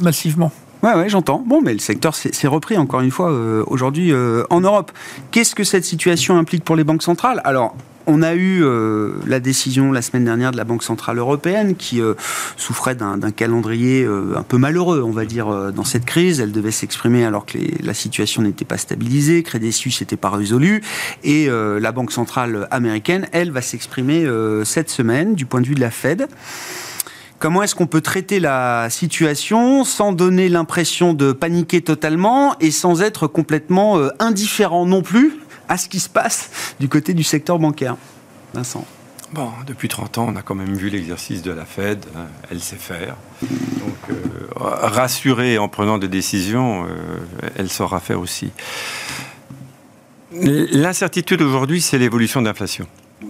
massivement. 0.00 0.52
Ouais, 0.84 0.92
ouais, 0.94 1.08
j'entends. 1.08 1.42
Bon, 1.46 1.62
mais 1.62 1.72
le 1.72 1.78
secteur 1.78 2.14
s'est 2.14 2.46
repris 2.46 2.76
encore 2.76 3.00
une 3.00 3.10
fois 3.10 3.30
euh, 3.30 3.64
aujourd'hui 3.68 4.12
euh, 4.12 4.44
en 4.50 4.60
Europe. 4.60 4.92
Qu'est-ce 5.30 5.54
que 5.54 5.64
cette 5.64 5.84
situation 5.84 6.36
implique 6.36 6.62
pour 6.62 6.76
les 6.76 6.84
banques 6.84 7.02
centrales? 7.02 7.40
Alors, 7.44 7.74
on 8.06 8.22
a 8.22 8.34
eu 8.34 8.62
euh, 8.62 9.12
la 9.26 9.40
décision 9.40 9.92
la 9.92 10.02
semaine 10.02 10.24
dernière 10.24 10.52
de 10.52 10.56
la 10.56 10.64
Banque 10.64 10.82
Centrale 10.82 11.18
Européenne 11.18 11.74
qui 11.76 12.00
euh, 12.00 12.14
souffrait 12.56 12.94
d'un 12.94 13.18
calendrier 13.30 14.04
euh, 14.04 14.36
un 14.36 14.42
peu 14.42 14.58
malheureux, 14.58 15.02
on 15.02 15.10
va 15.10 15.24
dire, 15.24 15.72
dans 15.72 15.84
cette 15.84 16.04
crise. 16.04 16.40
Elle 16.40 16.52
devait 16.52 16.70
s'exprimer 16.70 17.24
alors 17.24 17.46
que 17.46 17.58
les, 17.58 17.74
la 17.82 17.94
situation 17.94 18.42
n'était 18.42 18.64
pas 18.64 18.78
stabilisée, 18.78 19.42
Crédit 19.42 19.72
Suisse 19.72 20.00
n'était 20.00 20.16
pas 20.16 20.30
résolu. 20.30 20.82
Et 21.22 21.48
la 21.48 21.92
Banque 21.92 22.12
Centrale 22.12 22.68
Américaine, 22.70 23.26
elle, 23.32 23.50
va 23.50 23.62
s'exprimer 23.62 24.26
cette 24.64 24.90
semaine 24.90 25.34
du 25.34 25.46
point 25.46 25.60
de 25.60 25.66
vue 25.66 25.74
de 25.74 25.80
la 25.80 25.90
Fed. 25.90 26.26
Comment 27.38 27.62
est-ce 27.62 27.74
qu'on 27.74 27.86
peut 27.86 28.00
traiter 28.00 28.40
la 28.40 28.88
situation 28.90 29.84
sans 29.84 30.12
donner 30.12 30.48
l'impression 30.48 31.12
de 31.14 31.32
paniquer 31.32 31.82
totalement 31.82 32.56
et 32.60 32.70
sans 32.70 33.02
être 33.02 33.26
complètement 33.26 33.98
indifférent 34.18 34.86
non 34.86 35.02
plus? 35.02 35.43
À 35.74 35.76
ce 35.76 35.88
qui 35.88 35.98
se 35.98 36.08
passe 36.08 36.74
du 36.78 36.88
côté 36.88 37.14
du 37.14 37.24
secteur 37.24 37.58
bancaire. 37.58 37.96
Vincent. 38.54 38.86
Bon, 39.32 39.50
depuis 39.66 39.88
30 39.88 40.18
ans, 40.18 40.26
on 40.28 40.36
a 40.36 40.42
quand 40.42 40.54
même 40.54 40.74
vu 40.76 40.88
l'exercice 40.88 41.42
de 41.42 41.50
la 41.50 41.64
Fed. 41.64 42.04
Hein, 42.16 42.26
elle 42.48 42.60
sait 42.60 42.76
faire. 42.76 43.16
Donc, 43.42 43.96
euh, 44.10 44.14
rassurer 44.56 45.58
en 45.58 45.68
prenant 45.68 45.98
des 45.98 46.06
décisions, 46.06 46.84
euh, 46.84 47.48
elle 47.56 47.68
saura 47.68 47.98
faire 47.98 48.20
aussi. 48.20 48.52
L'incertitude 50.30 51.42
aujourd'hui, 51.42 51.80
c'est 51.80 51.98
l'évolution 51.98 52.40
de 52.40 52.46
l'inflation. 52.46 52.86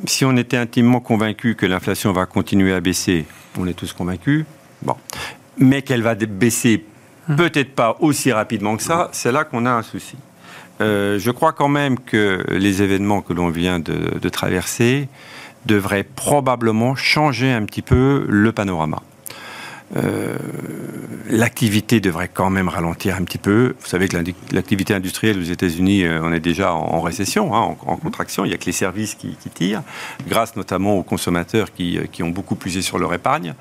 Si 0.06 0.26
on 0.26 0.36
était 0.36 0.58
intimement 0.58 1.00
convaincu 1.00 1.54
que 1.54 1.64
l'inflation 1.64 2.12
va 2.12 2.26
continuer 2.26 2.74
à 2.74 2.80
baisser, 2.80 3.24
on 3.58 3.66
est 3.66 3.74
tous 3.74 3.94
convaincus, 3.94 4.44
bon, 4.82 4.96
mais 5.56 5.80
qu'elle 5.80 6.02
va 6.02 6.14
baisser 6.14 6.84
peut-être 7.38 7.74
pas 7.74 7.96
aussi 8.00 8.32
rapidement 8.32 8.76
que 8.76 8.82
ça, 8.82 9.08
c'est 9.12 9.32
là 9.32 9.44
qu'on 9.44 9.64
a 9.64 9.70
un 9.70 9.82
souci. 9.82 10.16
Euh, 10.80 11.18
je 11.18 11.30
crois 11.30 11.52
quand 11.52 11.68
même 11.68 11.98
que 11.98 12.44
les 12.50 12.82
événements 12.82 13.20
que 13.20 13.32
l'on 13.32 13.48
vient 13.48 13.78
de, 13.78 14.28
traverser 14.28 15.08
devraient 15.66 16.04
probablement 16.04 16.94
changer 16.94 17.50
un 17.50 17.64
petit 17.64 17.82
peu 17.82 18.26
le 18.28 18.52
panorama. 18.52 19.02
Euh, 19.96 20.36
l'activité 21.30 22.00
devrait 22.00 22.28
quand 22.32 22.50
même 22.50 22.68
ralentir 22.68 23.14
un 23.16 23.22
petit 23.22 23.38
peu. 23.38 23.76
Vous 23.78 23.86
savez 23.86 24.08
que 24.08 24.16
l'activité 24.52 24.92
industrielle 24.94 25.38
aux 25.38 25.42
États-Unis, 25.42 26.04
on 26.08 26.32
est 26.32 26.40
déjà 26.40 26.74
en, 26.74 27.00
récession, 27.00 27.54
hein, 27.54 27.76
en, 27.86 27.96
contraction. 27.96 28.44
Il 28.44 28.48
n'y 28.48 28.54
a 28.54 28.58
que 28.58 28.66
les 28.66 28.72
services 28.72 29.14
qui, 29.14 29.36
tirent, 29.54 29.82
grâce 30.26 30.56
notamment 30.56 30.96
aux 30.96 31.04
consommateurs 31.04 31.72
qui, 31.72 32.22
ont 32.22 32.30
beaucoup 32.30 32.56
pusé 32.56 32.82
sur 32.82 32.98
leur 32.98 33.14
épargne. 33.14 33.54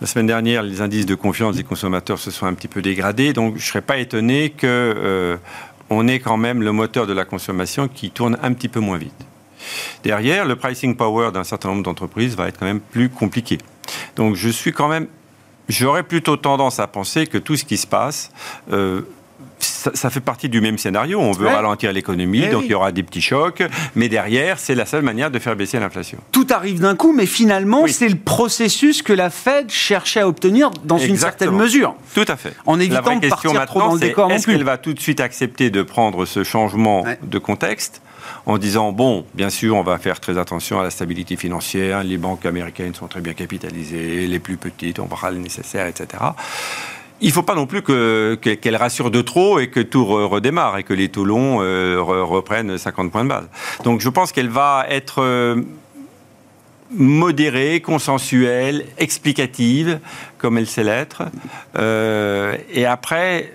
La 0.00 0.06
semaine 0.06 0.26
dernière, 0.26 0.62
les 0.62 0.80
indices 0.80 1.04
de 1.04 1.14
confiance 1.14 1.56
des 1.56 1.62
consommateurs 1.62 2.18
se 2.18 2.30
sont 2.30 2.46
un 2.46 2.54
petit 2.54 2.68
peu 2.68 2.80
dégradés, 2.80 3.34
donc 3.34 3.56
je 3.56 3.62
ne 3.62 3.66
serais 3.66 3.82
pas 3.82 3.98
étonné 3.98 4.48
que 4.48 4.66
euh, 4.66 5.36
on 5.90 6.06
est 6.08 6.20
quand 6.20 6.36
même 6.36 6.62
le 6.62 6.72
moteur 6.72 7.06
de 7.06 7.12
la 7.12 7.24
consommation 7.24 7.88
qui 7.88 8.10
tourne 8.10 8.38
un 8.42 8.52
petit 8.52 8.68
peu 8.68 8.80
moins 8.80 8.96
vite. 8.96 9.26
Derrière, 10.04 10.46
le 10.46 10.56
pricing 10.56 10.96
power 10.96 11.32
d'un 11.32 11.44
certain 11.44 11.68
nombre 11.68 11.82
d'entreprises 11.82 12.36
va 12.36 12.48
être 12.48 12.58
quand 12.58 12.66
même 12.66 12.80
plus 12.80 13.10
compliqué. 13.10 13.58
Donc 14.16 14.36
je 14.36 14.48
suis 14.48 14.72
quand 14.72 14.88
même, 14.88 15.08
j'aurais 15.68 16.04
plutôt 16.04 16.36
tendance 16.36 16.78
à 16.78 16.86
penser 16.86 17.26
que 17.26 17.38
tout 17.38 17.56
ce 17.56 17.64
qui 17.64 17.76
se 17.76 17.86
passe 17.86 18.30
euh, 18.72 19.02
ça, 19.58 19.90
ça, 19.94 20.10
fait 20.10 20.20
partie 20.20 20.48
du 20.48 20.60
même 20.60 20.78
scénario. 20.78 21.18
On 21.20 21.32
veut 21.32 21.46
ouais. 21.46 21.54
ralentir 21.54 21.92
l'économie, 21.92 22.46
donc 22.48 22.60
oui. 22.60 22.66
il 22.66 22.70
y 22.70 22.74
aura 22.74 22.92
des 22.92 23.02
petits 23.02 23.20
chocs. 23.20 23.62
Mais 23.94 24.08
derrière, 24.08 24.58
c'est 24.58 24.74
la 24.74 24.86
seule 24.86 25.02
manière 25.02 25.30
de 25.30 25.38
faire 25.38 25.56
baisser 25.56 25.78
l'inflation. 25.78 26.18
Tout 26.32 26.46
arrive 26.50 26.80
d'un 26.80 26.96
coup, 26.96 27.12
mais 27.12 27.26
finalement, 27.26 27.82
oui. 27.82 27.92
c'est 27.92 28.08
le 28.08 28.16
processus 28.16 29.02
que 29.02 29.12
la 29.12 29.30
Fed 29.30 29.70
cherchait 29.70 30.20
à 30.20 30.28
obtenir 30.28 30.70
dans 30.84 30.96
Exactement. 30.96 31.14
une 31.14 31.18
certaine 31.18 31.50
mesure. 31.52 31.94
Tout 32.14 32.26
à 32.28 32.36
fait. 32.36 32.54
En 32.66 32.78
évitant 32.78 33.16
de 33.16 33.28
partir 33.28 33.66
trop 33.66 33.80
dans 33.80 33.94
le 33.94 34.00
décor 34.00 34.30
Est-ce 34.30 34.46
qu'elle 34.46 34.64
va 34.64 34.78
tout 34.78 34.92
de 34.92 35.00
suite 35.00 35.20
accepter 35.20 35.70
de 35.70 35.82
prendre 35.82 36.24
ce 36.26 36.44
changement 36.44 37.02
ouais. 37.02 37.18
de 37.22 37.38
contexte 37.38 38.02
en 38.46 38.58
disant 38.58 38.92
bon, 38.92 39.24
bien 39.34 39.50
sûr, 39.50 39.76
on 39.76 39.82
va 39.82 39.98
faire 39.98 40.20
très 40.20 40.38
attention 40.38 40.80
à 40.80 40.84
la 40.84 40.90
stabilité 40.90 41.36
financière. 41.36 42.04
Les 42.04 42.16
banques 42.16 42.46
américaines 42.46 42.94
sont 42.94 43.06
très 43.06 43.20
bien 43.20 43.34
capitalisées, 43.34 44.26
les 44.26 44.38
plus 44.38 44.56
petites, 44.56 44.98
on 44.98 45.08
fera 45.08 45.30
le 45.30 45.38
nécessaire, 45.38 45.86
etc 45.86 46.18
il 47.20 47.28
ne 47.28 47.32
faut 47.32 47.42
pas 47.42 47.54
non 47.54 47.66
plus 47.66 47.82
qu'elle 47.82 48.38
que, 48.40 48.54
qu 48.54 48.76
rassure 48.76 49.10
de 49.10 49.20
trop 49.20 49.58
et 49.58 49.68
que 49.68 49.80
tout 49.80 50.04
re 50.04 50.28
redémarre 50.28 50.78
et 50.78 50.84
que 50.84 50.94
les 50.94 51.08
taux 51.08 51.24
longs 51.24 51.60
euh, 51.60 52.00
re 52.00 52.28
reprennent 52.28 52.78
50 52.78 53.12
points 53.12 53.24
de 53.24 53.28
base. 53.28 53.48
Donc 53.84 54.00
je 54.00 54.08
pense 54.08 54.32
qu'elle 54.32 54.48
va 54.48 54.86
être 54.88 55.22
euh, 55.22 55.62
modérée, 56.90 57.80
consensuelle, 57.80 58.86
explicative, 58.98 60.00
comme 60.38 60.58
elle 60.58 60.66
sait 60.66 60.84
l'être. 60.84 61.24
Euh, 61.78 62.56
et 62.72 62.86
après, 62.86 63.52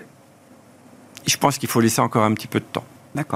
je 1.26 1.36
pense 1.36 1.58
qu'il 1.58 1.68
faut 1.68 1.80
laisser 1.80 2.00
encore 2.00 2.24
un 2.24 2.34
petit 2.34 2.48
peu 2.48 2.60
de 2.60 2.64
temps. 2.64 2.84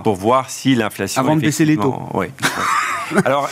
Pour 0.05 0.17
voir 0.17 0.51
si 0.51 0.75
l'inflation. 0.75 1.23
Avant 1.23 1.37
de 1.37 1.41
baisser 1.41 1.65
les 1.65 1.77
taux. 1.77 1.97
Oui. 2.13 2.27
Alors, 3.25 3.49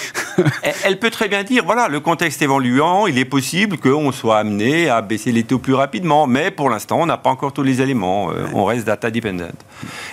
elle 0.85 0.99
peut 0.99 1.11
très 1.11 1.29
bien 1.29 1.42
dire, 1.42 1.64
voilà, 1.64 1.88
le 1.88 2.01
contexte 2.01 2.42
évoluant, 2.42 3.07
il 3.07 3.18
est 3.18 3.25
possible 3.25 3.79
qu'on 3.79 4.12
soit 4.12 4.38
amené 4.38 4.88
à 4.88 5.03
baisser 5.03 5.33
les 5.33 5.44
taux 5.44 5.59
plus 5.59 5.75
rapidement, 5.75 6.27
mais 6.27 6.51
pour 6.51 6.71
l'instant, 6.71 7.01
on 7.01 7.07
n'a 7.07 7.16
pas 7.16 7.31
encore 7.31 7.53
tous 7.53 7.62
les 7.62 7.81
éléments, 7.81 8.31
euh, 8.31 8.47
on 8.55 8.64
reste 8.64 8.87
data 8.87 9.11
dependent. 9.11 9.51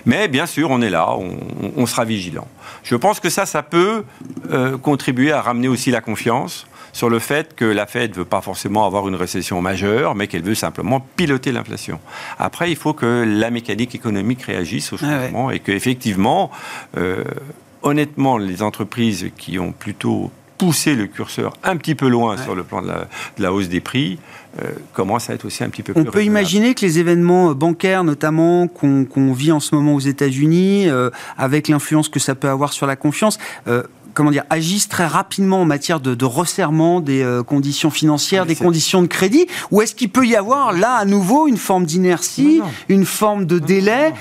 Mais 0.05 0.27
bien 0.27 0.45
sûr, 0.45 0.71
on 0.71 0.81
est 0.81 0.89
là, 0.89 1.15
on, 1.17 1.37
on 1.75 1.85
sera 1.85 2.05
vigilant. 2.05 2.47
Je 2.83 2.95
pense 2.95 3.19
que 3.19 3.29
ça, 3.29 3.45
ça 3.45 3.63
peut 3.63 4.03
euh, 4.51 4.77
contribuer 4.77 5.31
à 5.31 5.41
ramener 5.41 5.67
aussi 5.67 5.91
la 5.91 6.01
confiance 6.01 6.67
sur 6.95 7.09
le 7.09 7.19
fait 7.19 7.55
que 7.55 7.65
la 7.65 7.87
Fed 7.87 8.15
veut 8.15 8.23
pas 8.23 8.39
forcément 8.39 8.85
avoir 8.85 9.09
une 9.09 9.15
récession 9.15 9.61
majeure, 9.61 10.15
mais 10.15 10.27
qu'elle 10.27 10.43
veut 10.43 10.55
simplement 10.55 11.05
piloter 11.17 11.51
l'inflation. 11.51 11.99
Après, 12.39 12.71
il 12.71 12.77
faut 12.77 12.93
que 12.93 13.25
la 13.27 13.49
mécanique 13.49 13.95
économique 13.95 14.43
réagisse 14.43 14.93
au 14.93 14.97
Ah 15.01 15.05
changement 15.05 15.51
et 15.51 15.59
qu'effectivement, 15.59 16.51
euh, 16.95 17.25
honnêtement, 17.85 18.37
les 18.37 18.61
entreprises 18.61 19.31
qui 19.37 19.57
ont 19.57 19.71
plutôt 19.71 20.31
poussé 20.57 20.95
le 20.95 21.07
curseur 21.07 21.53
un 21.63 21.75
petit 21.77 21.95
peu 21.95 22.07
loin 22.07 22.37
sur 22.37 22.55
le 22.55 22.63
plan 22.63 22.81
de 22.81 22.87
la, 22.87 23.07
de 23.37 23.43
la 23.43 23.53
hausse 23.53 23.67
des 23.67 23.81
prix 23.81 24.19
euh, 24.61 24.71
commencent 24.93 25.29
à 25.29 25.33
être 25.33 25.43
aussi 25.43 25.65
un 25.65 25.69
petit 25.69 25.83
peu 25.83 25.93
plus 25.93 26.01
On 26.01 26.05
peut 26.05 26.23
imaginer 26.23 26.73
que 26.73 26.81
les 26.81 26.97
événements 26.99 27.49
euh, 27.49 27.53
bancaires, 27.53 28.05
notamment 28.05 28.67
qu'on 28.67 29.33
vit 29.33 29.51
en 29.51 29.59
ce 29.59 29.75
moment 29.75 29.95
aux 29.95 29.99
États-Unis, 29.99 30.87
euh, 30.87 31.09
avec 31.37 31.67
l'influence 31.67 32.07
que 32.07 32.19
ça 32.19 32.35
peut 32.35 32.47
avoir 32.47 32.71
sur 32.71 32.87
la 32.87 32.95
confiance, 32.95 33.37
euh, 33.67 33.83
comment 34.15 34.31
dire, 34.31 34.45
agissent 34.49 34.89
très 34.89 35.05
rapidement 35.05 35.61
en 35.61 35.65
matière 35.65 35.99
de, 35.99 36.15
de 36.15 36.25
resserrement 36.25 37.01
des 37.01 37.21
euh, 37.21 37.43
conditions 37.43 37.91
financières, 37.91 38.47
des 38.47 38.55
conditions 38.55 39.03
de 39.03 39.07
crédit, 39.07 39.45
ou 39.69 39.81
est-ce 39.81 39.93
qu'il 39.93 40.09
peut 40.09 40.25
y 40.25 40.35
avoir 40.35 40.73
là 40.73 40.95
à 40.95 41.05
nouveau 41.05 41.47
une 41.47 41.57
forme 41.57 41.85
d'inertie, 41.85 42.61
une 42.89 43.05
forme 43.05 43.45
de 43.45 43.59
délai 43.59 44.13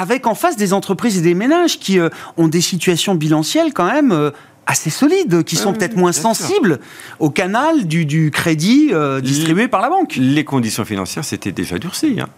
avec 0.00 0.26
en 0.26 0.34
face 0.34 0.56
des 0.56 0.72
entreprises 0.72 1.18
et 1.18 1.20
des 1.20 1.34
ménages 1.34 1.78
qui 1.78 1.98
euh, 1.98 2.08
ont 2.36 2.48
des 2.48 2.60
situations 2.62 3.14
bilancielles 3.14 3.72
quand 3.74 3.90
même 3.90 4.12
euh, 4.12 4.30
assez 4.66 4.90
solides, 4.90 5.42
qui 5.44 5.56
sont 5.56 5.70
Oui, 5.72 5.78
peut-être 5.78 5.96
moins 5.96 6.12
sûr. 6.12 6.22
sensibles 6.22 6.80
au 7.18 7.28
canal 7.30 7.86
du, 7.86 8.06
du 8.06 8.30
crédit 8.30 8.90
euh, 8.92 9.20
distribué 9.20 9.68
par 9.68 9.80
la 9.80 9.90
banque. 9.90 10.14
Les 10.16 10.44
conditions 10.44 10.84
financières 10.84 11.24
s'étaient 11.24 11.52
déjà 11.52 11.78
durcies. 11.78 12.20
hein. 12.20 12.28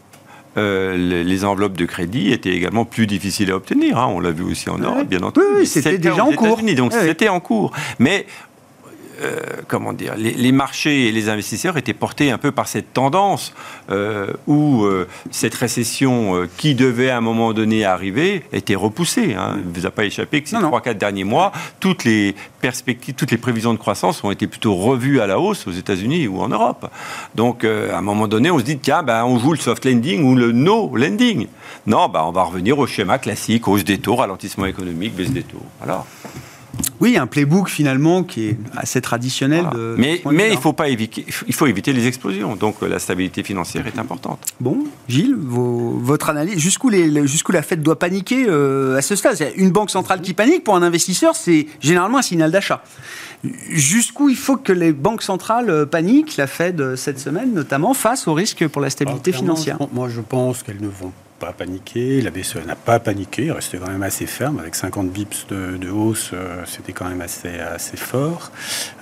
Euh, 0.58 0.96
les, 0.98 1.24
les 1.24 1.44
enveloppes 1.46 1.78
de 1.78 1.86
crédit 1.86 2.30
étaient 2.30 2.50
également 2.54 2.84
plus 2.84 3.06
difficiles 3.06 3.50
à 3.50 3.56
obtenir. 3.56 3.96
hein. 3.98 4.08
On 4.10 4.20
l'a 4.20 4.32
vu 4.32 4.42
aussi 4.44 4.68
en 4.68 4.76
Europe, 4.78 4.98
Ouais. 4.98 5.04
bien 5.04 5.22
entendu. 5.22 5.46
Oui, 5.60 5.66
c'était 5.66 5.96
déjà 5.98 6.24
en 6.24 6.32
cours. 6.32 6.58
Donc 6.76 6.92
Ouais, 6.92 6.98
ouais. 6.98 7.06
c'était 7.06 7.28
en 7.28 7.40
cours. 7.40 7.72
Mais 7.98 8.26
euh, 9.22 9.38
comment 9.68 9.92
dire, 9.92 10.14
les, 10.16 10.32
les 10.32 10.52
marchés 10.52 11.06
et 11.06 11.12
les 11.12 11.28
investisseurs 11.28 11.76
étaient 11.76 11.94
portés 11.94 12.30
un 12.30 12.38
peu 12.38 12.50
par 12.50 12.68
cette 12.68 12.92
tendance 12.92 13.54
euh, 13.90 14.32
où 14.46 14.84
euh, 14.84 15.06
cette 15.30 15.54
récession 15.54 16.48
qui 16.56 16.74
devait 16.74 17.10
à 17.10 17.18
un 17.18 17.20
moment 17.20 17.52
donné 17.52 17.84
arriver 17.84 18.42
était 18.52 18.74
repoussée. 18.74 19.34
Hein. 19.34 19.58
Il 19.58 19.70
ne 19.70 19.74
vous 19.74 19.86
a 19.86 19.90
pas 19.90 20.04
échappé 20.04 20.42
que 20.42 20.48
ces 20.48 20.56
non. 20.56 20.70
3-4 20.70 20.94
derniers 20.94 21.24
mois, 21.24 21.52
toutes 21.78 22.04
les 22.04 22.34
perspectives, 22.60 23.14
toutes 23.14 23.30
les 23.30 23.38
prévisions 23.38 23.72
de 23.72 23.78
croissance 23.78 24.22
ont 24.24 24.30
été 24.30 24.46
plutôt 24.46 24.74
revues 24.74 25.20
à 25.20 25.26
la 25.26 25.38
hausse 25.38 25.66
aux 25.66 25.72
États-Unis 25.72 26.26
ou 26.26 26.40
en 26.40 26.48
Europe. 26.48 26.90
Donc 27.34 27.64
à 27.64 27.98
un 27.98 28.02
moment 28.02 28.28
donné, 28.28 28.50
on 28.50 28.58
se 28.58 28.64
dit 28.64 28.78
tiens, 28.78 29.02
ben, 29.02 29.24
on 29.24 29.38
joue 29.38 29.52
le 29.52 29.58
soft 29.58 29.84
landing 29.84 30.24
ou 30.24 30.34
le 30.34 30.52
no 30.52 30.96
landing. 30.96 31.46
Non, 31.86 32.08
ben, 32.08 32.22
on 32.22 32.32
va 32.32 32.42
revenir 32.42 32.78
au 32.78 32.86
schéma 32.86 33.18
classique, 33.18 33.68
hausse 33.68 33.84
des 33.84 33.98
taux, 33.98 34.16
ralentissement 34.16 34.66
économique, 34.66 35.14
baisse 35.14 35.30
des 35.30 35.42
taux. 35.42 35.62
Voilà. 35.78 36.04
Oui, 37.00 37.16
un 37.16 37.26
playbook 37.26 37.68
finalement 37.68 38.22
qui 38.22 38.48
est 38.48 38.56
assez 38.76 39.00
traditionnel. 39.00 39.62
Voilà. 39.72 39.76
de- 39.78 39.94
mais 39.98 40.50
il 40.52 40.58
faut 40.58 40.72
pas 40.72 40.88
éviter, 40.88 41.26
il 41.46 41.54
faut 41.54 41.66
éviter 41.66 41.92
les 41.92 42.06
explosions. 42.06 42.54
Donc 42.56 42.76
euh, 42.82 42.88
la 42.88 42.98
stabilité 42.98 43.42
financière 43.42 43.86
est 43.86 43.98
importante. 43.98 44.38
Bon, 44.60 44.78
Gilles, 45.08 45.34
vos- 45.36 45.98
votre 46.00 46.30
analyse, 46.30 46.58
jusqu'où 46.58 46.90
la 47.52 47.62
Fed 47.62 47.82
doit 47.82 47.98
paniquer 47.98 48.46
euh, 48.48 48.96
à 48.96 49.02
ce 49.02 49.16
stade? 49.16 49.36
C'est 49.36 49.52
Une 49.56 49.70
banque 49.70 49.90
centrale 49.90 50.20
qui 50.22 50.32
panique, 50.32 50.64
pour 50.64 50.76
un 50.76 50.82
investisseur, 50.82 51.34
c'est 51.36 51.66
généralement 51.80 52.18
un 52.18 52.22
signal 52.22 52.50
d'achat. 52.50 52.82
Jusqu'où 53.70 54.28
il 54.28 54.36
faut 54.36 54.56
que 54.56 54.72
les 54.72 54.92
banques 54.92 55.22
centrales 55.22 55.68
euh, 55.68 55.84
paniquent, 55.84 56.36
la 56.36 56.46
Fed 56.46 56.94
cette 56.96 57.18
semaine 57.18 57.52
notamment, 57.52 57.92
face 57.94 58.28
au 58.28 58.34
risque 58.34 58.66
pour 58.68 58.80
la 58.80 58.88
stabilité 58.90 59.30
Alors, 59.32 59.40
financière? 59.40 59.78
Moi, 59.92 60.08
je 60.08 60.20
pense 60.20 60.62
qu'elles 60.62 60.80
ne 60.80 60.88
vont 60.88 61.12
pas 61.46 61.52
paniquer. 61.52 62.20
La 62.22 62.30
BCE 62.30 62.64
n'a 62.66 62.76
pas 62.76 63.00
paniqué, 63.00 63.46
elle 63.46 63.52
restait 63.52 63.78
quand 63.78 63.90
même 63.90 64.02
assez 64.04 64.26
ferme. 64.26 64.60
Avec 64.60 64.74
50 64.76 65.10
bips 65.10 65.46
de, 65.50 65.76
de 65.76 65.90
hausse, 65.90 66.30
euh, 66.32 66.62
c'était 66.66 66.92
quand 66.92 67.08
même 67.08 67.20
assez, 67.20 67.58
assez 67.58 67.96
fort. 67.96 68.52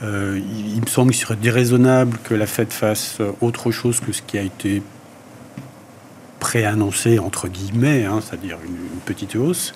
Euh, 0.03 0.41
il, 0.59 0.76
il 0.76 0.80
me 0.80 0.86
semble 0.86 1.11
qu'il 1.12 1.20
serait 1.20 1.36
déraisonnable 1.36 2.18
que 2.24 2.34
la 2.34 2.47
Fed 2.47 2.72
fasse 2.72 3.18
euh, 3.20 3.32
autre 3.43 3.70
chose 3.70 4.01
que 4.01 4.12
ce 4.12 4.22
qui 4.22 4.38
a 4.38 4.43
été 4.43 4.82
préannoncé 6.38 7.18
entre 7.18 7.49
guillemets, 7.49 8.07
hein, 8.07 8.20
c'est-à-dire 8.22 8.57
une, 8.64 8.72
une 8.72 9.01
petite 9.05 9.36
hausse. 9.36 9.74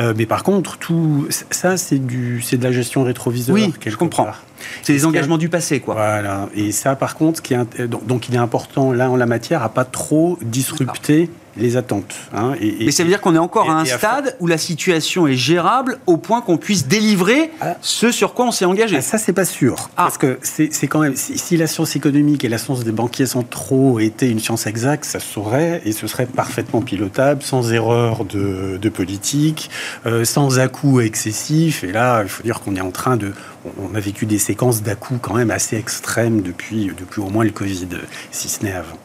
Euh, 0.00 0.12
mais 0.16 0.26
par 0.26 0.42
contre, 0.42 0.76
tout 0.78 1.28
ça, 1.50 1.76
c'est 1.76 2.00
du, 2.04 2.42
c'est 2.42 2.56
de 2.56 2.64
la 2.64 2.72
gestion 2.72 3.04
rétroviseur. 3.04 3.54
Oui, 3.54 3.72
je 3.86 3.94
comprends. 3.96 4.24
part. 4.24 4.42
C'est 4.82 5.00
a- 5.04 5.06
engagements 5.06 5.38
du 5.38 5.48
passé, 5.48 5.78
quoi. 5.78 5.94
Voilà. 5.94 6.48
Et 6.56 6.72
ça, 6.72 6.96
par 6.96 7.14
contre, 7.14 7.40
qui 7.40 7.54
est 7.54 7.80
donc 7.86 8.28
il 8.28 8.34
est 8.34 8.38
important 8.38 8.92
là 8.92 9.08
en 9.10 9.16
la 9.16 9.26
matière 9.26 9.62
à 9.62 9.68
pas 9.68 9.84
trop 9.84 10.38
disrupter 10.42 11.30
les 11.56 11.76
attentes. 11.76 12.14
hein, 12.34 12.52
et, 12.60 12.82
et- 12.82 12.86
Mais 12.86 12.90
ça 12.92 13.02
veut 13.02 13.08
dire 13.08 13.20
qu'on 13.20 13.34
est 13.34 13.38
encore 13.38 13.66
et- 13.66 13.70
à 13.70 13.72
un 13.72 13.82
à 13.82 13.84
stade 13.84 14.36
où 14.40 14.46
la 14.46 14.58
situation 14.58 15.26
est 15.26 15.34
gérable 15.36 15.98
au 16.06 16.16
point 16.16 16.40
qu'on 16.40 16.56
puisse 16.56 16.86
délivrer 16.86 17.50
Ah. 17.60 17.76
ce 17.80 18.10
sur 18.10 18.34
quoi 18.34 18.46
on 18.46 18.52
s'est 18.52 18.64
engagé. 18.64 18.96
Ah, 18.98 19.02
ça, 19.02 19.18
c'est 19.18 19.32
pas 19.32 19.44
sûr. 19.44 19.90
Ah. 19.96 20.04
Parce 20.04 20.18
que 20.18 20.38
c'est 20.42 20.72
c'est 20.72 20.86
quand 20.86 21.00
même. 21.00 21.16
Si, 21.16 21.36
si 21.38 21.56
la 21.56 21.66
science 21.66 21.94
économique 21.96 22.44
et 22.44 22.48
la 22.48 22.58
science 22.58 22.84
des 22.84 22.92
banquiers 22.92 23.26
centraux 23.26 23.98
étaient 24.00 24.30
une 24.30 24.40
science 24.40 24.66
exacte, 24.66 25.04
ça 25.04 25.20
se 25.20 25.26
saurait 25.26 25.82
et 25.84 25.92
ce 25.92 26.06
serait 26.06 26.26
parfaitement 26.26 26.80
pilotable, 26.82 27.42
sans 27.42 27.72
erreur 27.72 28.24
de, 28.24 28.78
de 28.80 28.88
politique, 28.88 29.70
euh, 30.06 30.24
sans 30.24 30.58
à-coups 30.58 31.04
excessifs. 31.04 31.84
Et 31.84 31.92
là, 31.92 32.22
il 32.22 32.28
faut 32.28 32.42
dire 32.42 32.60
qu'on 32.60 32.76
est 32.76 32.80
en 32.80 32.90
train 32.90 33.16
de. 33.16 33.32
On 33.78 33.94
a 33.94 34.00
vécu 34.00 34.26
des 34.26 34.38
séquences 34.38 34.82
d'à-coups 34.82 35.20
quand 35.22 35.34
même 35.34 35.50
assez 35.50 35.76
extrêmes 35.76 36.42
depuis, 36.42 36.90
depuis 36.98 37.20
au 37.20 37.28
moins 37.28 37.44
le 37.44 37.50
Covid, 37.50 37.88
si 38.30 38.48
ce 38.48 38.64
n'est 38.64 38.72
avant. 38.72 38.98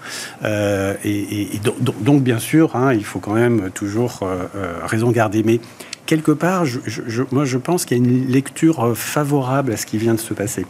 Euh, 0.43 0.95
et, 1.03 1.59
donc, 1.81 2.23
bien 2.23 2.39
sûr, 2.39 2.75
hein, 2.75 2.93
il 2.93 3.03
faut 3.03 3.19
quand 3.19 3.33
même 3.33 3.69
toujours 3.71 4.19
euh, 4.21 4.45
euh, 4.55 4.73
raison 4.83 5.11
garder. 5.11 5.43
Mais 5.43 5.59
quelque 6.05 6.31
part, 6.31 6.65
je, 6.65 7.23
moi, 7.31 7.45
je 7.45 7.57
pense 7.57 7.85
qu'il 7.85 7.97
y 7.97 7.99
a 7.99 8.03
une 8.03 8.27
lecture 8.27 8.83
euh, 8.83 8.95
favorable 8.95 9.73
à 9.73 9.77
ce 9.77 9.85
qui 9.85 9.97
vient 9.97 10.15
de 10.15 10.19
se 10.19 10.33
passer. 10.33 10.65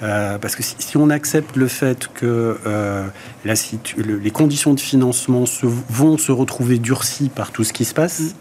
Parce 0.00 0.54
que 0.54 0.62
si, 0.62 0.96
on 0.96 1.10
accepte 1.10 1.56
le 1.56 1.68
fait 1.68 2.08
que 2.14 2.56
les 3.44 4.30
conditions 4.30 4.74
de 4.74 4.80
financement 4.80 5.44
vont 5.62 6.18
se 6.18 6.32
retrouver 6.32 6.78
durcies 6.78 7.28
par 7.28 7.50
tout 7.50 7.64
ce 7.64 7.72
qui 7.72 7.84
se 7.84 7.94
passe, 7.94 8.34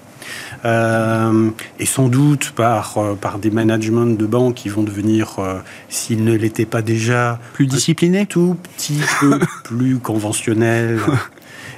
euh, 0.65 1.49
et 1.79 1.85
sans 1.85 2.07
doute 2.07 2.51
par, 2.51 2.97
euh, 2.97 3.13
par 3.15 3.39
des 3.39 3.51
managements 3.51 4.05
de 4.05 4.25
banques 4.25 4.55
qui 4.55 4.69
vont 4.69 4.83
devenir, 4.83 5.35
euh, 5.39 5.59
s'ils 5.89 6.23
ne 6.23 6.33
l'étaient 6.35 6.65
pas 6.65 6.81
déjà, 6.81 7.39
Plus 7.53 7.67
discipliné 7.67 8.25
tout 8.25 8.57
petit 8.75 8.99
peu 9.19 9.39
plus 9.63 9.99
conventionnel 9.99 10.99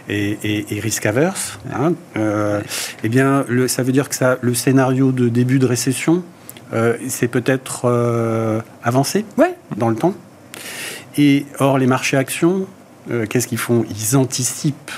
et, 0.09 0.37
et, 0.43 0.75
et 0.75 0.79
risk 0.79 1.05
averse. 1.05 1.59
Hein, 1.73 1.93
euh, 2.15 2.61
eh 3.03 3.09
bien, 3.09 3.43
le, 3.47 3.67
ça 3.67 3.83
veut 3.83 3.91
dire 3.91 4.09
que 4.09 4.15
ça, 4.15 4.37
le 4.41 4.53
scénario 4.53 5.11
de 5.11 5.27
début 5.29 5.59
de 5.59 5.65
récession, 5.65 6.23
c'est 7.07 7.29
peut-être 7.29 8.63
avancé 8.83 9.23
Ouais. 9.37 9.55
dans 9.77 9.87
le 9.89 9.95
temps. 9.95 10.13
Et 11.17 11.45
or, 11.59 11.77
les 11.77 11.87
marchés 11.87 12.17
actions, 12.17 12.67
qu'est-ce 13.29 13.47
qu'ils 13.47 13.57
font? 13.57 13.85
Ils 13.89 14.17
anticipent. 14.17 14.91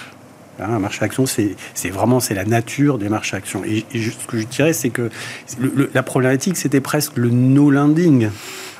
Hein, 0.60 0.74
un 0.76 0.80
marché 0.80 1.04
action, 1.06 1.26
c'est 1.26 1.56
vraiment 1.90 2.20
c'est 2.20 2.34
la 2.34 2.46
nature 2.46 2.98
des 2.98 3.10
marchés 3.10 3.36
actions. 3.38 3.64
Et, 3.66 3.86
ce 3.94 4.28
que 4.28 4.38
je 4.40 4.46
dirais, 4.48 4.74
c'est 4.74 4.90
que 4.90 5.10
le- 5.60 5.72
le- 5.76 5.90
la 5.94 6.04
problématique, 6.04 6.58
c'était 6.58 6.82
presque 6.82 7.14
le 7.18 7.30
no 7.30 7.70
landing. 7.72 8.30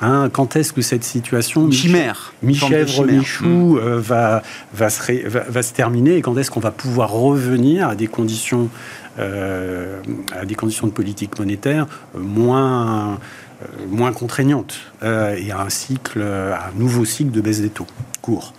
Hein, 0.02 0.30
quand 0.32 0.56
est-ce 0.56 0.72
que 0.72 0.80
cette 0.80 1.04
situation 1.04 1.70
chimère. 1.70 2.32
Mi-chèvre, 2.42 2.90
mi-chou 3.18 3.78
euh, 3.78 4.00
va, 4.00 4.42
va, 4.72 4.88
se 4.88 5.02
ré- 5.02 5.24
va, 5.26 5.40
va 5.48 5.62
se 5.62 5.74
terminer 5.74 6.16
et 6.16 6.22
quand 6.22 6.36
est-ce 6.38 6.50
qu'on 6.50 6.58
va 6.60 6.70
pouvoir 6.70 7.10
revenir 7.10 7.86
à 7.88 7.94
des 7.94 8.06
conditions, 8.06 8.70
euh, 9.18 10.00
à 10.32 10.46
des 10.46 10.54
conditions 10.54 10.86
de 10.86 10.92
politique 10.92 11.38
monétaire 11.38 11.86
euh, 12.14 12.18
moins, 12.20 13.18
euh, 13.62 13.66
moins 13.88 14.12
contraignantes 14.12 14.78
et 15.02 15.50
à 15.52 15.60
un 15.60 15.68
cycle, 15.70 16.22
à 16.22 16.68
un 16.68 16.78
nouveau 16.78 17.04
cycle 17.04 17.30
de 17.30 17.40
baisse 17.42 17.60
des 17.60 17.68
taux 17.70 17.86
court. 18.22 18.54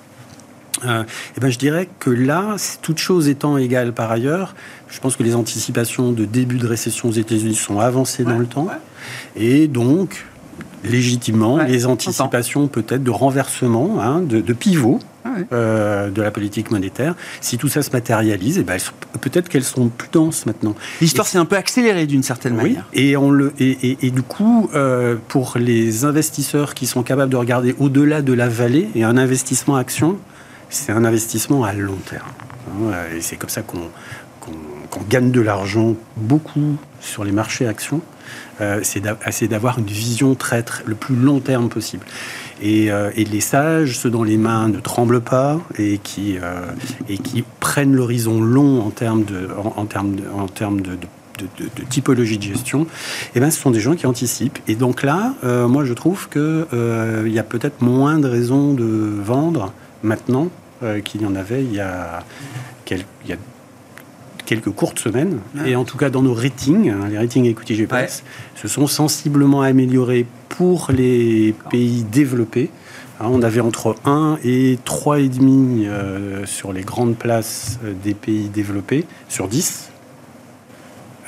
Euh, 0.86 1.04
eh 1.38 1.40
ben, 1.40 1.50
je 1.52 1.58
dirais 1.60 1.88
que 2.00 2.10
là, 2.10 2.56
toutes 2.82 2.98
choses 3.00 3.28
étant 3.30 3.58
égales 3.58 3.94
par 3.94 4.12
ailleurs, 4.12 4.56
je 4.90 5.00
pense 5.00 5.16
que 5.16 5.24
les 5.24 5.36
anticipations 5.36 6.12
de 6.12 6.26
début 6.26 6.58
de 6.58 6.68
récession 6.68 7.10
aux 7.10 7.14
États-Unis 7.14 7.56
sont 7.56 7.80
avancées 7.80 8.24
dans 8.24 8.38
le 8.38 8.46
temps. 8.48 8.68
Et 9.36 9.68
donc, 9.68 10.26
légitimement, 10.84 11.56
Ouais, 11.56 11.68
les 11.68 11.86
anticipations 11.86 12.68
peut-être 12.68 13.04
de 13.04 13.12
renversement, 13.12 13.98
hein, 14.02 14.22
de, 14.22 14.42
de 14.42 14.54
pivot 14.54 15.00
Ah 15.24 15.30
euh, 15.54 16.10
de 16.10 16.22
la 16.22 16.32
politique 16.32 16.72
monétaire, 16.72 17.16
si 17.40 17.58
tout 17.60 17.68
ça 17.68 17.84
se 17.84 17.92
matérialise, 17.92 18.58
eh 18.58 18.64
ben, 18.64 18.80
peut-être 19.22 19.48
qu'elles 19.50 19.64
sont 19.64 19.90
plus 19.90 20.10
denses 20.12 20.48
maintenant. 20.48 20.74
L'histoire 21.00 21.28
s'est 21.28 21.38
un 21.38 21.46
peu 21.46 21.56
accélérée 21.56 22.08
d'une 22.08 22.24
certaine 22.24 22.54
Oui, 22.54 22.64
manière. 22.64 22.86
et, 22.94 23.16
on 23.18 23.30
le, 23.30 23.54
et, 23.60 23.70
et- 23.92 23.98
et 24.08 24.10
du 24.12 24.24
coup, 24.24 24.70
euh, 24.74 25.16
pour 25.28 25.54
les 25.60 26.04
investisseurs 26.06 26.74
qui 26.74 26.88
sont 26.88 27.04
capables 27.04 27.32
de 27.32 27.38
regarder 27.38 27.76
au-delà 27.80 28.24
de 28.24 28.34
la 28.34 28.50
vallée, 28.50 28.90
et 28.96 29.04
un 29.04 29.18
investissement 29.18 29.76
action, 29.76 30.18
c'est 30.72 30.92
un 30.92 31.06
investissement 31.06 31.64
à 31.64 31.74
long 31.74 31.98
terme. 32.10 32.28
Hein, 32.68 32.94
et 33.16 33.22
c'est 33.22 33.36
comme 33.36 33.50
ça 33.50 33.62
qu'on 33.62 33.90
qu'on 34.90 35.02
gagne 35.10 35.32
de 35.32 35.40
l'argent 35.40 35.96
beaucoup 36.18 36.76
sur 37.00 37.24
les 37.24 37.32
marchés 37.32 37.66
actions. 37.66 38.02
Euh, 38.60 38.82
c'est 38.84 39.00
d'a- 39.00 39.18
c'est 39.30 39.48
d'avoir 39.48 39.80
une 39.80 39.86
vision 39.86 40.36
très, 40.36 40.64
très, 40.64 40.84
le 40.86 40.96
plus 40.96 41.16
long 41.16 41.40
terme 41.40 41.70
possible. 41.70 42.06
Et, 42.62 42.92
euh, 42.92 43.10
les 43.16 43.40
sages, 43.40 43.98
ceux 43.98 44.10
dont 44.10 44.24
les 44.24 44.38
mains 44.38 44.68
ne 44.68 44.80
tremblent 44.80 45.22
pas 45.22 45.60
et 45.78 45.98
qui, 46.00 46.38
euh, 46.38 46.66
et 47.08 47.18
qui 47.18 47.46
prennent 47.62 47.96
l'horizon 47.96 48.42
long 48.42 48.82
en 48.82 48.90
termes 48.90 49.24
de, 49.24 49.48
en, 49.76 49.86
termes 49.86 50.18
en 50.38 50.48
termes 50.48 50.82
de, 50.82 50.98
typologie 51.90 52.38
de 52.38 52.44
gestion, 52.44 52.86
eh 53.34 53.40
ben, 53.40 53.50
ce 53.50 53.60
sont 53.60 53.72
des 53.72 53.80
gens 53.80 53.96
qui 53.96 54.06
anticipent. 54.06 54.60
Et 54.68 54.76
donc 54.76 55.02
là, 55.04 55.34
euh, 55.44 55.68
moi, 55.68 55.86
je 55.86 55.94
trouve 55.94 56.28
qu'il 56.30 56.42
euh, 56.42 57.24
y 57.28 57.40
a 57.40 57.44
peut-être 57.44 57.82
moins 57.82 58.20
de 58.20 58.28
raisons 58.28 58.74
de 58.74 58.84
vendre 59.24 59.74
maintenant 60.04 60.50
qu'il 61.06 61.22
y 61.22 61.26
en 61.28 61.36
avait 61.36 61.64
il 61.64 61.74
y 61.74 61.80
a, 61.80 62.24
quelques, 62.86 63.06
quelques 64.46 64.72
courtes 64.72 65.00
semaines. 65.00 65.40
Et 65.66 65.76
en 65.76 65.86
tout 65.86 65.98
cas, 65.98 66.10
dans 66.10 66.22
nos 66.22 66.34
ratings, 66.34 66.90
hein, 66.90 67.08
les 67.10 67.18
ratings 67.18 67.46
equity 67.46 67.76
GPS, 67.76 68.24
se 68.56 68.68
sont 68.68 68.88
sensiblement 68.88 69.62
améliorés 69.62 70.26
pour 70.50 70.90
les 70.92 71.56
pays 71.70 72.04
développés. 72.04 72.70
Hein, 73.20 73.28
on 73.30 73.44
avait 73.44 73.62
entre 73.62 73.96
1 74.06 74.40
et 74.44 74.78
3,5 74.86 75.86
euh, 75.86 76.46
sur 76.46 76.74
les 76.74 76.82
grandes 76.82 77.16
places 77.16 77.80
euh, 77.84 77.94
des 78.04 78.14
pays 78.14 78.50
développés, 78.50 79.06
sur 79.30 79.48
10. 79.48 79.91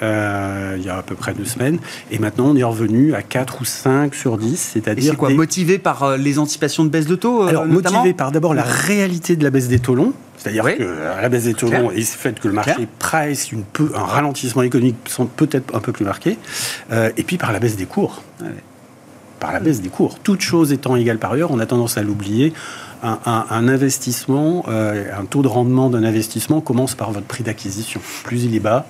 Euh, 0.02 0.76
il 0.78 0.84
y 0.84 0.89
a 0.89 0.98
à 0.98 1.02
peu 1.04 1.16
près 1.16 1.34
deux 1.34 1.46
semaines. 1.46 1.80
Et 2.12 2.20
maintenant, 2.20 2.48
on 2.48 2.56
est 2.56 2.64
revenu 2.64 3.14
à 3.14 3.22
4 3.22 3.62
ou 3.62 3.66
5 3.66 4.16
sur 4.16 4.38
10, 4.38 4.72
c'est-à-dire... 4.74 5.12
C'est 5.12 5.18
quoi 5.18 5.30
Motivé 5.30 5.78
par 5.78 6.18
les 6.18 6.39
anticipations 6.39 6.84
de 6.84 6.89
baisse 6.89 7.06
de 7.06 7.16
taux 7.16 7.44
Alors, 7.44 7.66
motivé 7.66 8.14
par 8.14 8.32
d'abord 8.32 8.54
la 8.54 8.64
réalité 8.64 9.36
de 9.36 9.44
la 9.44 9.50
baisse 9.50 9.68
des 9.68 9.80
taux 9.80 9.96
longs, 9.96 10.14
c'est-à-dire 10.38 10.64
que 10.64 10.84
la 11.22 11.30
baisse 11.30 11.46
des 11.46 11.54
taux 11.54 11.70
longs 11.70 11.91
et 11.91 12.00
le 12.00 12.04
fait 12.04 12.39
que 12.39 12.48
le 12.48 12.54
marché 12.54 12.88
price 13.00 13.52
une 13.52 13.64
peu, 13.64 13.91
un 13.96 14.04
ralentissement 14.04 14.64
économique 14.64 14.98
peut-être 15.36 15.76
un 15.76 15.80
peu 15.80 15.91
plus 15.91 16.06
marqués, 16.06 16.38
et 16.91 17.24
puis 17.24 17.38
par 17.38 17.52
la 17.52 17.60
baisse 17.60 17.76
des 17.76 17.86
cours 17.86 18.22
par 19.44 19.52
la 19.52 19.60
baisse 19.60 19.82
des 19.82 19.89
cours. 19.89 20.20
Toutes 20.20 20.39
choses 20.39 20.72
étant 20.72 20.96
égales 20.96 21.18
par 21.18 21.34
ailleurs, 21.34 21.52
on 21.52 21.60
a 21.60 21.66
tendance 21.66 21.98
à 21.98 22.02
l'oublier. 22.02 22.54
Un, 23.04 23.68
investissement, 23.68 24.64
euh, 24.70 25.04
un 25.20 25.26
taux 25.26 25.41
de 25.41 25.50
rendement 25.50 25.89
d'un 25.89 26.06
investissement 26.06 26.62
commence 26.62 26.96
par 26.96 27.12
votre 27.12 27.26
prix 27.26 27.44
d'acquisition. 27.44 28.00
Plus 28.24 28.46
il 28.46 28.56
est 28.56 28.62
bas, 28.62 28.86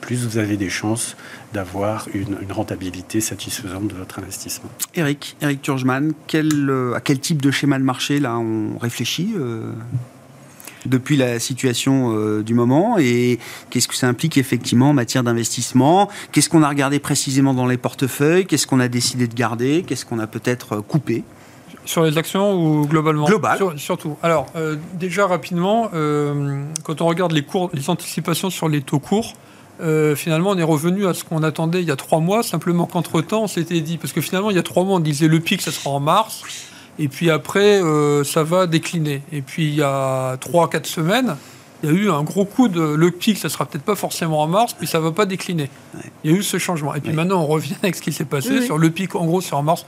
plus 0.00 0.26
vous 0.26 0.38
avez 0.38 0.56
des 0.56 0.70
chances 0.70 1.16
d'avoir 1.52 2.06
une, 2.14 2.36
rentabilité 2.50 3.20
satisfaisante 3.20 3.88
de 3.88 3.94
votre 3.94 4.18
investissement. 4.18 4.70
Eric, 4.94 5.36
Eric 5.40 5.62
Turgeman, 5.62 6.12
quel, 6.26 6.70
euh, 6.70 6.94
à 6.94 7.00
quel 7.00 7.18
type 7.18 7.42
de 7.42 7.50
schéma 7.50 7.78
de 7.78 7.84
marché 7.84 8.20
là 8.20 8.38
on 8.38 8.78
réfléchit 8.78 9.34
euh 9.36 9.72
depuis 10.86 11.16
la 11.16 11.38
situation 11.38 12.14
euh, 12.14 12.42
du 12.42 12.54
moment 12.54 12.98
et 12.98 13.38
qu'est-ce 13.70 13.88
que 13.88 13.94
ça 13.94 14.08
implique 14.08 14.38
effectivement 14.38 14.90
en 14.90 14.92
matière 14.92 15.22
d'investissement? 15.22 16.08
Qu'est-ce 16.32 16.48
qu'on 16.48 16.62
a 16.62 16.68
regardé 16.68 16.98
précisément 16.98 17.54
dans 17.54 17.66
les 17.66 17.76
portefeuilles? 17.76 18.46
Qu'est-ce 18.46 18.66
qu'on 18.66 18.80
a 18.80 18.88
décidé 18.88 19.26
de 19.26 19.34
garder? 19.34 19.84
Qu'est-ce 19.86 20.06
qu'on 20.06 20.18
a 20.18 20.26
peut-être 20.26 20.76
coupé? 20.80 21.24
Sur 21.84 22.04
les 22.04 22.18
actions 22.18 22.54
ou 22.54 22.86
globalement? 22.86 23.26
Global. 23.26 23.58
surtout. 23.76 24.16
Alors, 24.22 24.46
euh, 24.56 24.76
déjà 24.94 25.26
rapidement, 25.26 25.90
quand 26.84 27.00
on 27.00 27.06
regarde 27.06 27.32
les, 27.32 27.42
cours, 27.42 27.70
les 27.72 27.88
anticipations 27.88 28.50
sur 28.50 28.68
les 28.68 28.82
taux 28.82 28.98
courts, 28.98 29.34
finalement, 30.16 30.50
on 30.50 30.58
est 30.58 30.62
revenu 30.62 31.06
à 31.06 31.14
ce 31.14 31.24
qu'on 31.24 31.42
attendait 31.42 31.82
il 31.82 31.88
y 31.88 31.90
a 31.90 31.96
trois 31.96 32.20
mois, 32.20 32.42
simplement 32.42 32.86
qu'entre-temps, 32.86 33.42
on 33.44 33.46
s'était 33.46 33.80
dit, 33.80 33.96
parce 33.98 34.12
que 34.12 34.20
finalement, 34.20 34.50
il 34.50 34.56
y 34.56 34.60
a 34.60 34.62
trois 34.62 34.84
mois, 34.84 34.96
on 34.96 35.00
disait 35.00 35.28
le 35.28 35.40
pic, 35.40 35.62
ça 35.62 35.70
sera 35.70 35.90
en 35.90 36.00
mars. 36.00 36.42
Et 36.98 37.08
puis 37.08 37.30
après, 37.30 37.82
euh, 37.82 38.24
ça 38.24 38.42
va 38.42 38.66
décliner. 38.66 39.22
Et 39.32 39.40
puis 39.40 39.68
il 39.68 39.74
y 39.74 39.82
a 39.82 40.36
3-4 40.36 40.84
semaines, 40.84 41.36
il 41.82 41.90
y 41.90 41.92
a 41.92 41.96
eu 41.96 42.10
un 42.10 42.22
gros 42.24 42.44
coup 42.44 42.68
de. 42.68 42.80
Le 42.80 43.10
pic, 43.10 43.38
ça 43.38 43.48
sera 43.48 43.66
peut-être 43.66 43.84
pas 43.84 43.94
forcément 43.94 44.42
en 44.42 44.48
mars, 44.48 44.74
puis 44.76 44.88
ça 44.88 44.98
va 44.98 45.12
pas 45.12 45.26
décliner. 45.26 45.70
Il 46.24 46.30
y 46.30 46.34
a 46.34 46.36
eu 46.36 46.42
ce 46.42 46.58
changement. 46.58 46.94
Et 46.94 47.00
puis 47.00 47.12
maintenant, 47.12 47.40
on 47.40 47.46
revient 47.46 47.76
avec 47.82 47.94
ce 47.94 48.02
qui 48.02 48.12
s'est 48.12 48.24
passé 48.24 48.62
sur 48.62 48.78
le 48.78 48.90
pic, 48.90 49.14
en 49.14 49.24
gros, 49.26 49.40
sur 49.40 49.62
mars. 49.62 49.86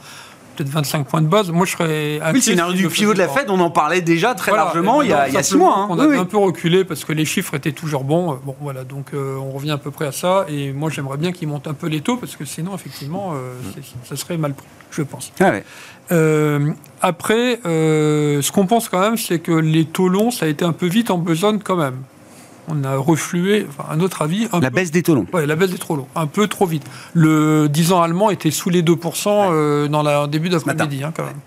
Peut-être 0.61 0.74
25 0.74 1.06
points 1.06 1.22
de 1.22 1.26
base. 1.26 1.50
Moi, 1.50 1.64
je 1.64 1.72
serais. 1.72 2.20
Oui, 2.34 2.42
c'est 2.42 2.54
du 2.74 2.88
pivot 2.88 3.14
de 3.14 3.18
la 3.18 3.28
Fed. 3.28 3.48
On 3.48 3.61
en 3.61 3.70
parlait 3.70 4.02
déjà 4.02 4.34
très 4.34 4.52
largement 4.52 5.00
il 5.00 5.08
y 5.08 5.12
a 5.14 5.42
6 5.42 5.56
mois. 5.56 5.74
Hein. 5.78 5.86
On 5.88 5.98
a 5.98 6.18
un 6.18 6.24
peu 6.26 6.36
reculé 6.36 6.84
parce 6.84 7.04
que 7.04 7.12
les 7.12 7.24
chiffres 7.24 7.54
étaient 7.54 7.72
toujours 7.72 8.04
bons. 8.04 8.38
Bon, 8.44 8.54
voilà. 8.61 8.84
Donc, 8.84 9.14
euh, 9.14 9.36
on 9.36 9.52
revient 9.52 9.70
à 9.70 9.78
peu 9.78 9.90
près 9.90 10.06
à 10.06 10.12
ça. 10.12 10.44
Et 10.48 10.72
moi, 10.72 10.90
j'aimerais 10.90 11.16
bien 11.16 11.32
qu'ils 11.32 11.48
montent 11.48 11.66
un 11.66 11.74
peu 11.74 11.86
les 11.86 12.02
taux 12.02 12.16
parce 12.16 12.36
que 12.36 12.44
sinon, 12.44 12.74
effectivement, 12.74 13.32
euh, 13.34 13.54
ça 14.04 14.16
serait 14.16 14.36
mal 14.36 14.52
pris, 14.52 14.66
je 14.90 15.02
pense. 15.02 15.32
Ah 15.40 15.50
ouais. 15.50 15.64
Euh, 16.12 16.72
après, 17.00 17.61
ce 17.64 18.52
qu'on 18.52 18.66
pense 18.66 18.90
quand 18.90 19.00
même, 19.00 19.16
c'est 19.16 19.38
que 19.38 19.52
les 19.52 19.86
taux 19.86 20.08
longs, 20.08 20.30
ça 20.30 20.44
a 20.44 20.48
été 20.48 20.64
un 20.64 20.72
peu 20.72 20.86
vite 20.86 21.11
en 21.11 21.18
besogne 21.18 21.61
quand 21.64 21.76
même. 21.76 22.02
On 22.71 22.85
a 22.85 22.97
reflué, 22.97 23.66
enfin, 23.68 23.89
à 23.91 23.97
notre 23.97 24.23
avis. 24.23 24.49
la 24.61 24.71
baisse 24.71 24.91
des 24.91 25.03
taux 25.03 25.14
longs. 25.14 25.27
Oui, 25.33 25.47
la 25.47 25.57
baisse 25.57 25.71
des 25.71 25.79
taux 25.79 25.97
longs, 25.97 26.09
un 26.14 26.27
peu 26.27 26.47
trop 26.47 26.66
vite. 26.66 26.85
Le 27.14 27.68
10 27.68 27.93
ans 27.93 28.03
allemand 28.03 28.31
était 28.31 28.51
sous 28.51 28.71
les 28.71 28.83
2% 28.83 29.29
euh, 29.29 29.89
dans 29.89 30.03
le 30.03 30.27
début 30.29 30.49
d'après-midi, 30.49 31.05
hein, 31.05 31.12
quand 31.14 31.25
même. 31.25 31.41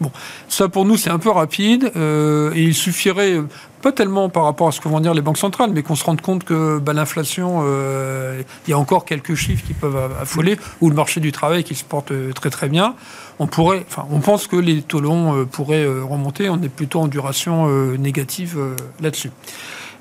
Bon, 0.00 0.10
ça 0.48 0.68
pour 0.68 0.84
nous 0.84 0.96
c'est 0.96 1.10
un 1.10 1.20
peu 1.20 1.30
rapide 1.30 1.92
et 1.94 2.62
il 2.62 2.74
suffirait 2.74 3.40
pas 3.80 3.92
tellement 3.92 4.28
par 4.28 4.42
rapport 4.42 4.66
à 4.66 4.72
ce 4.72 4.80
que 4.80 4.88
vont 4.88 4.98
dire 4.98 5.14
les 5.14 5.22
banques 5.22 5.38
centrales, 5.38 5.70
mais 5.72 5.84
qu'on 5.84 5.94
se 5.94 6.02
rende 6.02 6.20
compte 6.20 6.42
que 6.42 6.80
bah, 6.80 6.92
l'inflation, 6.92 7.62
il 8.66 8.70
y 8.70 8.72
a 8.72 8.78
encore 8.78 9.04
quelques 9.04 9.36
chiffres 9.36 9.64
qui 9.64 9.72
peuvent 9.72 9.96
affoler, 10.20 10.58
ou 10.80 10.90
le 10.90 10.96
marché 10.96 11.20
du 11.20 11.30
travail 11.30 11.62
qui 11.62 11.76
se 11.76 11.84
porte 11.84 12.12
très 12.34 12.50
très 12.50 12.68
bien 12.68 12.96
on 13.38 13.46
pourrait, 13.46 13.84
enfin, 13.88 14.06
on 14.10 14.20
pense 14.20 14.46
que 14.46 14.56
les 14.56 14.82
taux 14.82 15.00
longs 15.00 15.36
euh, 15.36 15.44
pourraient 15.44 15.84
euh, 15.84 16.04
remonter. 16.04 16.48
On 16.48 16.60
est 16.62 16.68
plutôt 16.68 17.00
en 17.00 17.08
duration 17.08 17.66
euh, 17.68 17.96
négative 17.96 18.58
là-dessus. 19.00 19.30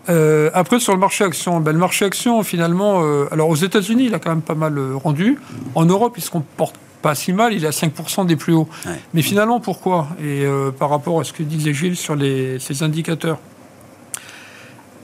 Après, 0.07 0.79
sur 0.79 0.93
le 0.93 0.99
marché 0.99 1.23
action, 1.23 1.59
ben, 1.59 1.71
le 1.71 1.79
marché 1.79 2.05
action, 2.05 2.43
finalement, 2.43 3.01
alors 3.31 3.49
aux 3.49 3.55
États-Unis, 3.55 4.05
il 4.07 4.15
a 4.15 4.19
quand 4.19 4.31
même 4.31 4.41
pas 4.41 4.55
mal 4.55 4.79
rendu. 4.95 5.39
En 5.75 5.85
Europe, 5.85 6.13
il 6.17 6.23
se 6.23 6.29
comporte 6.29 6.75
pas 7.01 7.15
si 7.15 7.33
mal, 7.33 7.53
il 7.53 7.65
est 7.65 7.67
à 7.67 7.71
5% 7.71 8.25
des 8.25 8.35
plus 8.35 8.53
hauts. 8.53 8.69
Mais 9.13 9.21
finalement, 9.21 9.59
pourquoi? 9.59 10.07
Et 10.23 10.45
par 10.79 10.89
rapport 10.89 11.19
à 11.19 11.23
ce 11.23 11.33
que 11.33 11.43
disait 11.43 11.73
Gilles 11.73 11.97
sur 11.97 12.17
ces 12.17 12.83
indicateurs, 12.83 13.39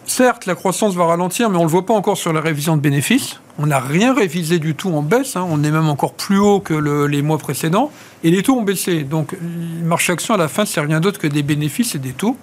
certes, 0.05 0.45
la 0.45 0.55
croissance 0.55 0.95
va 0.95 1.05
ralentir, 1.05 1.49
mais 1.49 1.57
on 1.57 1.61
ne 1.61 1.65
le 1.65 1.71
voit 1.71 1.85
pas 1.85 1.93
encore 1.93 2.17
sur 2.17 2.33
la 2.33 2.41
révision 2.41 2.75
de 2.75 2.81
bénéfices. 2.81 3.39
On 3.61 3.67
n'a 3.67 3.79
rien 3.79 4.13
révisé 4.13 4.57
du 4.57 4.73
tout 4.73 4.89
en 4.91 5.01
baisse. 5.01 5.35
Hein. 5.35 5.45
On 5.49 5.63
est 5.63 5.71
même 5.71 5.89
encore 5.89 6.13
plus 6.13 6.39
haut 6.39 6.61
que 6.61 6.73
les 7.05 7.21
mois 7.21 7.37
précédents. 7.37 7.91
Et 8.23 8.31
les 8.31 8.41
taux 8.41 8.57
ont 8.57 8.63
baissé. 8.63 9.03
Donc, 9.03 9.33
le 9.33 9.85
marché 9.85 10.13
action, 10.13 10.33
à 10.33 10.37
la 10.37 10.47
fin, 10.47 10.65
c'est 10.65 10.79
rien 10.79 11.01
d'autre 11.01 11.19
que 11.19 11.27
des 11.27 11.43
bénéfices 11.43 11.95
et 11.95 11.99
des 11.99 12.13
taux. 12.13 12.37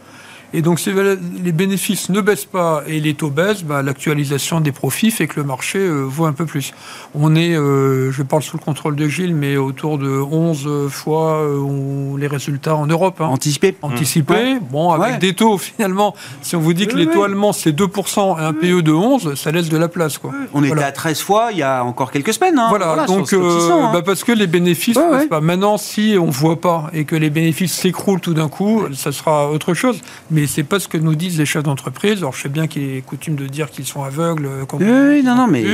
Et 0.53 0.63
donc, 0.63 0.79
si 0.79 0.91
les 0.93 1.53
bénéfices 1.53 2.09
ne 2.09 2.21
baissent 2.21 2.45
pas 2.45 2.83
et 2.87 3.01
les 3.01 3.15
taux 3.15 3.31
baissent, 3.31 3.65
bah, 3.65 3.83
l'actualisation 3.83 4.61
des 4.61 4.73
profits 4.73 5.11
fait 5.11 5.27
que 5.27 5.41
le 5.41 5.45
marché 5.45 5.79
euh, 5.79 6.03
vaut 6.03 6.27
un 6.27 6.33
peu 6.33 6.47
plus. 6.47 6.73
On 7.15 7.35
est, 7.35 7.57
euh, 7.57 8.13
je 8.13 8.23
parle 8.23 8.43
sous 8.43 8.57
le 8.57 8.63
contrôle 8.63 8.97
de 8.97 9.09
Gilles, 9.09 9.35
mais 9.35 9.57
autour 9.57 9.99
de 9.99 10.09
11 10.09 10.89
fois 10.89 11.41
euh, 11.41 12.17
les 12.19 12.27
résultats 12.27 12.77
en 12.77 12.87
Europe. 12.87 13.21
Hein. 13.21 13.27
Anticipé 13.27 13.77
Anticipé. 13.83 14.59
Bon, 14.71 14.93
avec 14.93 15.19
des 15.19 15.35
taux, 15.35 15.59
finalement, 15.59 16.15
si 16.43 16.55
on 16.57 16.61
vous 16.61 16.75
dit 16.75 16.87
que 16.87 16.97
les 16.97 17.07
taux 17.07 17.25
allemands, 17.25 17.53
c'est 17.53 17.73
2% 17.73 18.39
et 18.39 18.43
un 18.43 18.53
PE 18.53 18.83
de 18.83 18.93
11, 18.93 19.35
ça 19.35 19.51
laisse 19.51 19.69
de 19.69 19.77
la 19.77 19.89
place. 19.89 20.19
Quoi. 20.19 20.33
On 20.55 20.63
était 20.63 20.83
à 20.83 20.93
13 20.93 21.21
fois 21.21 21.49
il 21.51 21.59
y 21.59 21.63
a 21.63 21.85
encore 21.85 22.11
quelques 22.13 22.33
semaines. 22.33 22.59
Hein. 22.59 22.67
Voilà, 22.69 23.07
donc, 23.07 23.33
hein. 23.33 23.91
bah, 23.93 24.03
parce 24.05 24.23
que 24.25 24.33
les 24.33 24.47
bénéfices, 24.47 24.99
pas. 25.29 25.41
maintenant, 25.41 25.77
si 25.77 26.17
on 26.21 26.27
ne 26.27 26.31
voit 26.31 26.61
pas 26.61 26.91
et 26.93 27.05
que 27.05 27.17
les 27.17 27.31
bénéfices 27.31 27.75
s'écroulent 27.75 28.21
tout 28.21 28.35
d'un 28.35 28.49
coup, 28.49 28.85
ça 28.95 29.13
sera 29.13 29.51
autre 29.51 29.75
chose. 29.75 30.01
Mais 30.31 30.36
c'est 30.47 30.63
pas 30.63 30.79
ce 30.79 30.89
que 30.89 30.99
nous 30.99 31.15
disent 31.15 31.39
les 31.39 31.47
chefs 31.47 31.63
d'entreprise. 31.63 32.19
Alors 32.19 32.35
je 32.35 32.43
sais 32.43 32.49
bien 32.51 32.67
qu'il 32.67 32.83
est 32.83 33.01
coutume 33.01 33.37
de 33.37 33.47
dire 33.47 33.71
qu'ils 33.71 33.87
sont 33.87 34.03
aveugles. 34.03 34.49
Quand 34.69 34.79
oui, 34.79 35.23
non, 35.23 35.35
non, 35.35 35.47
mais 35.47 35.65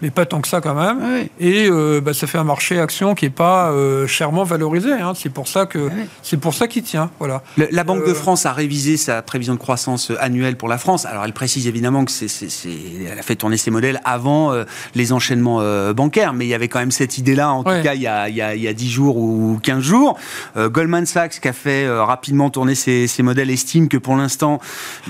mais 0.00 0.10
pas 0.10 0.26
tant 0.26 0.40
que 0.40 0.48
ça 0.48 0.60
quand 0.60 0.74
même. 0.74 1.26
Et 1.40 1.68
euh, 1.68 2.00
bah, 2.00 2.14
ça 2.14 2.26
fait 2.26 2.38
un 2.38 2.44
marché 2.44 2.78
action 2.78 3.14
qui 3.14 3.26
est 3.26 3.30
pas 3.30 3.70
euh, 3.70 4.06
chèrement 4.06 4.44
valorisé. 4.44 4.92
Hein. 4.92 5.12
C'est 5.16 5.32
pour 5.32 5.48
ça 5.48 5.66
que 5.66 5.90
c'est 6.22 6.36
pour 6.36 6.54
ça 6.54 6.68
qu'il 6.68 6.82
tient. 6.82 7.10
Voilà. 7.18 7.42
la 7.56 7.84
Banque 7.84 8.04
de 8.04 8.10
euh, 8.10 8.14
France 8.14 8.46
a 8.46 8.52
révisé 8.52 8.96
sa 8.96 9.22
prévision 9.22 9.54
de 9.54 9.58
croissance 9.58 10.12
annuelle 10.20 10.56
pour 10.56 10.68
la 10.68 10.78
France. 10.78 11.06
Alors 11.06 11.24
elle 11.24 11.32
précise 11.32 11.66
évidemment 11.66 12.04
que 12.04 12.12
c'est, 12.12 12.28
elle 13.10 13.18
a 13.18 13.22
fait 13.22 13.36
tourner 13.36 13.56
ses 13.56 13.70
modèles 13.70 14.00
avant 14.04 14.52
les 14.94 15.12
enchaînements 15.12 15.62
bancaires, 15.92 16.32
mais 16.32 16.46
il 16.46 16.48
y 16.48 16.54
avait 16.54 16.68
quand 16.68 16.78
même 16.78 16.90
cette 16.90 17.18
idée-là, 17.18 17.52
en 17.52 17.64
tout 17.64 17.82
cas 17.82 17.94
il 17.94 18.02
y, 18.02 18.06
a, 18.06 18.28
il, 18.28 18.36
y 18.36 18.42
a, 18.42 18.54
il 18.54 18.62
y 18.62 18.68
a 18.68 18.72
10 18.72 18.90
jours 18.90 19.16
ou 19.16 19.58
15 19.62 19.82
jours. 19.82 20.18
Goldman 20.56 21.06
Sachs, 21.06 21.40
qui 21.40 21.48
a 21.48 21.52
fait 21.52 21.88
rapidement 21.88 22.50
tourner 22.50 22.74
ses, 22.74 23.06
ses 23.06 23.22
modèles, 23.22 23.50
estime 23.50 23.88
que 23.88 23.96
pour 23.96 24.11
l'instant 24.16 24.60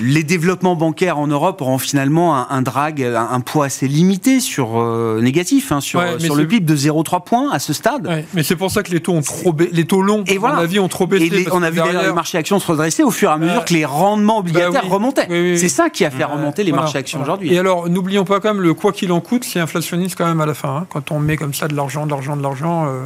les 0.01 0.23
développements 0.23 0.77
bancaires 0.77 1.19
en 1.19 1.27
Europe 1.27 1.61
auront 1.61 1.79
finalement 1.79 2.51
un, 2.51 2.63
drag, 2.63 3.03
un, 3.03 3.41
poids 3.41 3.67
assez 3.67 3.89
limité 3.89 4.41
sur 4.41 4.81
euh, 4.81 5.21
négatif, 5.21 5.73
hein, 5.73 5.81
sur, 5.81 6.03
sur 6.21 6.35
le 6.35 6.47
PIB 6.47 6.67
de 6.67 6.77
0,3 6.77 7.25
points 7.25 7.53
à 7.53 7.59
ce 7.59 7.73
stade. 7.73 8.25
mais 8.35 8.43
c'est 8.43 8.57
pour 8.57 8.71
ça 8.71 8.83
que 8.83 8.91
les 8.91 9.01
taux 9.01 9.13
ont 9.13 9.23
trop 9.23 9.55
les 9.73 9.85
taux 9.85 10.03
longs, 10.03 10.25
et 10.27 10.39
voilà. 10.39 10.63
ont 10.81 10.89
trop 10.89 11.07
baissé. 11.07 11.47
on 11.53 11.63
a 11.63 11.71
vu 11.71 11.77
derrière... 11.77 12.03
les 12.03 12.13
marchés 12.13 12.39
actions 12.39 12.59
se 12.59 12.67
redresser 12.67 13.03
au 13.03 13.11
fur 13.11 13.31
et 13.31 13.33
à 13.33 13.39
mesure 13.39 13.65
que 13.65 13.75
les 13.75 13.85
rendements 13.85 14.39
obligataires 14.39 14.83
bah 14.83 14.95
remontaient. 14.95 15.57
c'est 15.57 15.69
ça 15.69 15.91
qui 15.91 16.05
a 16.05 16.11
fait 16.11 16.25
remonter 16.25 16.65
les 16.65 16.73
marchés 16.73 16.99
actions 16.99 17.21
aujourd'hui. 17.21 17.53
Et 17.53 17.59
alors, 17.59 17.89
n'oublions 17.89 18.25
pas 18.25 18.41
quand 18.41 18.55
même 18.55 18.63
le 18.63 18.75
quoi 18.75 18.93
qu'il 18.93 19.13
en 19.13 19.21
coûte, 19.21 19.45
c'est 19.45 19.61
inflationniste 19.61 20.17
quand 20.17 20.27
même 20.27 20.41
à 20.41 20.47
la 20.47 20.55
fin. 20.55 20.77
Hein. 20.77 20.87
quand 20.89 21.11
on 21.11 21.19
met 21.19 21.37
comme 21.37 21.55
ça 21.55 21.69
de 21.69 21.75
l'argent, 21.75 22.07
de 22.07 22.11
l'argent, 22.11 22.37
de 22.37 22.43
l'argent. 22.43 22.87
Euh, 22.87 23.05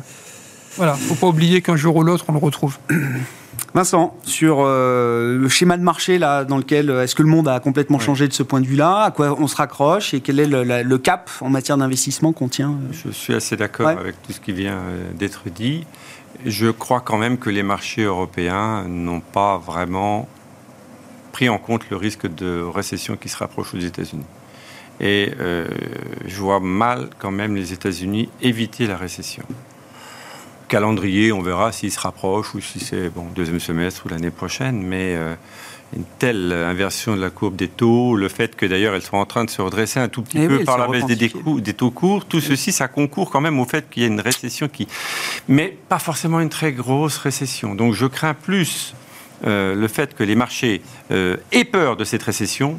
voilà, 0.77 0.95
faut 0.95 1.15
pas 1.15 1.29
oublier 1.29 1.63
qu'un 1.63 1.77
jour 1.77 1.97
ou 1.97 2.03
l'autre, 2.03 2.27
on 2.29 2.33
le 2.33 2.39
retrouve. 2.39 2.77
Vincent, 3.75 4.17
sur 4.23 4.61
euh, 4.61 5.37
le 5.37 5.49
schéma 5.49 5.77
de 5.77 5.83
marché 5.83 6.19
là, 6.19 6.45
dans 6.45 6.57
lequel 6.57 6.89
euh, 6.89 7.03
est-ce 7.03 7.15
que 7.15 7.23
le 7.23 7.29
monde 7.29 7.47
a 7.47 7.61
complètement 7.61 7.99
changé 7.99 8.27
de 8.27 8.33
ce 8.33 8.43
point 8.43 8.61
de 8.61 8.67
vue-là? 8.67 9.03
À 9.03 9.11
quoi 9.11 9.37
on 9.39 9.47
se 9.47 9.57
raccroche? 9.57 10.15
Et 10.15 10.21
quel 10.21 10.41
est 10.41 10.47
le, 10.47 10.99
cap 10.99 11.31
en 11.41 11.51
matière 11.51 11.77
d'investissement 11.77 12.33
qu'on 12.33 12.49
tient? 12.49 12.71
Euh 12.71 12.95
Je 13.05 13.11
suis 13.11 13.35
assez 13.35 13.57
d'accord 13.57 13.89
avec 13.89 14.21
tout 14.23 14.33
ce 14.33 14.41
qui 14.41 14.53
vient 14.53 14.81
d'être 15.15 15.43
dit. 15.55 15.85
Je 16.45 16.69
crois 16.69 17.01
quand 17.01 17.19
même 17.19 17.39
que 17.39 17.51
les 17.51 17.63
marchés 17.63 18.05
européens 18.05 18.85
n'ont 18.89 19.21
pas 19.21 19.59
vraiment 19.59 20.29
pris 21.33 21.49
en 21.51 21.59
compte 21.59 21.91
le 21.91 21.97
risque 21.97 22.27
de 22.27 22.63
récession 22.63 23.17
qui 23.17 23.29
se 23.29 23.37
rapproche 23.37 23.75
aux 23.75 23.79
États-Unis. 23.79 24.25
Et 25.01 25.33
je 26.25 26.41
vois 26.41 26.61
mal 26.61 27.11
quand 27.19 27.31
même 27.31 27.55
les 27.55 27.75
États-Unis 27.75 28.31
éviter 28.41 28.87
la 28.87 28.97
récession 28.97 29.45
calendrier, 30.69 31.33
on 31.33 31.43
verra 31.43 31.73
s'il 31.73 31.93
se 31.93 32.01
rapproche 32.01 32.55
ou 32.55 32.61
si 32.61 32.81
c'est 32.81 33.09
bon 33.09 33.27
deuxième 33.35 33.61
semestre 33.61 34.07
ou 34.07 34.09
l'année 34.09 34.31
prochaine, 34.31 34.83
mais 34.83 35.17
une 35.95 36.05
telle 36.19 36.53
inversion 36.53 37.17
de 37.17 37.21
la 37.21 37.31
courbe 37.31 37.57
des 37.57 37.69
taux, 37.69 38.17
le 38.17 38.29
fait 38.29 38.57
que 38.57 38.67
d'ailleurs 38.67 38.95
elles 38.95 39.03
sont 39.03 39.17
en 39.17 39.27
train 39.27 39.45
de 39.45 39.51
se 39.51 39.63
redresser 39.63 40.01
un 40.01 40.09
tout 40.09 40.23
petit 40.23 40.39
eh 40.41 40.49
peu 40.49 40.65
par 40.65 40.79
la 40.79 40.89
baisse 40.89 41.07
des, 41.07 41.15
des, 41.15 41.75
taux 41.75 41.91
courts, 41.91 42.25
tout 42.25 42.41
ceci, 42.41 42.73
ça 42.73 42.89
concourt 42.89 43.31
quand 43.31 43.41
même 43.41 43.61
au 43.61 43.65
fait 43.65 43.89
qu'il 43.89 44.03
y 44.03 44.07
a 44.07 44.09
une 44.09 44.21
récession 44.21 44.69
qui... 44.69 44.89
Mais 45.49 45.77
pas 45.89 45.99
forcément 45.99 46.41
une 46.41 46.49
très 46.49 46.73
grosse 46.73 47.19
récession. 47.19 47.75
Donc 47.75 47.95
je 47.95 48.07
crains 48.07 48.35
plus 48.35 48.95
euh, 49.47 49.75
le 49.75 49.89
fait 49.89 50.15
que 50.15 50.25
les 50.25 50.35
marchés 50.35 50.83
euh, 51.11 51.37
aient 51.53 51.65
peur 51.65 51.97
de 51.97 52.05
cette 52.05 52.23
récession 52.23 52.79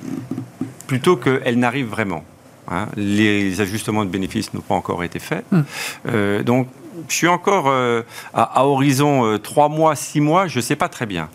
plutôt 0.87 1.15
qu'elle 1.15 1.59
n'arrive 1.59 1.87
vraiment. 1.87 2.25
Hein. 2.67 2.87
Les 2.95 3.61
ajustements 3.61 4.03
de 4.03 4.09
bénéfices 4.09 4.53
n'ont 4.53 4.61
pas 4.61 4.75
encore 4.75 5.03
été 5.03 5.19
faits. 5.19 5.45
Hmm. 5.51 5.61
Euh, 6.07 6.43
donc 6.43 6.67
je 7.07 7.15
suis 7.15 7.27
encore 7.27 7.69
à, 7.69 8.03
à, 8.33 8.65
horizon 8.65 9.37
3 9.37 9.69
mois, 9.69 9.95
6 9.95 10.21
mois, 10.21 10.47
je 10.47 10.57
ne 10.57 10.61
sais 10.61 10.75
pas 10.75 10.89
très 10.89 11.05
bien. 11.05 11.29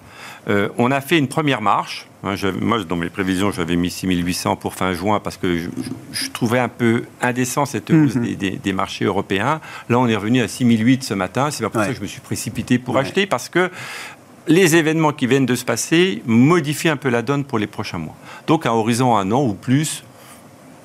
Euh, 0.48 0.68
on 0.78 0.90
a 0.90 1.00
fait 1.00 1.18
une 1.18 1.28
première 1.28 1.62
marche. 1.62 2.06
Hein, 2.24 2.34
moi, 2.60 2.82
dans 2.84 2.96
mes 2.96 3.10
prévisions, 3.10 3.50
j'avais 3.50 3.76
mis 3.76 3.90
6800 3.90 4.56
pour 4.56 4.74
fin 4.74 4.92
juin 4.92 5.20
parce 5.20 5.36
que 5.36 5.56
je, 6.12 6.30
trouvais 6.30 6.58
un 6.58 6.68
peu 6.68 7.04
indécent 7.20 7.64
cette 7.64 7.90
hausse 7.90 8.14
mhm. 8.14 8.36
des, 8.62 8.72
marchés 8.72 9.04
européens. 9.04 9.60
Là, 9.88 9.98
on 9.98 10.08
est 10.08 10.16
revenu 10.16 10.40
à 10.40 10.48
6008 10.48 11.04
ce 11.04 11.14
matin. 11.14 11.50
C'est 11.50 11.62
pas 11.62 11.70
pour 11.70 11.82
ça 11.82 11.88
que 11.88 11.96
je 11.96 12.00
me 12.00 12.06
suis 12.06 12.20
précipité 12.20 12.78
pour 12.78 12.96
acheter 12.96 13.26
parce 13.26 13.48
que 13.48 13.70
les 14.48 14.74
événements 14.74 15.12
qui 15.12 15.28
viennent 15.28 15.46
de 15.46 15.54
se 15.54 15.64
passer 15.64 16.22
modifient 16.26 16.88
un 16.88 16.96
peu 16.96 17.08
la 17.08 17.22
donne 17.22 17.44
pour 17.44 17.58
les 17.58 17.68
prochains 17.68 17.98
mois. 17.98 18.16
Donc, 18.48 18.66
à 18.66 18.74
horizon 18.74 19.16
un 19.16 19.30
an 19.30 19.44
ou 19.44 19.54
plus, 19.54 20.02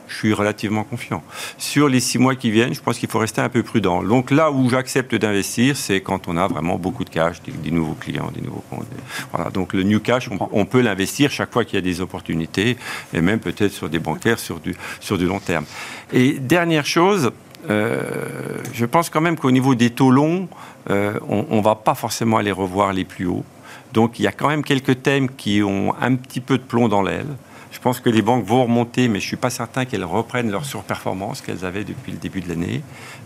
je 0.07 0.15
suis 0.15 0.33
relativement 0.33 0.83
confiant. 0.83 1.23
Sur 1.57 1.89
les 1.89 1.99
six 1.99 2.17
mois 2.17 2.35
qui 2.35 2.51
viennent, 2.51 2.73
je 2.73 2.81
pense 2.81 2.97
qu'il 2.97 3.09
faut 3.09 3.19
rester 3.19 3.41
un 3.41 3.49
peu 3.49 3.63
prudent. 3.63 4.03
Donc 4.03 4.31
là 4.31 4.51
où 4.51 4.69
j'accepte 4.69 5.15
d'investir, 5.15 5.75
c'est 5.75 6.01
quand 6.01 6.27
on 6.27 6.37
a 6.37 6.47
vraiment 6.47 6.77
beaucoup 6.77 7.03
de 7.03 7.09
cash, 7.09 7.37
des, 7.41 7.71
nouveaux 7.71 7.95
clients, 7.95 8.31
des 8.33 8.41
nouveaux 8.41 8.63
comptes. 8.69 8.87
Voilà. 9.31 9.49
Donc 9.49 9.73
le 9.73 9.83
new 9.83 9.99
cash, 9.99 10.29
on, 10.51 10.65
peut 10.65 10.81
l'investir 10.81 11.31
chaque 11.31 11.51
fois 11.51 11.65
qu'il 11.65 11.75
y 11.75 11.77
a 11.77 11.81
des 11.81 12.01
opportunités, 12.01 12.77
et 13.13 13.21
même 13.21 13.39
peut-être 13.39 13.71
sur 13.71 13.89
des 13.89 13.99
bancaires 13.99 14.39
sur 14.39 14.59
du, 14.59 14.75
sur 14.99 15.17
du 15.17 15.25
long 15.25 15.39
terme. 15.39 15.65
Et 16.13 16.33
dernière 16.33 16.85
chose, 16.85 17.31
euh, 17.69 18.03
je 18.73 18.85
pense 18.85 19.09
quand 19.09 19.21
même 19.21 19.37
qu'au 19.37 19.51
niveau 19.51 19.75
des 19.75 19.89
taux 19.89 20.11
longs, 20.11 20.47
euh, 20.89 21.19
on 21.27 21.57
ne 21.57 21.61
va 21.61 21.75
pas 21.75 21.95
forcément 21.95 22.37
aller 22.37 22.51
revoir 22.51 22.93
les 22.93 23.03
plus 23.03 23.25
hauts. 23.25 23.45
Donc 23.93 24.19
il 24.19 24.23
y 24.23 24.27
a 24.27 24.31
quand 24.31 24.49
même 24.49 24.63
quelques 24.63 25.01
thèmes 25.01 25.29
qui 25.29 25.63
ont 25.63 25.93
un 25.99 26.15
petit 26.15 26.41
peu 26.41 26.57
de 26.57 26.63
plomb 26.63 26.87
dans 26.87 27.01
l'aile. 27.01 27.27
Je 27.77 27.81
pense 27.83 27.99
que 27.99 28.09
les 28.09 28.23
banques 28.23 28.43
vont 28.43 28.63
remonter, 28.63 29.07
mais 29.07 29.19
je 29.19 29.25
ne 29.25 29.27
suis 29.27 29.37
pas 29.37 29.51
certain 29.51 29.85
qu'elles 29.85 30.03
reprennent 30.03 30.49
leur 30.49 30.65
surperformance 30.65 31.41
qu'elles 31.41 31.63
avaient 31.63 31.83
depuis 31.83 32.11
le 32.11 32.17
début 32.17 32.41
de 32.41 32.49
l'année. 32.49 32.81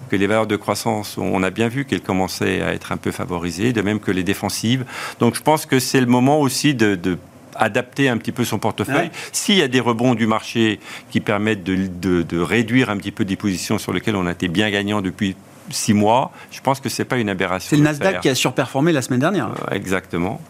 Que 0.09 0.17
les 0.17 0.27
valeurs 0.27 0.45
de 0.45 0.57
croissance, 0.57 1.17
on 1.17 1.41
a 1.41 1.49
bien 1.51 1.69
vu 1.69 1.85
qu'elles 1.85 2.01
commençaient 2.01 2.61
à 2.61 2.73
être 2.73 2.91
un 2.91 2.97
peu 2.97 3.11
favorisées, 3.11 3.71
de 3.71 3.81
même 3.81 4.01
que 4.01 4.11
les 4.11 4.23
défensives. 4.23 4.83
Donc 5.21 5.35
je 5.35 5.41
pense 5.41 5.65
que 5.65 5.79
c'est 5.79 6.01
le 6.01 6.05
moment 6.05 6.41
aussi 6.41 6.73
de, 6.75 7.17
adapter 7.55 8.09
un 8.09 8.17
petit 8.17 8.33
peu 8.33 8.43
son 8.43 8.59
portefeuille. 8.59 9.09
S'il 9.31 9.55
y 9.55 9.61
a 9.61 9.69
des 9.69 9.79
rebonds 9.79 10.15
du 10.15 10.27
marché 10.27 10.81
qui 11.11 11.21
permettent 11.21 11.63
de, 11.63 11.87
de, 12.21 12.39
réduire 12.39 12.89
un 12.89 12.97
petit 12.97 13.11
peu 13.11 13.23
des 13.23 13.37
positions 13.37 13.77
sur 13.77 13.93
lesquelles 13.93 14.17
on 14.17 14.27
a 14.27 14.33
été 14.33 14.49
bien 14.49 14.69
gagnant 14.69 15.01
depuis 15.01 15.37
six 15.73 15.93
mois, 15.93 16.31
je 16.51 16.61
pense 16.61 16.79
que 16.79 16.89
ce 16.89 17.01
n'est 17.01 17.07
pas 17.07 17.17
une 17.17 17.29
aberration. 17.29 17.69
C'est 17.69 17.77
le 17.77 17.83
Nasdaq 17.83 18.21
qui 18.21 18.29
a 18.29 18.35
surperformé 18.35 18.91
la 18.91 19.01
semaine 19.01 19.19
dernière. 19.19 19.47
Euh, 19.47 19.75
exactement. 19.75 20.41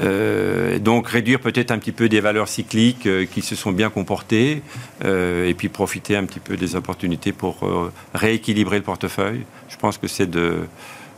Euh, 0.00 0.78
donc 0.78 1.08
réduire 1.08 1.40
peut-être 1.40 1.70
un 1.70 1.78
petit 1.78 1.92
peu 1.92 2.08
des 2.08 2.20
valeurs 2.20 2.48
cycliques 2.48 3.06
euh, 3.06 3.26
qui 3.26 3.42
se 3.42 3.54
sont 3.54 3.72
bien 3.72 3.90
comportées 3.90 4.62
et 5.04 5.54
puis 5.56 5.68
profiter 5.68 6.16
un 6.16 6.24
petit 6.24 6.40
peu 6.40 6.56
des 6.56 6.76
opportunités 6.76 7.32
pour 7.32 7.56
rééquilibrer 8.14 8.78
le 8.78 8.82
portefeuille. 8.82 9.44
Je 9.68 9.76
pense 9.76 9.96
que 9.96 10.08
c'est 10.08 10.28
de, 10.28 10.66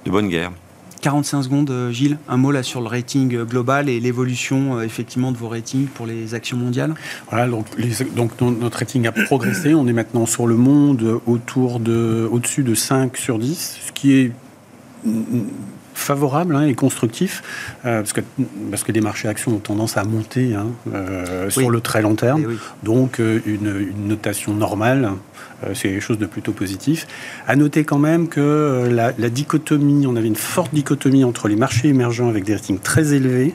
de 0.04 0.10
bonne 0.10 0.28
guerre. 0.28 0.52
45 1.00 1.42
secondes, 1.42 1.70
euh, 1.70 1.90
Gilles. 1.90 2.18
Un 2.28 2.36
mot 2.36 2.50
là 2.52 2.62
sur 2.62 2.80
le 2.80 2.86
rating 2.86 3.34
euh, 3.34 3.44
global 3.44 3.88
et 3.88 4.00
l'évolution 4.00 4.78
euh, 4.78 4.82
effectivement 4.82 5.32
de 5.32 5.36
vos 5.36 5.48
ratings 5.48 5.86
pour 5.86 6.06
les 6.06 6.34
actions 6.34 6.56
mondiales? 6.56 6.94
Voilà, 7.30 7.48
donc, 7.48 7.66
donc, 8.14 8.40
notre 8.40 8.78
rating 8.78 9.06
a 9.06 9.12
progressé. 9.12 9.74
On 9.74 9.86
est 9.86 9.92
maintenant 9.92 10.26
sur 10.26 10.46
le 10.46 10.56
monde 10.56 11.20
autour 11.26 11.80
de, 11.80 12.28
au-dessus 12.30 12.62
de 12.62 12.74
5 12.74 13.16
sur 13.16 13.38
10, 13.38 13.78
ce 13.86 13.92
qui 13.92 14.12
est 14.12 14.32
favorable 16.00 16.56
hein, 16.56 16.66
et 16.66 16.74
constructif, 16.74 17.42
parce, 17.82 18.12
que, 18.12 18.20
parce 18.70 18.82
que 18.82 18.92
les 18.92 19.00
marchés 19.00 19.28
actions 19.28 19.52
ont 19.52 19.58
tendance 19.58 19.96
à 19.96 20.04
monter 20.04 20.54
hein, 20.54 20.68
sur 21.48 21.70
le 21.70 21.80
très 21.80 22.02
long 22.02 22.14
terme. 22.14 22.44
Eh 22.50 22.84
donc 22.84 23.18
une, 23.18 23.40
une, 23.46 24.08
notation 24.08 24.54
normale 24.54 25.12
euh, 25.64 25.74
c'est 25.74 25.88
quelque 25.88 26.02
chose 26.02 26.18
de 26.18 26.26
plutôt 26.26 26.52
positif. 26.52 27.06
À 27.46 27.56
noter 27.56 27.84
quand 27.84 27.98
même 27.98 28.28
que 28.28 28.40
euh, 28.40 29.12
la, 29.18 29.30
dichotomie, 29.30 30.06
on 30.06 30.16
avait 30.16 30.26
une 30.26 30.36
forte 30.36 30.74
dichotomie 30.74 31.24
entre 31.24 31.48
les 31.48 31.56
marchés 31.56 31.88
émergents 31.88 32.28
avec 32.28 32.44
des 32.44 32.54
ratings 32.54 32.78
très 32.78 33.12
élevés 33.12 33.54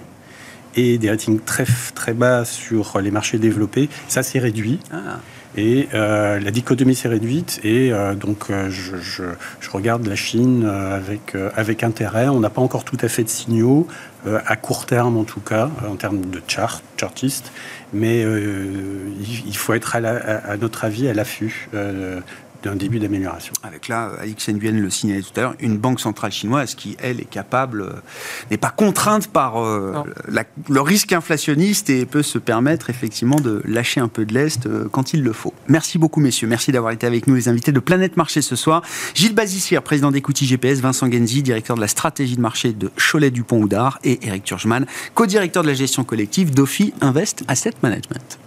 et 0.75 0.97
des 0.97 1.09
ratings 1.09 1.39
très, 1.39 1.65
très 1.95 2.13
bas 2.13 2.45
sur 2.45 2.99
les 2.99 3.11
marchés 3.11 3.37
développés. 3.37 3.89
Ça 4.07 4.23
s'est 4.23 4.39
réduit. 4.39 4.79
Ah. 4.91 5.19
Et 5.57 5.87
euh, 5.93 6.39
la 6.39 6.51
dichotomie 6.51 6.95
s'est 6.95 7.07
réduite 7.07 7.61
et 7.63 7.91
donc 8.19 8.51
je, 8.69 8.97
je, 8.97 9.69
regarde 9.71 10.05
la 10.05 10.15
Chine 10.15 10.65
avec, 10.65 11.35
avec 11.55 11.83
intérêt. 11.83 12.27
On 12.27 12.39
n'a 12.39 12.49
pas 12.49 12.61
encore 12.61 12.83
tout 12.83 12.97
à 13.01 13.07
fait 13.07 13.23
de 13.23 13.29
signaux, 13.29 13.87
à 14.25 14.55
court 14.55 14.85
terme 14.85 15.17
en 15.17 15.23
tout 15.23 15.39
cas, 15.39 15.69
en 15.89 15.95
termes 15.95 16.21
de 16.21 16.41
chart, 16.47 16.83
chartiste 16.97 17.51
mais 17.95 18.23
euh, 18.23 19.09
il 19.47 19.55
faut 19.55 19.73
être, 19.73 19.95
à, 19.95 20.57
notre 20.57 20.83
avis, 20.83 21.07
à 21.07 21.13
l'affût 21.13 21.69
euh, 21.73 22.19
d'un 22.65 22.75
début 22.75 22.99
d'amélioration. 22.99 23.53
Avec 23.63 23.87
là, 23.87 24.11
Alix 24.19 24.49
Nguyen 24.49 24.79
le 24.79 24.89
signalait 24.89 25.21
tout 25.21 25.31
à 25.37 25.41
l'heure, 25.41 25.55
une 25.59 25.77
banque 25.77 25.99
centrale 25.99 26.31
chinoise 26.31 26.75
qui, 26.75 26.97
elle, 26.99 27.21
est 27.21 27.29
capable, 27.29 27.81
euh, 27.81 27.93
n'est 28.51 28.57
pas 28.57 28.71
contrainte 28.71 29.27
par 29.27 29.55
le 29.55 30.81
risque 30.81 31.13
inflationniste 31.13 31.89
et 31.89 32.05
peut 32.05 32.23
se 32.23 32.37
permettre 32.37 32.89
effectivement 32.89 33.39
de 33.39 33.61
lâcher 33.65 34.01
un 34.01 34.07
peu 34.07 34.25
de 34.25 34.33
l'Est 34.33 34.67
quand 34.91 35.13
il 35.13 35.23
le 35.23 35.31
faut. 35.31 35.53
Merci 35.67 35.97
beaucoup, 35.97 36.19
messieurs. 36.19 36.47
Merci 36.47 36.71
d'avoir 36.71 36.91
été 36.91 37.07
avec 37.07 37.27
nous, 37.27 37.35
les 37.35 37.47
invités 37.47 37.71
de 37.71 37.79
Planète 37.79 38.17
Marché 38.17 38.41
ce 38.41 38.55
soir. 38.55 38.81
Gilles 39.13 39.35
Bazissière, 39.35 39.81
président 39.81 40.11
d'Equity 40.11 40.45
GPS, 40.45 40.79
Vincent 40.79 41.09
Genzi, 41.11 41.43
directeur 41.43 41.75
de 41.75 41.81
la 41.81 41.87
stratégie 41.87 42.35
de 42.35 42.41
marché 42.41 42.73
de 42.73 42.91
Cholet-Dupont-Houdard 42.97 43.99
et 44.03 44.25
Eric 44.27 44.43
Turgeman, 44.43 44.85
co-directeur 45.13 45.63
de 45.63 45.67
la 45.67 45.73
gestion 45.73 46.03
collective 46.03 46.53
d'Ophi 46.53 46.93
Invest 47.01 47.43
Asset 47.47 47.73
Management. 47.81 48.39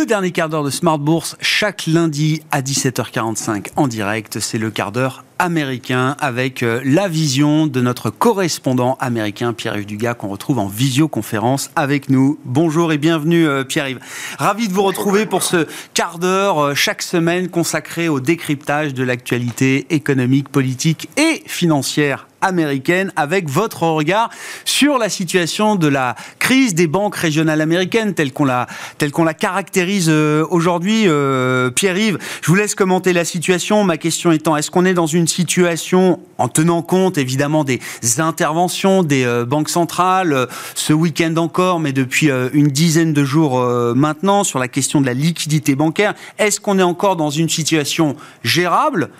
Le 0.00 0.06
dernier 0.06 0.30
quart 0.30 0.48
d'heure 0.48 0.64
de 0.64 0.70
Smart 0.70 0.98
Bourse, 0.98 1.36
chaque 1.42 1.86
lundi 1.86 2.40
à 2.50 2.62
17h45 2.62 3.66
en 3.76 3.86
direct, 3.86 4.40
c'est 4.40 4.56
le 4.56 4.70
quart 4.70 4.92
d'heure 4.92 5.24
américain 5.38 6.16
avec 6.20 6.62
euh, 6.62 6.80
la 6.86 7.06
vision 7.06 7.66
de 7.66 7.82
notre 7.82 8.08
correspondant 8.08 8.96
américain 8.98 9.52
Pierre-Yves 9.52 9.84
Dugas 9.84 10.14
qu'on 10.14 10.28
retrouve 10.28 10.58
en 10.58 10.68
visioconférence 10.68 11.70
avec 11.76 12.08
nous. 12.08 12.38
Bonjour 12.46 12.92
et 12.92 12.98
bienvenue 12.98 13.46
euh, 13.46 13.62
Pierre-Yves. 13.62 14.00
Ravi 14.38 14.68
de 14.68 14.72
vous 14.72 14.84
retrouver 14.84 15.26
pour 15.26 15.42
ce 15.42 15.66
quart 15.92 16.18
d'heure 16.18 16.64
euh, 16.64 16.74
chaque 16.74 17.02
semaine 17.02 17.50
consacré 17.50 18.08
au 18.08 18.20
décryptage 18.20 18.94
de 18.94 19.02
l'actualité 19.02 19.86
économique, 19.90 20.48
politique 20.48 21.10
et 21.18 21.42
financière 21.44 22.26
américaine 22.40 23.12
avec 23.16 23.48
votre 23.48 23.82
regard 23.82 24.30
sur 24.64 24.98
la 24.98 25.08
situation 25.08 25.76
de 25.76 25.88
la 25.88 26.14
crise 26.38 26.74
des 26.74 26.86
banques 26.86 27.16
régionales 27.16 27.60
américaines 27.60 28.14
telle 28.14 28.32
qu'on 28.32 28.44
la, 28.44 28.66
telle 28.98 29.12
qu'on 29.12 29.24
la 29.24 29.34
caractérise 29.34 30.08
euh, 30.08 30.46
aujourd'hui. 30.50 31.04
Euh, 31.06 31.70
Pierre-Yves, 31.70 32.18
je 32.42 32.46
vous 32.48 32.54
laisse 32.54 32.74
commenter 32.74 33.12
la 33.12 33.24
situation. 33.24 33.84
Ma 33.84 33.96
question 33.96 34.32
étant, 34.32 34.56
est-ce 34.56 34.70
qu'on 34.70 34.84
est 34.84 34.94
dans 34.94 35.06
une 35.06 35.28
situation, 35.28 36.20
en 36.38 36.48
tenant 36.48 36.82
compte 36.82 37.18
évidemment 37.18 37.64
des 37.64 37.80
interventions 38.18 39.02
des 39.02 39.24
euh, 39.24 39.44
banques 39.44 39.68
centrales, 39.68 40.48
ce 40.74 40.92
week-end 40.92 41.34
encore, 41.36 41.80
mais 41.80 41.92
depuis 41.92 42.30
une 42.52 42.68
dizaine 42.68 43.12
de 43.12 43.24
jours 43.24 43.60
maintenant, 43.94 44.44
sur 44.44 44.58
la 44.58 44.68
question 44.68 45.00
de 45.00 45.06
la 45.06 45.14
liquidité 45.14 45.74
bancaire, 45.74 46.14
est-ce 46.38 46.60
qu'on 46.60 46.78
est 46.78 46.82
encore 46.82 47.16
dans 47.16 47.30
une 47.30 47.48
situation 47.48 48.16
gérable? 48.42 49.10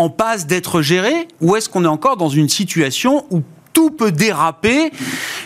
En 0.00 0.08
passe 0.08 0.46
d'être 0.46 0.80
géré 0.80 1.28
ou 1.42 1.56
est-ce 1.56 1.68
qu'on 1.68 1.84
est 1.84 1.88
encore 1.88 2.16
dans 2.16 2.30
une 2.30 2.48
situation 2.48 3.26
où 3.30 3.42
tout 3.74 3.90
peut 3.90 4.12
déraper 4.12 4.90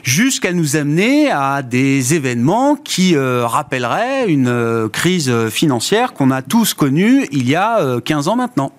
jusqu'à 0.05 0.53
nous 0.53 0.77
amener 0.77 1.29
à 1.31 1.63
des 1.63 2.15
événements 2.15 2.77
qui 2.77 3.17
euh, 3.17 3.47
rappelleraient 3.47 4.29
une 4.29 4.49
euh, 4.49 4.89
crise 4.89 5.49
financière 5.49 6.15
qu'on 6.15 6.31
a 6.31 6.41
tous 6.41 6.73
connue 6.73 7.27
il 7.33 7.49
y 7.49 7.57
a 7.57 8.01
15 8.01 8.29
euh, 8.29 8.31
ans 8.31 8.37
maintenant. 8.37 8.73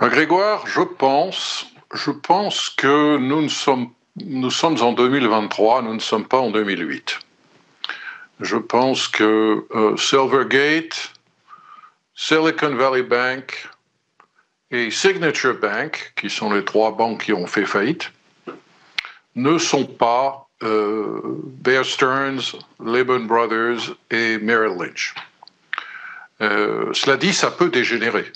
Grégoire, 0.00 0.64
je 0.68 0.82
pense, 0.82 1.66
je 1.92 2.12
pense 2.12 2.70
que 2.70 3.16
nous, 3.18 3.42
ne 3.42 3.48
sommes, 3.48 3.88
nous 4.24 4.50
sommes 4.50 4.80
en 4.80 4.92
2023, 4.92 5.82
nous 5.82 5.94
ne 5.94 5.98
sommes 5.98 6.26
pas 6.26 6.38
en 6.38 6.52
2008. 6.52 7.18
Je 8.40 8.56
pense 8.56 9.08
que 9.08 9.66
Silvergate, 9.96 11.10
Silicon 12.14 12.76
Valley 12.76 13.02
Bank, 13.02 13.68
et 14.70 14.90
Signature 14.90 15.58
Bank, 15.58 16.12
qui 16.16 16.28
sont 16.28 16.52
les 16.52 16.64
trois 16.64 16.92
banques 16.92 17.24
qui 17.24 17.32
ont 17.32 17.46
fait 17.46 17.64
faillite, 17.64 18.12
ne 19.34 19.56
sont 19.58 19.86
pas 19.86 20.48
euh, 20.62 21.20
Bear 21.44 21.84
Stearns, 21.84 22.56
Lehman 22.84 23.26
Brothers 23.26 23.94
et 24.10 24.38
Merrill 24.38 24.76
Lynch. 24.78 25.14
Euh, 26.40 26.92
cela 26.92 27.16
dit, 27.16 27.32
ça 27.32 27.50
peut 27.50 27.70
dégénérer. 27.70 28.26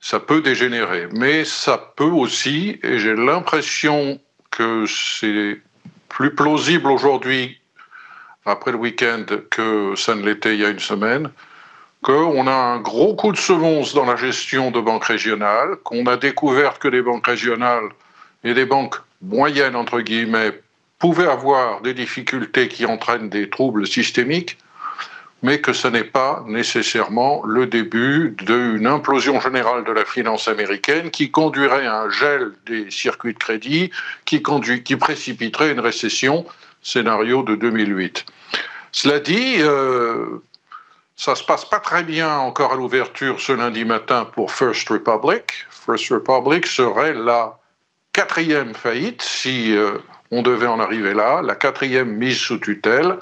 Ça 0.00 0.20
peut 0.20 0.42
dégénérer, 0.42 1.08
mais 1.12 1.44
ça 1.44 1.78
peut 1.96 2.04
aussi, 2.04 2.78
et 2.82 2.98
j'ai 2.98 3.14
l'impression 3.14 4.20
que 4.50 4.84
c'est 4.86 5.60
plus 6.08 6.34
plausible 6.34 6.90
aujourd'hui, 6.90 7.60
après 8.44 8.72
le 8.72 8.78
week-end, 8.78 9.24
que 9.50 9.94
ça 9.96 10.14
ne 10.14 10.24
l'était 10.24 10.54
il 10.54 10.60
y 10.60 10.64
a 10.64 10.70
une 10.70 10.80
semaine, 10.80 11.30
qu'on 12.02 12.46
a 12.48 12.52
un 12.52 12.80
gros 12.80 13.14
coup 13.14 13.32
de 13.32 13.36
semonce 13.36 13.94
dans 13.94 14.04
la 14.04 14.16
gestion 14.16 14.70
de 14.70 14.80
banques 14.80 15.04
régionales, 15.04 15.76
qu'on 15.84 16.04
a 16.06 16.16
découvert 16.16 16.78
que 16.78 16.88
les 16.88 17.00
banques 17.00 17.26
régionales 17.26 17.88
et 18.44 18.54
les 18.54 18.66
banques 18.66 18.96
moyennes, 19.22 19.76
entre 19.76 20.00
guillemets, 20.00 20.60
pouvaient 20.98 21.28
avoir 21.28 21.80
des 21.80 21.94
difficultés 21.94 22.68
qui 22.68 22.86
entraînent 22.86 23.28
des 23.28 23.48
troubles 23.48 23.86
systémiques, 23.86 24.58
mais 25.42 25.60
que 25.60 25.72
ce 25.72 25.88
n'est 25.88 26.04
pas 26.04 26.44
nécessairement 26.46 27.42
le 27.44 27.66
début 27.66 28.34
d'une 28.38 28.86
implosion 28.86 29.40
générale 29.40 29.84
de 29.84 29.92
la 29.92 30.04
finance 30.04 30.48
américaine 30.48 31.10
qui 31.10 31.30
conduirait 31.30 31.86
à 31.86 32.02
un 32.02 32.10
gel 32.10 32.52
des 32.66 32.90
circuits 32.90 33.34
de 33.34 33.38
crédit, 33.38 33.90
qui, 34.24 34.42
conduit, 34.42 34.82
qui 34.82 34.96
précipiterait 34.96 35.72
une 35.72 35.80
récession, 35.80 36.46
scénario 36.82 37.42
de 37.42 37.54
2008. 37.54 38.24
Cela 38.92 39.20
dit, 39.20 39.56
euh, 39.58 40.42
ça 41.22 41.36
se 41.36 41.44
passe 41.44 41.64
pas 41.64 41.78
très 41.78 42.02
bien 42.02 42.36
encore 42.36 42.72
à 42.72 42.76
l'ouverture 42.76 43.40
ce 43.40 43.52
lundi 43.52 43.84
matin 43.84 44.24
pour 44.24 44.50
First 44.50 44.88
Republic. 44.88 45.44
First 45.70 46.08
Republic 46.08 46.66
serait 46.66 47.14
la 47.14 47.60
quatrième 48.12 48.74
faillite 48.74 49.22
si 49.22 49.76
euh, 49.76 49.98
on 50.32 50.42
devait 50.42 50.66
en 50.66 50.80
arriver 50.80 51.14
là, 51.14 51.40
la 51.40 51.54
quatrième 51.54 52.10
mise 52.10 52.38
sous 52.38 52.58
tutelle. 52.58 53.18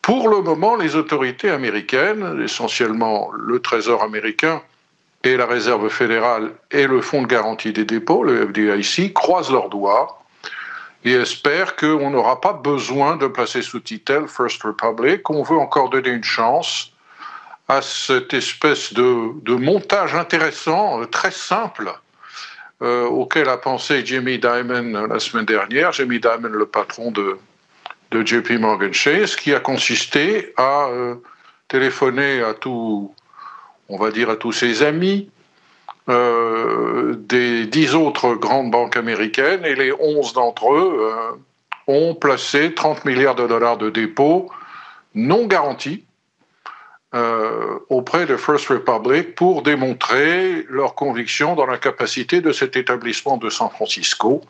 Pour 0.00 0.30
le 0.30 0.40
moment, 0.40 0.76
les 0.76 0.96
autorités 0.96 1.50
américaines, 1.50 2.40
essentiellement 2.42 3.30
le 3.36 3.60
Trésor 3.60 4.02
américain 4.02 4.62
et 5.22 5.36
la 5.36 5.44
Réserve 5.44 5.90
fédérale 5.90 6.52
et 6.70 6.86
le 6.86 7.02
Fonds 7.02 7.20
de 7.20 7.26
garantie 7.26 7.74
des 7.74 7.84
dépôts, 7.84 8.24
le 8.24 8.46
FDIC, 8.46 9.12
croisent 9.12 9.52
leurs 9.52 9.68
doigts 9.68 10.22
et 11.04 11.12
espèrent 11.12 11.76
qu'on 11.76 12.08
n'aura 12.08 12.40
pas 12.40 12.54
besoin 12.54 13.16
de 13.16 13.26
placer 13.26 13.60
sous 13.60 13.80
tutelle 13.80 14.26
First 14.26 14.62
Republic. 14.62 15.28
On 15.28 15.42
veut 15.42 15.58
encore 15.58 15.90
donner 15.90 16.08
une 16.08 16.24
chance 16.24 16.94
à 17.70 17.82
cette 17.82 18.34
espèce 18.34 18.92
de, 18.92 19.54
montage 19.54 20.16
intéressant, 20.16 21.06
très 21.06 21.30
simple, 21.30 21.92
euh, 22.82 23.06
auquel 23.06 23.48
a 23.48 23.58
pensé 23.58 24.04
Jimmy 24.04 24.38
Dimon 24.38 25.06
la 25.06 25.20
semaine 25.20 25.44
dernière. 25.44 25.92
Jimmy 25.92 26.18
Dimon, 26.18 26.48
le 26.48 26.66
patron 26.66 27.12
de, 27.12 27.38
JP 28.12 28.58
Morgan 28.58 28.92
Chase, 28.92 29.36
qui 29.36 29.54
a 29.54 29.60
consisté 29.60 30.52
à 30.56 30.88
euh, 30.88 31.14
téléphoner 31.68 32.42
à 32.42 32.54
tous, 32.54 33.14
on 33.88 33.98
va 33.98 34.10
dire 34.10 34.30
à 34.30 34.36
tous 34.36 34.50
ses 34.50 34.82
amis, 34.82 35.30
euh, 36.08 37.14
des 37.20 37.66
dix 37.66 37.94
autres 37.94 38.34
grandes 38.34 38.72
banques 38.72 38.96
américaines, 38.96 39.64
et 39.64 39.76
les 39.76 39.92
onze 39.92 40.32
d'entre 40.32 40.74
eux 40.74 41.38
ont 41.86 42.16
placé 42.16 42.74
30 42.74 43.04
milliards 43.04 43.36
de 43.36 43.46
dollars 43.46 43.76
de 43.76 43.90
dépôts 43.90 44.50
non 45.14 45.46
garantis 45.46 46.04
euh, 47.12 47.78
auprès 47.88 48.24
de 48.24 48.36
First 48.36 48.68
Republic 48.68 49.34
pour 49.34 49.62
démontrer 49.62 50.64
leur 50.68 50.94
conviction 50.94 51.56
dans 51.56 51.66
la 51.66 51.76
capacité 51.76 52.40
de 52.40 52.52
cet 52.52 52.76
établissement 52.76 53.36
de 53.36 53.50
San 53.50 53.68
Francisco 53.68 54.42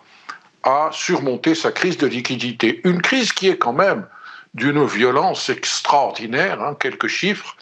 à 0.62 0.90
surmonter 0.92 1.54
sa 1.54 1.72
crise 1.72 1.96
de 1.96 2.06
liquidité. 2.06 2.82
Une 2.84 3.00
crise 3.00 3.32
qui 3.32 3.48
est 3.48 3.56
quand 3.56 3.72
même 3.72 4.06
d'une 4.52 4.84
violence 4.84 5.48
extraordinaire, 5.48 6.60
hein, 6.60 6.76
quelques 6.78 7.06
chiffres. 7.06 7.56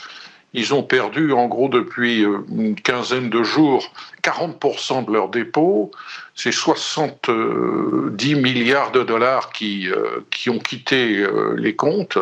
Ils 0.55 0.73
ont 0.73 0.83
perdu 0.83 1.33
en 1.33 1.47
gros 1.47 1.69
depuis 1.69 2.25
euh, 2.25 2.39
une 2.51 2.75
quinzaine 2.75 3.29
de 3.31 3.43
jours 3.43 3.93
40% 4.23 5.05
de 5.07 5.13
leurs 5.13 5.29
dépôts. 5.29 5.91
C'est 6.35 6.53
70 6.53 8.35
milliards 8.37 8.93
de 8.93 9.03
dollars 9.03 9.51
qui, 9.51 9.91
euh, 9.91 10.21
qui 10.31 10.51
ont 10.51 10.59
quitté 10.59 11.27
les 11.57 11.77
comptes 11.77 12.19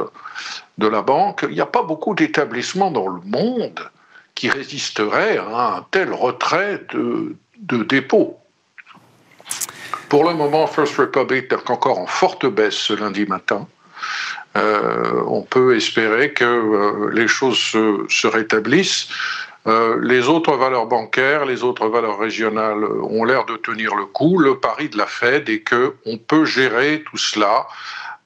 de 0.78 0.86
la 0.86 1.02
banque, 1.02 1.44
il 1.48 1.54
n'y 1.54 1.60
a 1.60 1.66
pas 1.66 1.82
beaucoup 1.82 2.14
d'établissements 2.14 2.90
dans 2.90 3.08
le 3.08 3.20
monde 3.24 3.80
qui 4.34 4.50
résisteraient 4.50 5.38
à 5.38 5.76
un 5.76 5.86
tel 5.90 6.12
retrait 6.12 6.82
de, 6.92 7.36
dépôts. 7.84 8.38
Pour 10.08 10.24
le 10.24 10.34
moment, 10.34 10.66
First 10.66 10.96
Republic 10.98 11.50
est 11.50 11.70
encore 11.70 11.98
en 11.98 12.06
forte 12.06 12.46
baisse 12.46 12.74
ce 12.74 12.92
lundi 12.92 13.24
matin. 13.24 13.66
Euh, 14.57 15.22
on 15.26 15.42
peut 15.42 15.76
espérer 15.76 16.32
que 16.32 16.44
euh, 16.44 17.11
les 17.12 17.28
choses 17.28 17.59
se, 17.59 18.26
rétablissent. 18.26 19.09
Euh, 19.66 19.98
les 20.02 20.28
autres 20.28 20.57
valeurs 20.57 20.86
bancaires, 20.86 21.44
les 21.44 21.62
autres 21.62 21.88
valeurs 21.88 22.18
régionales 22.18 22.84
ont 22.84 23.24
l'air 23.24 23.44
de 23.44 23.57
tenir 23.57 23.94
le 23.94 24.07
coup. 24.07 24.38
Le 24.38 24.59
pari 24.59 24.88
de 24.88 24.96
la 24.96 25.07
Fed 25.07 25.48
est 25.48 25.62
qu'on 25.68 26.18
peut 26.18 26.44
gérer 26.44 27.04
tout 27.11 27.18
cela 27.18 27.66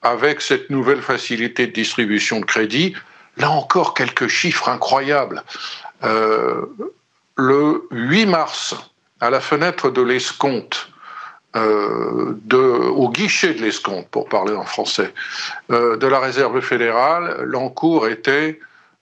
avec 0.03 0.41
cette 0.41 0.69
nouvelle 0.69 1.01
facilité 1.01 1.67
de 1.67 1.73
distribution 1.73 2.39
de 2.39 2.45
crédit. 2.45 2.95
Là 3.37 3.49
encore, 3.51 3.93
quelques 3.93 4.27
chiffres 4.27 4.69
incroyables. 4.69 5.43
Le 7.37 7.87
8 7.91 8.25
mars, 8.27 8.75
à 9.19 9.29
la 9.29 9.39
fenêtre 9.39 9.89
de 9.89 10.01
l'escompte, 10.01 10.90
euh, 11.55 12.89
au 12.89 13.09
guichet 13.09 13.53
de 13.53 13.61
l'escompte, 13.61 14.07
pour 14.09 14.29
parler 14.29 14.53
en 14.53 14.65
français, 14.65 15.13
euh, 15.71 15.97
de 15.97 16.07
la 16.07 16.19
Réserve 16.19 16.61
fédérale, 16.61 17.41
l'encours 17.43 18.07
était 18.07 18.59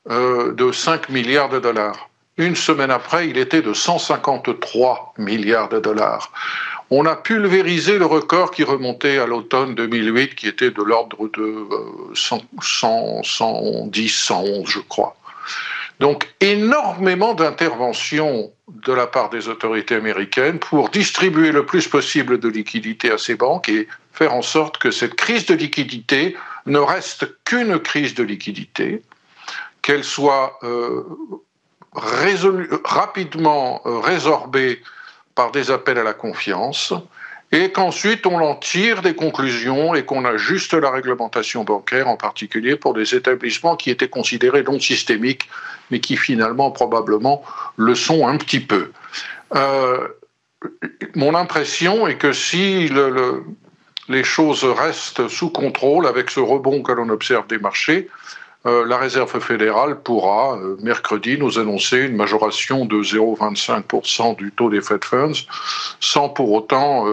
de 0.09 0.71
5 0.71 1.09
milliards 1.09 1.49
de 1.49 1.59
dollars. 1.59 2.09
Une 2.37 2.55
semaine 2.55 2.89
après, 2.89 3.29
il 3.29 3.37
était 3.37 3.61
de 3.61 3.73
153 3.73 5.13
milliards 5.19 5.69
de 5.69 5.79
dollars 5.79 6.31
on 6.91 7.05
a 7.05 7.15
pulvérisé 7.15 7.97
le 7.99 8.05
record 8.05 8.51
qui 8.51 8.63
remontait 8.63 9.19
à 9.19 9.27
l'automne 9.27 9.75
2008, 9.75 10.35
qui 10.35 10.47
était 10.47 10.71
de 10.71 10.81
l'ordre 10.81 11.29
de 11.29 11.67
110, 12.15 14.09
111, 14.09 14.67
je 14.67 14.79
crois. 14.79 15.15
Donc 15.99 16.33
énormément 16.39 17.33
d'interventions 17.33 18.51
de 18.69 18.93
la 18.93 19.05
part 19.05 19.29
des 19.29 19.49
autorités 19.49 19.95
américaines 19.95 20.59
pour 20.59 20.89
distribuer 20.89 21.51
le 21.51 21.65
plus 21.65 21.87
possible 21.87 22.39
de 22.39 22.47
liquidités 22.47 23.11
à 23.11 23.17
ces 23.17 23.35
banques 23.35 23.67
et 23.67 23.87
faire 24.13 24.33
en 24.33 24.41
sorte 24.41 24.77
que 24.77 24.91
cette 24.91 25.15
crise 25.15 25.45
de 25.45 25.55
liquidité 25.55 26.37
ne 26.65 26.79
reste 26.79 27.27
qu'une 27.43 27.79
crise 27.79 28.15
de 28.15 28.23
liquidité, 28.23 29.01
qu'elle 29.81 30.05
soit 30.05 30.57
euh, 30.63 31.03
rapidement 31.93 33.81
euh, 33.85 33.99
résorbée 33.99 34.81
par 35.35 35.51
des 35.51 35.71
appels 35.71 35.97
à 35.97 36.03
la 36.03 36.13
confiance, 36.13 36.93
et 37.51 37.71
qu'ensuite 37.71 38.25
on 38.25 38.39
en 38.39 38.55
tire 38.55 39.01
des 39.01 39.15
conclusions 39.15 39.95
et 39.95 40.05
qu'on 40.05 40.23
ajuste 40.25 40.73
la 40.73 40.91
réglementation 40.91 41.63
bancaire, 41.63 42.07
en 42.07 42.17
particulier 42.17 42.75
pour 42.75 42.93
des 42.93 43.15
établissements 43.15 43.75
qui 43.75 43.89
étaient 43.89 44.09
considérés 44.09 44.63
non 44.63 44.79
systémiques, 44.79 45.49
mais 45.91 45.99
qui 45.99 46.17
finalement 46.17 46.71
probablement 46.71 47.43
le 47.77 47.95
sont 47.95 48.27
un 48.27 48.37
petit 48.37 48.59
peu. 48.59 48.91
Euh, 49.55 50.07
mon 51.15 51.35
impression 51.35 52.07
est 52.07 52.17
que 52.17 52.33
si 52.33 52.89
les 54.09 54.23
choses 54.23 54.63
restent 54.63 55.27
sous 55.27 55.49
contrôle 55.49 56.07
avec 56.07 56.29
ce 56.29 56.39
rebond 56.39 56.83
que 56.83 56.91
l'on 56.91 57.09
observe 57.09 57.47
des 57.47 57.57
marchés, 57.57 58.09
euh, 58.65 58.85
la 58.85 58.97
Réserve 58.97 59.39
fédérale 59.39 60.01
pourra, 60.01 60.57
euh, 60.57 60.75
mercredi, 60.81 61.37
nous 61.37 61.59
annoncer 61.59 61.99
une 61.99 62.17
majoration 62.17 62.85
de 62.85 63.01
0,25% 63.01 64.35
du 64.35 64.51
taux 64.51 64.69
des 64.69 64.81
Fed 64.81 65.05
Funds, 65.05 65.45
sans 66.01 66.27
pour 66.29 66.51
autant 66.51 67.05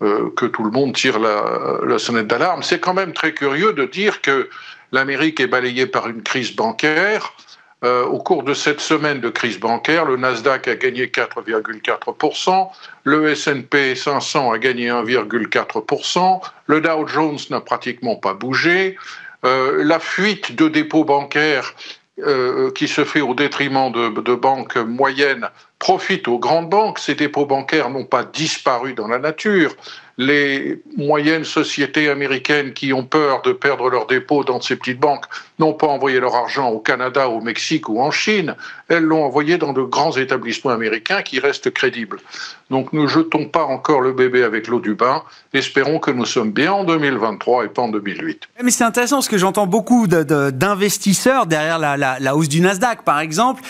que 0.00 0.44
tout 0.44 0.64
le 0.64 0.70
monde 0.70 0.92
tire 0.92 1.18
la, 1.18 1.98
sonnette 1.98 2.26
d'alarme. 2.26 2.62
C'est 2.62 2.80
quand 2.80 2.92
même 2.92 3.14
très 3.14 3.32
curieux 3.32 3.72
de 3.72 3.86
dire 3.86 4.20
que 4.20 4.50
l'Amérique 4.92 5.40
est 5.40 5.46
balayée 5.46 5.86
par 5.86 6.08
une 6.08 6.22
crise 6.22 6.54
bancaire. 6.54 7.32
Au 7.84 8.18
cours 8.18 8.42
de 8.44 8.54
cette 8.54 8.80
semaine 8.80 9.20
de 9.20 9.28
crise 9.28 9.60
bancaire, 9.60 10.06
le 10.06 10.16
Nasdaq 10.16 10.68
a 10.68 10.74
gagné 10.74 11.06
4,4%, 11.06 12.68
le 13.04 13.28
S&P 13.28 13.94
500 13.94 14.52
a 14.52 14.58
gagné 14.58 14.88
1,4%, 14.88 16.40
le 16.66 16.80
Dow 16.80 17.06
Jones 17.06 17.38
n'a 17.50 17.60
pratiquement 17.60 18.16
pas 18.16 18.32
bougé, 18.32 18.96
euh, 19.44 19.84
la 19.84 19.98
fuite 19.98 20.54
de 20.54 20.68
dépôts 20.68 21.04
bancaires 21.04 21.74
euh, 22.20 22.70
qui 22.70 22.88
se 22.88 23.04
fait 23.04 23.20
au 23.20 23.34
détriment 23.34 23.92
de, 23.92 24.34
banques 24.34 24.76
moyennes 24.76 25.48
profitent 25.78 26.28
aux 26.28 26.38
grandes 26.38 26.70
banques. 26.70 26.98
Ces 26.98 27.14
dépôts 27.14 27.44
bancaires 27.44 27.90
n'ont 27.90 28.04
pas 28.04 28.24
disparu 28.24 28.94
dans 28.94 29.08
la 29.08 29.18
nature 29.18 29.74
les 30.16 30.80
moyennes 30.96 31.44
sociétés 31.44 32.08
américaines 32.08 32.72
qui 32.72 32.92
ont 32.92 33.04
peur 33.04 33.42
de 33.42 33.52
perdre 33.52 33.90
leurs 33.90 34.06
dépôts 34.06 34.44
dans 34.44 34.60
ces 34.60 34.76
petites 34.76 35.00
banques 35.00 35.24
n'ont 35.58 35.72
pas 35.72 35.88
envoyé 35.88 36.20
leur 36.20 36.34
argent 36.34 36.68
au 36.68 36.78
Canada, 36.78 37.28
au 37.28 37.40
Mexique 37.40 37.88
ou 37.88 38.00
en 38.00 38.10
Chine, 38.10 38.54
elles 38.88 39.02
l'ont 39.02 39.24
envoyé 39.24 39.58
dans 39.58 39.72
de 39.72 39.82
grands 39.82 40.16
établissements 40.16 40.70
américains 40.70 41.22
qui 41.22 41.40
restent 41.40 41.72
crédibles. 41.72 42.18
Donc 42.70 42.92
ne 42.92 43.06
jetons 43.06 43.46
pas 43.46 43.64
encore 43.64 44.00
le 44.00 44.12
bébé 44.12 44.44
avec 44.44 44.68
l'eau 44.68 44.80
du 44.80 44.94
bain, 44.94 45.22
espérons 45.52 45.98
que 45.98 46.10
nous 46.10 46.26
sommes 46.26 46.52
bien 46.52 46.72
en 46.72 46.84
2023 46.84 47.64
et 47.64 47.68
pas 47.68 47.82
en 47.82 47.88
2008. 47.88 48.48
Mais 48.62 48.70
c'est 48.70 48.84
intéressant 48.84 49.16
parce 49.16 49.28
que 49.28 49.38
j'entends 49.38 49.66
beaucoup 49.66 50.06
d'investisseurs 50.06 51.46
derrière 51.46 51.78
la, 51.78 51.96
la 51.96 52.36
hausse 52.36 52.48
du 52.48 52.60
Nasdaq, 52.60 53.02
par 53.02 53.20
exemple, 53.20 53.62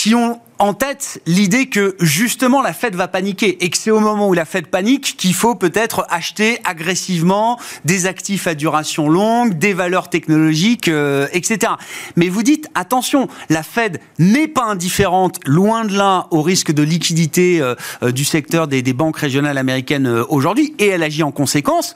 qui 0.00 0.14
ont 0.14 0.40
en 0.58 0.72
tête 0.72 1.20
l'idée 1.26 1.66
que 1.66 1.94
justement 2.00 2.62
la 2.62 2.72
Fed 2.72 2.94
va 2.94 3.06
paniquer 3.06 3.62
et 3.62 3.68
que 3.68 3.76
c'est 3.76 3.90
au 3.90 4.00
moment 4.00 4.30
où 4.30 4.32
la 4.32 4.46
Fed 4.46 4.68
panique 4.68 5.14
qu'il 5.18 5.34
faut 5.34 5.54
peut-être 5.54 6.06
acheter 6.08 6.58
agressivement 6.64 7.60
des 7.84 8.06
actifs 8.06 8.46
à 8.46 8.54
duration 8.54 9.10
longue, 9.10 9.58
des 9.58 9.74
valeurs 9.74 10.08
technologiques, 10.08 10.88
euh, 10.88 11.28
etc. 11.34 11.72
Mais 12.16 12.30
vous 12.30 12.42
dites 12.42 12.70
attention, 12.74 13.28
la 13.50 13.62
Fed 13.62 14.00
n'est 14.18 14.48
pas 14.48 14.64
indifférente, 14.64 15.38
loin 15.44 15.84
de 15.84 15.94
là, 15.94 16.28
au 16.30 16.40
risque 16.40 16.72
de 16.72 16.82
liquidité 16.82 17.60
euh, 17.60 17.74
euh, 18.02 18.10
du 18.10 18.24
secteur 18.24 18.68
des, 18.68 18.80
des 18.80 18.94
banques 18.94 19.18
régionales 19.18 19.58
américaines 19.58 20.08
aujourd'hui 20.30 20.74
et 20.78 20.86
elle 20.86 21.02
agit 21.02 21.22
en 21.22 21.30
conséquence. 21.30 21.94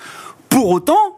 Pour 0.51 0.69
autant, 0.69 1.17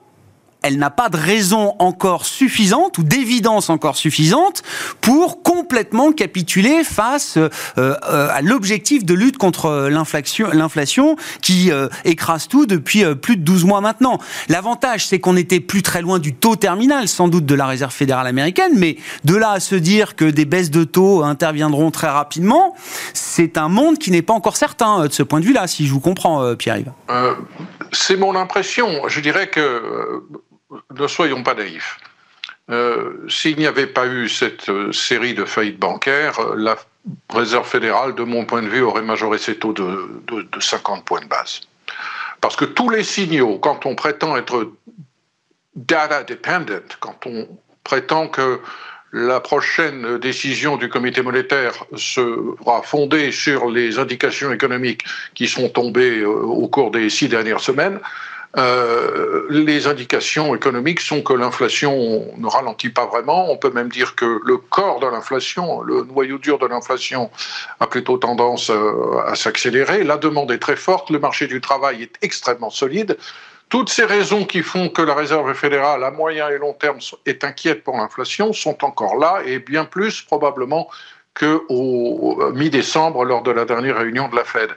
elle 0.66 0.78
n'a 0.78 0.90
pas 0.90 1.08
de 1.08 1.16
raison 1.16 1.76
encore 1.78 2.26
suffisante 2.26 2.98
ou 2.98 3.04
d'évidence 3.04 3.70
encore 3.70 3.96
suffisante 3.96 4.64
pour 5.00 5.44
complètement 5.44 6.10
capituler 6.10 6.82
face 6.82 7.36
euh, 7.36 7.48
euh, 7.78 7.94
à 8.32 8.42
l'objectif 8.42 9.04
de 9.04 9.14
lutte 9.14 9.38
contre 9.38 9.88
l'inflation 9.88 11.16
qui 11.40 11.70
euh, 11.70 11.86
écrase 12.04 12.48
tout 12.48 12.66
depuis 12.66 13.04
plus 13.14 13.36
de 13.36 13.42
12 13.42 13.64
mois 13.64 13.80
maintenant. 13.80 14.18
L'avantage, 14.48 15.06
c'est 15.06 15.20
qu'on 15.20 15.34
n'était 15.34 15.60
plus 15.60 15.82
très 15.82 16.02
loin 16.02 16.18
du 16.18 16.34
taux 16.34 16.56
terminal, 16.56 17.06
sans 17.06 17.28
doute, 17.28 17.46
de 17.46 17.54
la 17.54 17.66
Réserve 17.66 17.92
fédérale 17.92 18.26
américaine, 18.26 18.72
mais 18.74 18.96
de 19.24 19.36
là 19.36 19.52
à 19.52 19.60
se 19.60 19.76
dire 19.76 20.16
que 20.16 20.24
des 20.24 20.46
baisses 20.46 20.72
de 20.72 20.82
taux 20.82 21.22
interviendront 21.22 21.92
très 21.92 22.08
rapidement, 22.08 22.74
c'est 23.14 23.56
un 23.56 23.68
monde 23.68 23.98
qui 23.98 24.10
n'est 24.10 24.22
pas 24.22 24.34
encore 24.34 24.56
certain 24.56 25.06
de 25.06 25.12
ce 25.12 25.22
point 25.22 25.38
de 25.38 25.44
vue-là, 25.44 25.68
si 25.68 25.86
je 25.86 25.92
vous 25.92 26.00
comprends, 26.00 26.56
Pierre-Yves. 26.56 26.90
c'est 27.92 28.16
mon 28.16 28.34
impression. 28.34 29.02
Je 29.06 29.20
dirais 29.20 29.48
que 29.48 30.22
ne 30.70 31.06
soyons 31.06 31.42
pas 31.42 31.54
naïfs. 31.54 31.98
Euh, 32.68 33.28
s'il 33.28 33.56
n'y 33.58 33.66
avait 33.66 33.86
pas 33.86 34.06
eu 34.06 34.28
cette 34.28 34.68
euh, 34.68 34.90
série 34.90 35.34
de 35.34 35.44
faillites 35.44 35.78
bancaires, 35.78 36.40
euh, 36.40 36.54
la 36.56 36.76
Réserve 37.30 37.68
fédérale, 37.68 38.16
de 38.16 38.24
mon 38.24 38.44
point 38.44 38.62
de 38.62 38.66
vue, 38.66 38.82
aurait 38.82 39.02
majoré 39.02 39.38
ses 39.38 39.56
taux 39.56 39.72
de, 39.72 40.20
de 40.26 40.60
50 40.60 41.04
points 41.04 41.20
de 41.20 41.28
base. 41.28 41.60
Parce 42.40 42.56
que 42.56 42.64
tous 42.64 42.90
les 42.90 43.04
signaux, 43.04 43.58
quand 43.58 43.86
on 43.86 43.94
prétend 43.94 44.36
être 44.36 44.72
data 45.76 46.24
dependent, 46.24 46.82
quand 46.98 47.26
on 47.26 47.48
prétend 47.84 48.26
que 48.26 48.60
la 49.12 49.38
prochaine 49.38 50.18
décision 50.18 50.76
du 50.76 50.88
comité 50.88 51.22
monétaire 51.22 51.84
sera 51.94 52.82
fondée 52.82 53.30
sur 53.30 53.70
les 53.70 54.00
indications 54.00 54.52
économiques 54.52 55.04
qui 55.34 55.46
sont 55.46 55.68
tombées 55.68 56.24
au 56.24 56.66
cours 56.66 56.90
des 56.90 57.08
six 57.08 57.28
dernières 57.28 57.60
semaines, 57.60 58.00
euh, 58.58 59.46
les 59.50 59.86
indications 59.86 60.54
économiques 60.54 61.00
sont 61.00 61.22
que 61.22 61.34
l'inflation 61.34 62.26
ne 62.38 62.46
ralentit 62.46 62.88
pas 62.88 63.04
vraiment. 63.04 63.50
On 63.50 63.58
peut 63.58 63.70
même 63.70 63.90
dire 63.90 64.14
que 64.14 64.40
le 64.44 64.56
corps 64.56 64.98
de 65.00 65.06
l'inflation, 65.06 65.82
le 65.82 66.04
noyau 66.04 66.38
dur 66.38 66.58
de 66.58 66.66
l'inflation, 66.66 67.30
a 67.80 67.86
plutôt 67.86 68.16
tendance 68.16 68.70
euh, 68.70 69.18
à 69.26 69.34
s'accélérer. 69.34 70.04
La 70.04 70.16
demande 70.16 70.50
est 70.52 70.58
très 70.58 70.76
forte, 70.76 71.10
le 71.10 71.18
marché 71.18 71.46
du 71.46 71.60
travail 71.60 72.02
est 72.02 72.14
extrêmement 72.22 72.70
solide. 72.70 73.18
Toutes 73.68 73.90
ces 73.90 74.04
raisons 74.04 74.44
qui 74.44 74.62
font 74.62 74.88
que 74.88 75.02
la 75.02 75.14
Réserve 75.14 75.52
fédérale, 75.52 76.02
à 76.04 76.10
moyen 76.10 76.48
et 76.48 76.56
long 76.56 76.72
terme, 76.72 76.98
est 77.26 77.44
inquiète 77.44 77.84
pour 77.84 77.96
l'inflation 77.96 78.52
sont 78.52 78.84
encore 78.84 79.16
là 79.16 79.42
et 79.44 79.58
bien 79.58 79.84
plus 79.84 80.22
probablement 80.22 80.88
qu'au 81.34 82.52
mi-décembre 82.54 83.24
lors 83.24 83.42
de 83.42 83.50
la 83.50 83.64
dernière 83.64 83.98
réunion 83.98 84.28
de 84.28 84.36
la 84.36 84.44
Fed. 84.44 84.70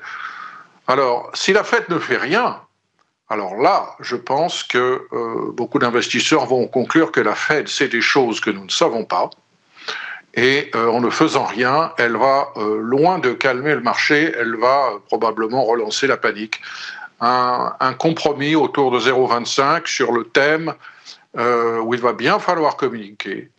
Alors, 0.88 1.30
si 1.36 1.54
la 1.54 1.64
Fed 1.64 1.86
ne 1.90 2.00
fait 2.00 2.18
rien, 2.18 2.60
alors 3.32 3.56
là, 3.58 3.96
je 4.00 4.16
pense 4.16 4.64
que 4.64 5.08
euh, 5.14 5.52
beaucoup 5.54 5.78
d'investisseurs 5.78 6.48
vont 6.48 6.68
conclure 6.68 7.12
que 7.12 7.22
la 7.22 7.36
Fed 7.36 7.68
sait 7.68 7.88
des 7.88 8.02
choses 8.02 8.40
que 8.40 8.50
nous 8.50 8.66
ne 8.66 8.72
savons 8.72 9.06
pas. 9.06 9.30
Et 10.34 10.72
euh, 10.76 10.88
en 10.90 11.00
ne 11.00 11.12
faisant 11.12 11.46
rien, 11.46 11.94
elle 12.00 12.18
va, 12.18 12.50
euh, 12.58 12.80
loin 12.82 13.20
de 13.20 13.34
calmer 13.34 13.76
le 13.76 13.82
marché, 13.82 14.34
elle 14.36 14.56
va 14.56 14.94
probablement 15.08 15.64
relancer 15.64 16.08
la 16.08 16.18
panique. 16.18 16.60
Un, 17.22 17.76
un 17.80 17.94
compromis 17.94 18.56
autour 18.56 18.90
de 18.90 19.00
0,25 19.00 19.86
sur 19.88 20.12
le 20.12 20.24
thème 20.24 20.74
où 21.36 21.94
il 21.94 22.02
va 22.02 22.14
bien 22.14 22.40
falloir 22.40 22.76
communiquer, 22.76 23.52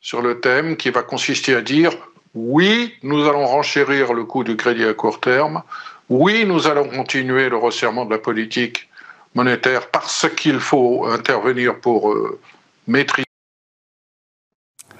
sur 0.00 0.22
le 0.22 0.38
thème 0.38 0.76
qui 0.76 0.90
va 0.90 1.02
consister 1.02 1.56
à 1.56 1.60
dire 1.60 1.90
oui, 2.34 2.94
nous 3.02 3.26
allons 3.26 3.46
renchérir 3.46 4.12
le 4.12 4.24
coût 4.24 4.44
du 4.44 4.56
crédit 4.56 4.84
à 4.84 4.94
court 4.94 5.18
terme, 5.18 5.62
oui, 6.08 6.44
nous 6.46 6.68
allons 6.68 6.88
continuer 6.88 7.48
le 7.48 7.56
resserrement 7.56 8.04
de 8.04 8.12
la 8.12 8.18
politique 8.18 8.88
monétaire 9.36 9.90
parce 9.90 10.26
qu'il 10.34 10.58
faut 10.58 11.06
intervenir 11.06 11.78
pour 11.78 12.10
euh, 12.10 12.40
maîtriser 12.88 13.24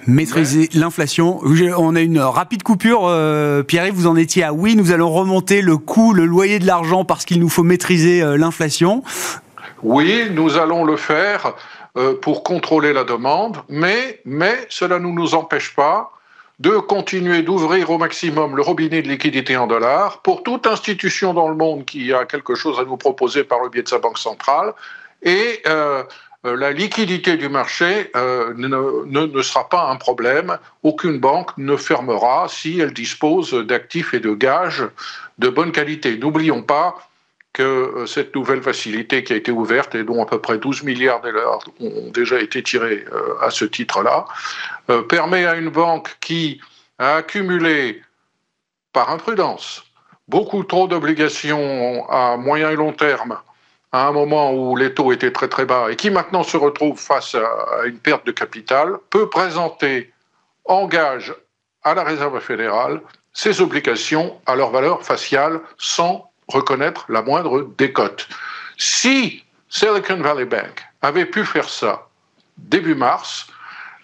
maîtriser 0.05 0.69
l'inflation. 0.73 1.41
On 1.77 1.95
a 1.97 1.99
une 1.99 2.19
rapide 2.19 2.63
coupure. 2.63 3.07
Euh, 3.07 3.61
Pierre, 3.63 3.91
vous 3.91 4.07
en 4.07 4.15
étiez 4.15 4.43
à 4.43 4.53
oui, 4.53 4.77
nous 4.77 4.93
allons 4.93 5.11
remonter 5.11 5.61
le 5.61 5.77
coût, 5.77 6.13
le 6.13 6.25
loyer 6.25 6.59
de 6.59 6.65
l'argent 6.65 7.03
parce 7.03 7.25
qu'il 7.25 7.41
nous 7.41 7.49
faut 7.49 7.63
maîtriser 7.63 8.21
euh, 8.21 8.37
l'inflation. 8.37 9.03
Oui, 9.83 10.29
nous 10.31 10.55
allons 10.57 10.85
le 10.85 10.95
faire 10.95 11.53
pour 12.21 12.43
contrôler 12.43 12.93
la 12.93 13.03
demande, 13.03 13.57
mais, 13.69 14.21
mais 14.23 14.67
cela 14.69 14.99
ne 14.99 15.07
nous 15.07 15.33
empêche 15.33 15.73
pas 15.73 16.11
de 16.59 16.71
continuer 16.77 17.43
d'ouvrir 17.43 17.89
au 17.91 17.97
maximum 17.97 18.55
le 18.55 18.63
robinet 18.63 19.01
de 19.01 19.07
liquidité 19.07 19.55
en 19.57 19.67
dollars 19.67 20.21
pour 20.23 20.41
toute 20.43 20.65
institution 20.65 21.33
dans 21.33 21.49
le 21.49 21.55
monde 21.55 21.85
qui 21.85 22.13
a 22.13 22.25
quelque 22.25 22.55
chose 22.55 22.79
à 22.79 22.83
nous 22.83 22.97
proposer 22.97 23.43
par 23.43 23.61
le 23.61 23.69
biais 23.69 23.83
de 23.83 23.87
sa 23.87 23.99
banque 23.99 24.17
centrale. 24.17 24.73
Et 25.21 25.61
euh, 25.67 26.03
la 26.43 26.71
liquidité 26.71 27.37
du 27.37 27.49
marché 27.49 28.09
euh, 28.15 28.53
ne, 28.55 29.27
ne, 29.27 29.41
sera 29.41 29.69
pas 29.69 29.89
un 29.89 29.97
problème. 29.97 30.57
Aucune 30.83 31.19
banque 31.19 31.51
ne 31.57 31.75
fermera 31.75 32.47
si 32.49 32.79
elle 32.79 32.93
dispose 32.93 33.53
d'actifs 33.53 34.13
et 34.13 34.19
de 34.19 34.33
gages 34.33 34.83
de 35.37 35.49
bonne 35.49 35.71
qualité. 35.71 36.17
N'oublions 36.17 36.63
pas 36.63 36.95
que 37.57 38.05
cette 38.05 38.35
nouvelle 38.35 38.61
facilité 38.61 39.23
qui 39.23 39.33
a 39.33 39.35
été 39.35 39.51
ouverte 39.51 39.95
et 39.95 40.03
dont 40.03 40.21
à 40.21 40.27
peu 40.27 40.39
près 40.39 40.59
12 40.59 40.83
milliards 40.83 41.21
de 41.21 41.31
dollars 41.31 41.59
ont 41.79 42.11
déjà 42.11 42.39
été 42.39 42.61
tirés 42.61 43.03
à 43.41 43.49
ce 43.49 43.65
titre-là, 43.65 44.25
euh, 44.91 45.01
permet 45.01 45.45
à 45.47 45.55
une 45.55 45.69
banque 45.69 46.17
qui 46.21 46.61
a 46.99 47.15
accumulé 47.15 48.03
par 48.93 49.09
imprudence 49.09 49.83
beaucoup 50.27 50.63
trop 50.63 50.87
d'obligations 50.87 52.07
à 52.09 52.37
moyen 52.37 52.69
et 52.69 52.75
long 52.75 52.93
terme 52.93 53.39
à 53.91 54.07
un 54.07 54.11
moment 54.11 54.53
où 54.53 54.75
les 54.75 54.93
taux 54.93 55.11
étaient 55.11 55.31
très 55.31 55.47
très 55.47 55.65
bas 55.65 55.87
et 55.89 55.95
qui 55.95 56.11
maintenant 56.11 56.43
se 56.43 56.57
retrouve 56.57 56.99
face 56.99 57.33
à 57.33 57.85
une 57.85 57.97
perte 57.97 58.27
de 58.27 58.31
capital, 58.31 58.97
peut 59.09 59.29
présenter 59.29 60.13
en 60.65 60.85
gage 60.85 61.33
à 61.83 61.95
la 61.95 62.03
Réserve 62.03 62.39
fédérale 62.39 63.01
ses 63.33 63.61
obligations 63.61 64.39
à 64.45 64.55
leur 64.55 64.69
valeur 64.69 65.03
faciale 65.03 65.61
sans 65.79 66.29
reconnaître 66.47 67.05
la 67.09 67.21
moindre 67.21 67.69
décote. 67.77 68.27
Si 68.77 69.43
Silicon 69.69 70.17
Valley 70.17 70.45
Bank 70.45 70.83
avait 71.01 71.25
pu 71.25 71.45
faire 71.45 71.69
ça 71.69 72.07
début 72.57 72.95
mars, 72.95 73.47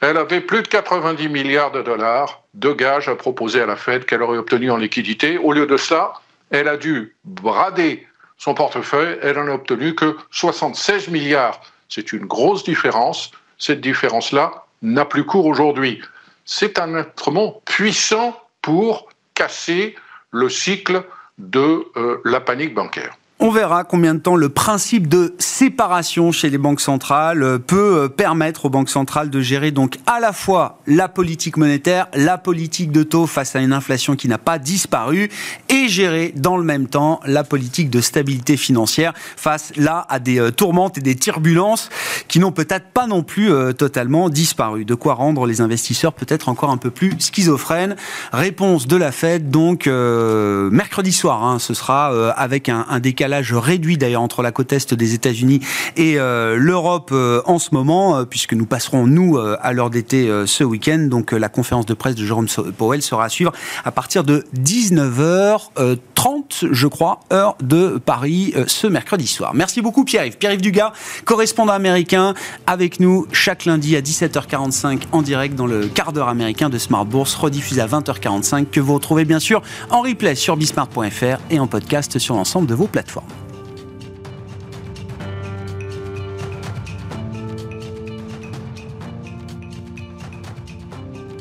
elle 0.01 0.17
avait 0.17 0.41
plus 0.41 0.61
de 0.61 0.67
90 0.67 1.29
milliards 1.29 1.71
de 1.71 1.81
dollars 1.81 2.43
de 2.53 2.73
gages 2.73 3.07
à 3.07 3.15
proposer 3.15 3.61
à 3.61 3.65
la 3.65 3.75
Fed 3.75 4.05
qu'elle 4.05 4.21
aurait 4.21 4.37
obtenu 4.37 4.69
en 4.69 4.77
liquidité. 4.77 5.37
Au 5.37 5.53
lieu 5.53 5.65
de 5.65 5.77
ça, 5.77 6.13
elle 6.51 6.67
a 6.67 6.77
dû 6.77 7.15
brader 7.23 8.05
son 8.37 8.53
portefeuille. 8.53 9.17
Elle 9.21 9.37
n'en 9.37 9.47
a 9.47 9.55
obtenu 9.55 9.95
que 9.95 10.17
76 10.31 11.07
milliards. 11.07 11.61
C'est 11.87 12.11
une 12.11 12.25
grosse 12.25 12.63
différence. 12.63 13.31
Cette 13.57 13.79
différence-là 13.81 14.65
n'a 14.81 15.05
plus 15.05 15.25
cours 15.25 15.45
aujourd'hui. 15.45 16.01
C'est 16.45 16.79
un 16.79 16.95
instrument 16.95 17.61
puissant 17.65 18.37
pour 18.61 19.07
casser 19.35 19.95
le 20.31 20.49
cycle 20.49 21.03
de 21.37 21.85
euh, 21.97 22.21
la 22.25 22.39
panique 22.39 22.73
bancaire. 22.73 23.17
On 23.45 23.51
verra 23.51 23.83
combien 23.83 24.15
de 24.15 24.21
temps 24.21 24.37
le 24.37 24.47
principe 24.47 25.09
de 25.09 25.35
séparation 25.37 26.31
chez 26.31 26.49
les 26.49 26.57
banques 26.57 26.79
centrales 26.79 27.59
peut 27.59 28.07
permettre 28.07 28.63
aux 28.63 28.69
banques 28.69 28.89
centrales 28.89 29.29
de 29.29 29.41
gérer 29.41 29.71
donc 29.71 29.99
à 30.05 30.21
la 30.21 30.31
fois 30.31 30.79
la 30.87 31.09
politique 31.09 31.57
monétaire, 31.57 32.07
la 32.13 32.37
politique 32.37 32.89
de 32.93 33.03
taux 33.03 33.27
face 33.27 33.53
à 33.57 33.59
une 33.59 33.73
inflation 33.73 34.15
qui 34.15 34.29
n'a 34.29 34.37
pas 34.37 34.59
disparu 34.59 35.29
et 35.67 35.89
gérer 35.89 36.31
dans 36.37 36.55
le 36.55 36.63
même 36.63 36.87
temps 36.87 37.19
la 37.25 37.43
politique 37.43 37.89
de 37.89 37.99
stabilité 37.99 38.55
financière 38.55 39.11
face 39.35 39.73
là 39.75 40.05
à 40.07 40.19
des 40.19 40.53
tourmentes 40.53 40.97
et 40.97 41.01
des 41.01 41.15
turbulences 41.15 41.89
qui 42.29 42.39
n'ont 42.39 42.53
peut-être 42.53 42.91
pas 42.93 43.07
non 43.07 43.23
plus 43.23 43.51
totalement 43.77 44.29
disparu. 44.29 44.85
De 44.85 44.95
quoi 44.95 45.15
rendre 45.15 45.45
les 45.47 45.59
investisseurs 45.59 46.13
peut-être 46.13 46.47
encore 46.47 46.69
un 46.69 46.77
peu 46.77 46.91
plus 46.91 47.11
schizophrènes. 47.19 47.97
Réponse 48.31 48.87
de 48.87 48.95
la 48.95 49.11
Fed 49.11 49.49
donc 49.49 49.85
euh, 49.87 50.69
mercredi 50.69 51.11
soir. 51.11 51.43
Hein, 51.43 51.59
ce 51.59 51.73
sera 51.73 52.13
euh, 52.13 52.31
avec 52.37 52.69
un, 52.69 52.85
décalage 53.01 53.32
réduit 53.53 53.97
d'ailleurs 53.97 54.21
entre 54.21 54.41
la 54.41 54.51
côte 54.51 54.73
est 54.73 54.93
des 54.93 55.13
États-Unis 55.13 55.59
et 55.97 56.19
euh, 56.19 56.55
l'Europe 56.57 57.13
en 57.45 57.59
ce 57.59 57.69
moment, 57.73 58.25
puisque 58.25 58.53
nous 58.53 58.65
passerons 58.65 59.07
nous 59.07 59.37
à 59.37 59.73
l'heure 59.73 59.89
d'été 59.89 60.29
ce 60.45 60.63
week-end. 60.63 61.07
Donc 61.09 61.31
la 61.31 61.49
conférence 61.49 61.85
de 61.85 61.93
presse 61.93 62.15
de 62.15 62.25
Jérôme 62.25 62.47
Powell 62.77 63.01
sera 63.01 63.25
à 63.25 63.29
suivre 63.29 63.51
à 63.83 63.91
partir 63.91 64.23
de 64.23 64.45
19h30, 64.57 66.69
je 66.71 66.87
crois, 66.87 67.19
heure 67.31 67.55
de 67.61 67.99
Paris 68.03 68.53
ce 68.67 68.87
mercredi 68.87 69.27
soir. 69.27 69.53
Merci 69.53 69.81
beaucoup 69.81 70.05
Pierre-Yves. 70.05 70.37
Pierre-Yves 70.37 70.61
Dugas, 70.61 70.93
correspondant 71.25 71.73
américain, 71.73 72.33
avec 72.67 72.99
nous 72.99 73.27
chaque 73.31 73.65
lundi 73.65 73.95
à 73.95 74.01
17h45 74.01 75.01
en 75.11 75.21
direct 75.21 75.55
dans 75.55 75.67
le 75.67 75.87
quart 75.87 76.13
d'heure 76.13 76.29
américain 76.29 76.69
de 76.69 76.77
Smart 76.77 77.05
Bourse, 77.05 77.35
rediffusé 77.35 77.81
à 77.81 77.87
20h45, 77.87 78.69
que 78.69 78.79
vous 78.79 78.93
retrouvez 78.93 79.25
bien 79.25 79.39
sûr 79.39 79.61
en 79.89 80.01
replay 80.01 80.35
sur 80.35 80.57
bismart.fr 80.57 81.39
et 81.49 81.59
en 81.59 81.67
podcast 81.67 82.19
sur 82.19 82.35
l'ensemble 82.35 82.67
de 82.67 82.75
vos 82.75 82.87
plateformes. 82.87 83.22
Ciao. 83.29 83.52